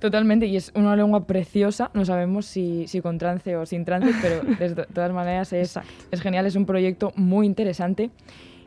Totalmente, 0.00 0.46
y 0.46 0.56
es 0.56 0.70
una 0.76 0.94
lengua 0.94 1.26
preciosa, 1.26 1.90
no 1.92 2.04
sabemos 2.04 2.46
si, 2.46 2.86
si 2.86 3.00
con 3.00 3.18
trance 3.18 3.56
o 3.56 3.66
sin 3.66 3.84
trance, 3.84 4.10
pero 4.22 4.42
de 4.58 4.74
to- 4.74 4.86
todas 4.92 5.12
maneras 5.12 5.52
es, 5.52 5.78
es 6.10 6.20
genial, 6.20 6.46
es 6.46 6.54
un 6.56 6.66
proyecto 6.66 7.12
muy 7.16 7.46
interesante. 7.46 8.10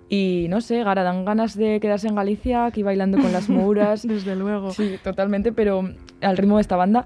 Y 0.09 0.47
no 0.49 0.59
sé, 0.59 0.83
Gara, 0.83 1.03
dan 1.03 1.23
ganas 1.23 1.55
de 1.55 1.79
quedarse 1.79 2.09
en 2.09 2.15
Galicia, 2.15 2.65
aquí 2.65 2.83
bailando 2.83 3.17
con 3.17 3.31
las 3.31 3.47
mouras. 3.47 4.01
Desde 4.07 4.35
luego. 4.35 4.71
Sí, 4.71 4.97
totalmente, 5.01 5.53
pero 5.53 5.89
al 6.21 6.35
ritmo 6.37 6.57
de 6.57 6.61
esta 6.61 6.75
banda. 6.75 7.05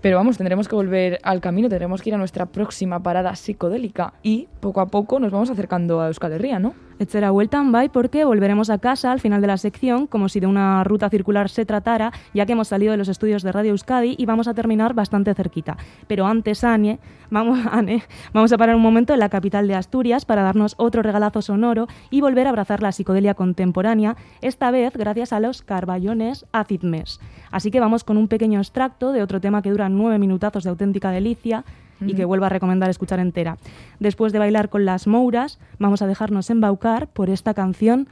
Pero 0.00 0.16
vamos, 0.16 0.36
tendremos 0.38 0.66
que 0.66 0.74
volver 0.74 1.20
al 1.22 1.40
camino, 1.40 1.68
tendremos 1.68 2.02
que 2.02 2.08
ir 2.08 2.14
a 2.14 2.18
nuestra 2.18 2.46
próxima 2.46 3.02
parada 3.04 3.36
psicodélica 3.36 4.14
y 4.24 4.48
poco 4.58 4.80
a 4.80 4.86
poco 4.86 5.20
nos 5.20 5.30
vamos 5.30 5.50
acercando 5.50 6.00
a 6.00 6.08
Euskal 6.08 6.32
Herria, 6.32 6.58
¿no? 6.58 6.74
Etcétera, 7.00 7.30
vueltan 7.30 7.72
by 7.72 7.88
porque 7.88 8.26
volveremos 8.26 8.68
a 8.68 8.76
casa 8.76 9.10
al 9.10 9.20
final 9.20 9.40
de 9.40 9.46
la 9.46 9.56
sección, 9.56 10.06
como 10.06 10.28
si 10.28 10.38
de 10.38 10.46
una 10.46 10.84
ruta 10.84 11.08
circular 11.08 11.48
se 11.48 11.64
tratara, 11.64 12.12
ya 12.34 12.44
que 12.44 12.52
hemos 12.52 12.68
salido 12.68 12.90
de 12.90 12.98
los 12.98 13.08
estudios 13.08 13.42
de 13.42 13.52
Radio 13.52 13.70
Euskadi 13.70 14.16
y 14.18 14.26
vamos 14.26 14.48
a 14.48 14.52
terminar 14.52 14.92
bastante 14.92 15.32
cerquita. 15.32 15.78
Pero 16.08 16.26
antes, 16.26 16.62
Ane, 16.62 16.98
vamos, 17.30 17.58
vamos 18.34 18.52
a 18.52 18.58
parar 18.58 18.76
un 18.76 18.82
momento 18.82 19.14
en 19.14 19.20
la 19.20 19.30
capital 19.30 19.66
de 19.66 19.76
Asturias 19.76 20.26
para 20.26 20.42
darnos 20.42 20.74
otro 20.76 21.02
regalazo 21.02 21.40
sonoro 21.40 21.88
y 22.10 22.20
volver 22.20 22.46
a 22.46 22.50
abrazar 22.50 22.82
la 22.82 22.92
psicodelia 22.92 23.32
contemporánea, 23.32 24.18
esta 24.42 24.70
vez 24.70 24.94
gracias 24.94 25.32
a 25.32 25.40
los 25.40 25.62
carballones 25.62 26.44
Acid 26.52 26.82
Mess. 26.82 27.18
Así 27.50 27.70
que 27.70 27.80
vamos 27.80 28.04
con 28.04 28.18
un 28.18 28.28
pequeño 28.28 28.60
extracto 28.60 29.12
de 29.12 29.22
otro 29.22 29.40
tema 29.40 29.62
que 29.62 29.70
dura 29.70 29.88
nueve 29.88 30.18
minutazos 30.18 30.64
de 30.64 30.70
auténtica 30.70 31.10
delicia 31.10 31.64
y 32.00 32.14
que 32.14 32.24
vuelvo 32.24 32.46
a 32.46 32.48
recomendar 32.48 32.90
escuchar 32.90 33.20
entera. 33.20 33.58
Después 33.98 34.32
de 34.32 34.38
bailar 34.38 34.68
con 34.68 34.84
las 34.84 35.06
mouras, 35.06 35.58
vamos 35.78 36.02
a 36.02 36.06
dejarnos 36.06 36.50
embaucar 36.50 37.08
por 37.08 37.30
esta 37.30 37.54
canción 37.54 38.08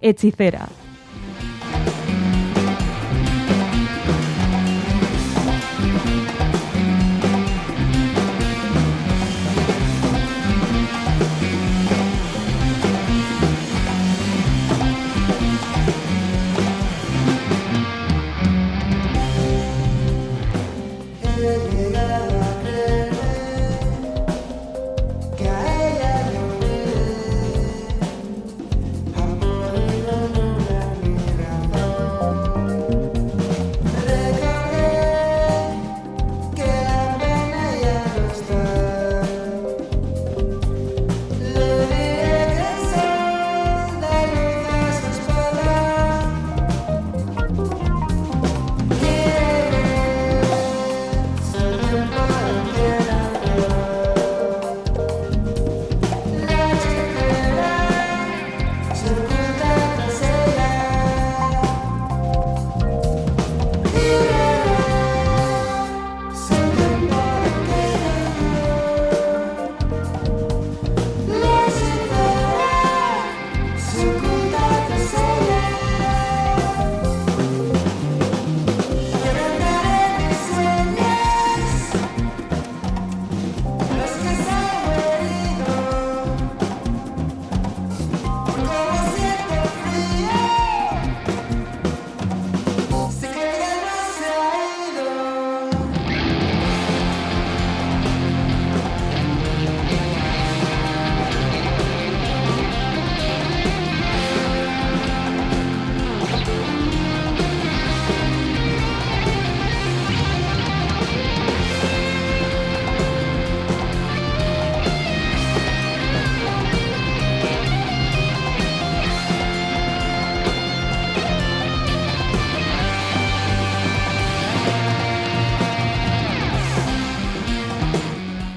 Hechicera. 0.00 0.68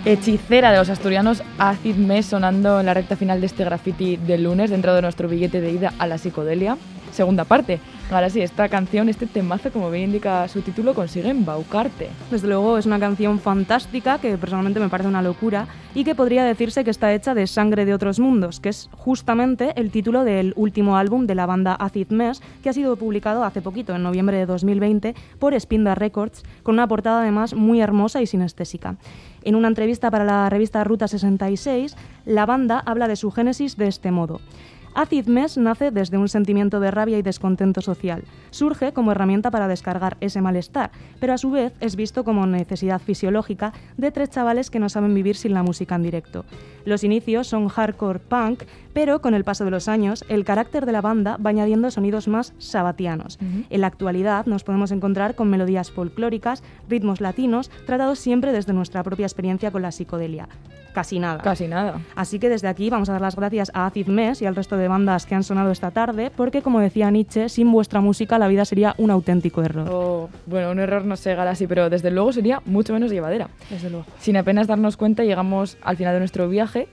Hechicera 0.08 0.72
de 0.72 0.78
los 0.78 0.88
asturianos 0.88 1.44
Acid 1.58 1.96
Mess 1.96 2.28
sonando 2.28 2.80
en 2.80 2.86
la 2.86 2.94
recta 2.94 3.18
final 3.18 3.42
de 3.42 3.48
este 3.48 3.66
graffiti 3.66 4.16
del 4.16 4.44
lunes 4.44 4.70
dentro 4.70 4.96
de 4.96 5.02
nuestro 5.02 5.28
billete 5.28 5.60
de 5.60 5.70
ida 5.70 5.94
a 6.00 6.08
la 6.08 6.18
psicodelia. 6.18 6.78
Segunda 7.12 7.44
parte. 7.44 7.82
Ahora 8.10 8.30
sí, 8.30 8.42
esta 8.42 8.70
canción, 8.70 9.10
este 9.10 9.28
temazo, 9.28 9.70
como 9.70 9.92
bien 9.92 10.06
indica 10.06 10.48
su 10.48 10.62
título, 10.62 10.94
consigue 10.94 11.30
embaucarte. 11.30 12.08
Desde 12.32 12.48
luego 12.48 12.78
es 12.78 12.86
una 12.86 13.02
canción 13.02 13.38
fantástica 13.38 14.18
que 14.20 14.38
personalmente 14.38 14.80
me 14.80 14.88
parece 14.88 15.10
una 15.10 15.22
locura 15.22 15.68
y 15.94 16.06
que 16.06 16.16
podría 16.16 16.46
decirse 16.46 16.86
que 16.86 16.90
está 16.90 17.14
hecha 17.14 17.34
de 17.34 17.48
sangre 17.48 17.84
de 17.84 17.94
otros 17.94 18.22
mundos, 18.22 18.62
que 18.62 18.70
es 18.70 18.90
justamente 18.94 19.74
el 19.76 19.92
título 19.92 20.24
del 20.24 20.54
último 20.56 20.96
álbum 20.96 21.28
de 21.28 21.36
la 21.36 21.46
banda 21.46 21.74
Acid 21.74 22.08
Mess 22.12 22.42
que 22.64 22.70
ha 22.70 22.74
sido 22.74 22.96
publicado 22.96 23.44
hace 23.44 23.62
poquito, 23.62 23.94
en 23.94 24.04
noviembre 24.04 24.38
de 24.38 24.46
2020, 24.46 25.14
por 25.38 25.60
Spinda 25.60 25.94
Records, 25.94 26.44
con 26.64 26.76
una 26.76 26.88
portada 26.88 27.24
además 27.24 27.56
muy 27.56 27.82
hermosa 27.82 28.22
y 28.22 28.28
sinestésica. 28.28 28.96
En 29.44 29.56
una 29.56 29.68
entrevista 29.68 30.10
para 30.12 30.24
la 30.24 30.50
revista 30.50 30.84
Ruta 30.86 31.10
66, 31.10 31.98
la 32.26 32.46
banda 32.46 32.82
habla 32.86 33.10
de 33.10 33.18
su 33.18 33.32
génesis 33.32 33.76
de 33.76 33.88
este 33.88 34.12
modo. 34.12 34.40
Acid 34.98 35.28
Mess 35.28 35.60
nace 35.60 35.92
desde 35.92 36.18
un 36.18 36.28
sentimiento 36.28 36.80
de 36.80 36.90
rabia 36.90 37.20
y 37.20 37.22
descontento 37.22 37.82
social. 37.82 38.24
Surge 38.50 38.94
como 38.94 39.12
herramienta 39.12 39.52
para 39.52 39.68
descargar 39.68 40.18
ese 40.22 40.42
malestar, 40.42 40.90
pero 41.20 41.34
a 41.34 41.38
su 41.38 41.52
vez 41.52 41.72
es 41.82 41.96
visto 41.96 42.24
como 42.24 42.48
necesidad 42.48 43.00
fisiológica 43.00 43.74
de 43.96 44.10
tres 44.10 44.32
chavales 44.32 44.72
que 44.72 44.80
no 44.80 44.90
saben 44.90 45.14
vivir 45.14 45.36
sin 45.36 45.54
la 45.54 45.62
música 45.62 45.94
en 45.94 46.02
directo. 46.02 46.46
Los 46.84 47.04
inicios 47.04 47.46
son 47.46 47.68
hardcore 47.68 48.18
punk, 48.18 48.64
pero 48.98 49.22
con 49.22 49.36
el 49.36 49.44
paso 49.44 49.64
de 49.64 49.70
los 49.70 49.88
años 49.88 50.26
el 50.28 50.44
carácter 50.44 50.88
de 50.88 50.92
la 50.92 51.02
banda 51.02 51.38
va 51.38 51.52
añadiendo 51.52 51.92
sonidos 51.92 52.28
más 52.28 52.56
sabatianos. 52.58 53.38
En 53.70 53.82
la 53.82 53.86
actualidad 53.86 54.48
nos 54.48 54.64
podemos 54.64 54.90
encontrar 54.90 55.36
con 55.36 55.52
melodías 55.52 55.92
folclóricas, 55.92 56.64
ritmos 56.90 57.22
latinos, 57.22 57.70
tratados 57.86 58.18
siempre 58.18 58.52
desde 58.52 58.74
nuestra 58.74 59.04
propia 59.04 59.28
experiencia 59.28 59.70
con 59.70 59.84
la 59.84 59.92
psicodelia. 59.92 60.50
casi 60.96 61.20
nada. 61.20 61.44
Casi 61.44 61.68
nada. 61.68 62.02
Así 62.16 62.40
que 62.40 62.50
desde 62.50 62.68
aquí 62.70 62.90
vamos 62.90 63.08
a 63.10 63.12
dar 63.12 63.22
las 63.22 63.36
gracias 63.36 63.70
a 63.76 63.86
Acid 63.86 64.08
Mess 64.08 64.42
y 64.42 64.48
al 64.48 64.56
resto 64.56 64.78
de 64.78 64.88
bandas 64.88 65.28
que 65.28 65.36
han 65.36 65.44
sonado 65.44 65.70
esta 65.70 65.92
tarde, 65.92 66.32
porque 66.36 66.64
como 66.64 66.80
decía 66.80 67.12
Nietzsche, 67.12 67.50
sin 67.50 67.72
vuestra 67.72 68.02
música 68.02 68.40
la 68.40 68.48
vida 68.48 68.66
sería 68.66 68.96
un 68.98 69.12
auténtico 69.12 69.62
error. 69.62 69.88
Oh, 69.92 70.30
bueno, 70.48 70.72
un 70.72 70.80
error 70.80 71.06
no 71.06 71.18
se 71.18 71.30
llegará 71.30 71.52
así, 71.52 71.68
pero 71.68 71.92
desde 71.92 72.10
luego 72.10 72.34
sería 72.34 72.64
mucho 72.66 72.94
menos 72.94 73.12
llevadera. 73.12 73.48
Desde 73.70 73.92
luego. 73.92 74.08
Sin 74.18 74.38
apenas 74.38 74.66
darnos 74.66 74.98
cuenta, 74.98 75.24
llegamos 75.24 75.78
al 75.84 75.98
final 75.98 76.16
de 76.16 76.20
nuestro 76.20 76.50
viaje 76.50 76.88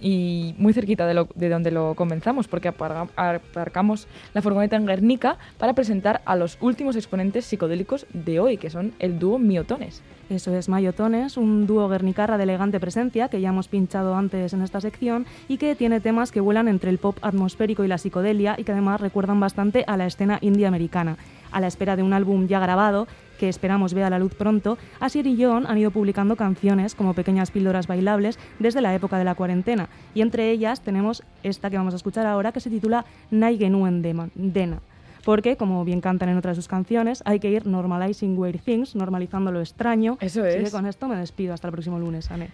y 0.00 0.54
muy 0.58 0.72
cerquita 0.72 1.06
de, 1.06 1.48
donde 1.48 1.70
lo 1.70 1.94
comenzamos, 1.94 2.48
porque 2.48 2.68
aparcamos 2.68 4.06
la 4.34 4.42
furgoneta 4.42 4.76
en 4.76 4.86
Guernica 4.86 5.38
para 5.58 5.74
presentar 5.74 6.22
a 6.24 6.36
los 6.36 6.58
últimos 6.60 6.96
exponentes 6.96 7.44
psicodélicos 7.46 8.06
de 8.12 8.40
hoy, 8.40 8.56
que 8.56 8.70
son 8.70 8.92
el 8.98 9.18
dúo 9.18 9.38
Miotones. 9.38 10.02
Eso 10.30 10.54
es 10.54 10.68
Mayotones, 10.68 11.38
un 11.38 11.66
dúo 11.66 11.88
guernicarra 11.88 12.36
de 12.36 12.42
elegante 12.42 12.78
presencia 12.78 13.28
que 13.28 13.40
ya 13.40 13.48
hemos 13.48 13.68
pinchado 13.68 14.14
antes 14.14 14.52
en 14.52 14.60
esta 14.60 14.80
sección 14.80 15.24
y 15.48 15.56
que 15.56 15.74
tiene 15.74 16.00
temas 16.00 16.32
que 16.32 16.40
vuelan 16.40 16.68
entre 16.68 16.90
el 16.90 16.98
pop 16.98 17.16
atmosférico 17.22 17.82
y 17.82 17.88
la 17.88 17.96
psicodelia 17.96 18.54
y 18.58 18.64
que 18.64 18.72
además 18.72 19.00
recuerdan 19.00 19.40
bastante 19.40 19.84
a 19.86 19.96
la 19.96 20.06
escena 20.06 20.38
indie 20.42 20.66
americana. 20.66 21.16
A 21.50 21.60
la 21.60 21.66
espera 21.66 21.96
de 21.96 22.02
un 22.02 22.12
álbum 22.12 22.46
ya 22.46 22.60
grabado, 22.60 23.08
que 23.38 23.48
esperamos 23.48 23.94
vea 23.94 24.10
la 24.10 24.18
luz 24.18 24.34
pronto, 24.34 24.76
Asier 25.00 25.26
y 25.26 25.42
John 25.42 25.66
han 25.66 25.78
ido 25.78 25.90
publicando 25.90 26.36
canciones 26.36 26.94
como 26.94 27.14
pequeñas 27.14 27.50
píldoras 27.50 27.86
bailables 27.86 28.38
desde 28.58 28.80
la 28.82 28.94
época 28.94 29.18
de 29.18 29.24
la 29.24 29.34
cuarentena 29.34 29.88
y 30.14 30.20
entre 30.20 30.50
ellas 30.50 30.80
tenemos 30.82 31.22
esta 31.42 31.70
que 31.70 31.78
vamos 31.78 31.94
a 31.94 31.96
escuchar 31.96 32.26
ahora 32.26 32.52
que 32.52 32.60
se 32.60 32.70
titula 32.70 33.04
Naigenuen 33.30 34.02
Dena. 34.34 34.80
Porque, 35.24 35.56
como 35.56 35.84
bien 35.84 36.00
cantan 36.00 36.30
en 36.30 36.38
otras 36.38 36.56
de 36.56 36.62
sus 36.62 36.68
canciones, 36.68 37.22
hay 37.26 37.38
que 37.38 37.50
ir 37.50 37.66
normalizing 37.66 38.38
weird 38.38 38.60
things, 38.60 38.94
normalizando 38.94 39.52
lo 39.52 39.60
extraño. 39.60 40.16
Eso 40.20 40.42
Así 40.42 40.56
que 40.58 40.62
es. 40.64 40.70
con 40.70 40.86
esto 40.86 41.06
me 41.06 41.16
despido. 41.16 41.52
Hasta 41.52 41.68
el 41.68 41.72
próximo 41.72 41.98
lunes, 41.98 42.30
Ane. 42.30 42.48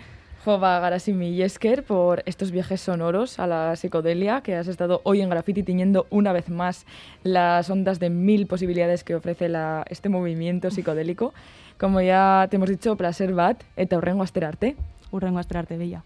Jova 0.44 0.78
Garasimi 0.78 1.28
y 1.28 1.40
Esker 1.40 1.84
por 1.84 2.22
estos 2.26 2.50
viajes 2.50 2.82
sonoros 2.82 3.38
a 3.38 3.46
la 3.46 3.76
psicodelia 3.76 4.42
que 4.42 4.54
has 4.56 4.68
estado 4.68 5.00
hoy 5.04 5.22
en 5.22 5.30
Graffiti 5.30 5.62
tiñendo 5.62 6.06
una 6.10 6.34
vez 6.34 6.50
más 6.50 6.84
las 7.22 7.70
ondas 7.70 7.98
de 7.98 8.10
mil 8.10 8.46
posibilidades 8.46 9.04
que 9.04 9.14
ofrece 9.14 9.50
este 9.88 10.10
movimiento 10.10 10.70
psicodélico. 10.70 11.32
Como 11.78 12.02
ya 12.02 12.46
te 12.50 12.56
hemos 12.56 12.68
dicho, 12.68 12.94
placer 12.96 13.32
bat 13.32 13.62
eta 13.76 13.96
horrengo 13.96 14.22
asterarte. 14.22 14.76
Urrengo 15.12 15.38
asterarte, 15.38 15.78
bella. 15.78 16.04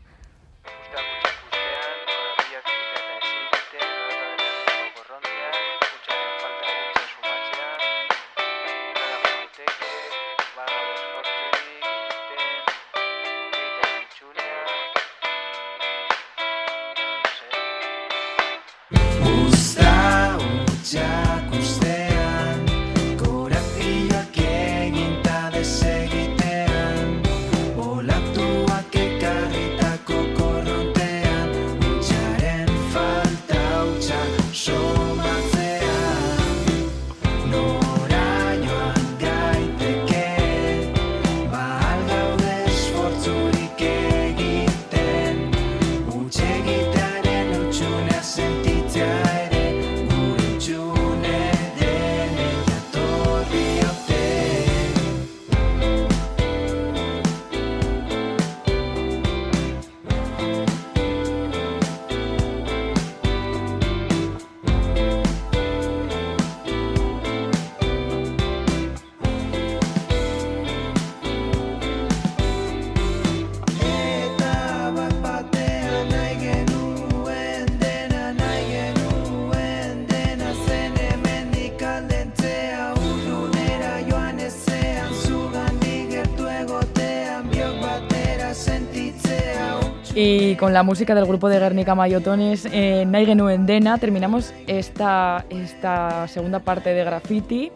Con 90.59 90.73
la 90.73 90.83
música 90.83 91.15
del 91.15 91.25
grupo 91.25 91.49
de 91.49 91.59
Guernica 91.59 91.95
Mayotones, 91.95 92.67
eh, 92.73 93.05
Nahi 93.07 93.27
genuen 93.27 93.65
dena, 93.65 93.97
terminamos 93.99 94.53
esta, 94.67 95.45
esta 95.51 96.27
segunda 96.27 96.59
parte 96.59 96.91
de 96.91 97.05
Graffiti. 97.05 97.71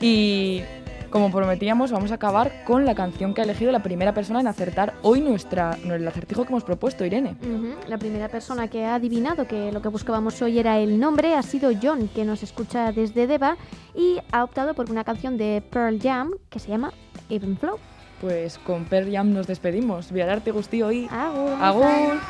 Y 0.00 0.62
como 1.08 1.30
prometíamos, 1.30 1.90
vamos 1.90 2.12
a 2.12 2.16
acabar 2.16 2.62
con 2.64 2.84
la 2.84 2.94
canción 2.94 3.32
que 3.32 3.40
ha 3.40 3.44
elegido 3.44 3.72
la 3.72 3.82
primera 3.82 4.12
persona 4.12 4.40
en 4.40 4.46
acertar 4.46 4.94
hoy 5.02 5.22
nuestra, 5.22 5.78
el 5.84 6.06
acertijo 6.06 6.44
que 6.44 6.50
hemos 6.50 6.64
propuesto, 6.64 7.04
Irene. 7.04 7.36
La 7.88 7.96
primera 7.96 8.28
persona 8.28 8.68
que 8.68 8.84
ha 8.84 8.96
adivinado 8.96 9.46
que 9.46 9.72
lo 9.72 9.80
que 9.80 9.88
buscábamos 9.88 10.40
hoy 10.42 10.58
era 10.58 10.78
el 10.78 11.00
nombre 11.00 11.34
ha 11.34 11.42
sido 11.42 11.70
John, 11.82 12.08
que 12.14 12.24
nos 12.24 12.42
escucha 12.42 12.92
desde 12.92 13.26
Deva 13.26 13.56
y 13.94 14.18
ha 14.30 14.44
optado 14.44 14.74
por 14.74 14.90
una 14.90 15.04
canción 15.04 15.38
de 15.38 15.62
Pearl 15.70 15.98
Jam 16.00 16.32
que 16.50 16.58
se 16.58 16.68
llama 16.68 16.92
Even 17.30 17.56
Flow. 17.56 17.78
Pues 18.20 18.58
con 18.58 18.84
Per 18.84 19.10
Jam 19.10 19.32
nos 19.32 19.46
despedimos. 19.46 20.12
Viararte 20.12 20.50
Gustío 20.50 20.92
y... 20.92 21.08
Agur. 21.10 21.52
Agur. 21.60 22.20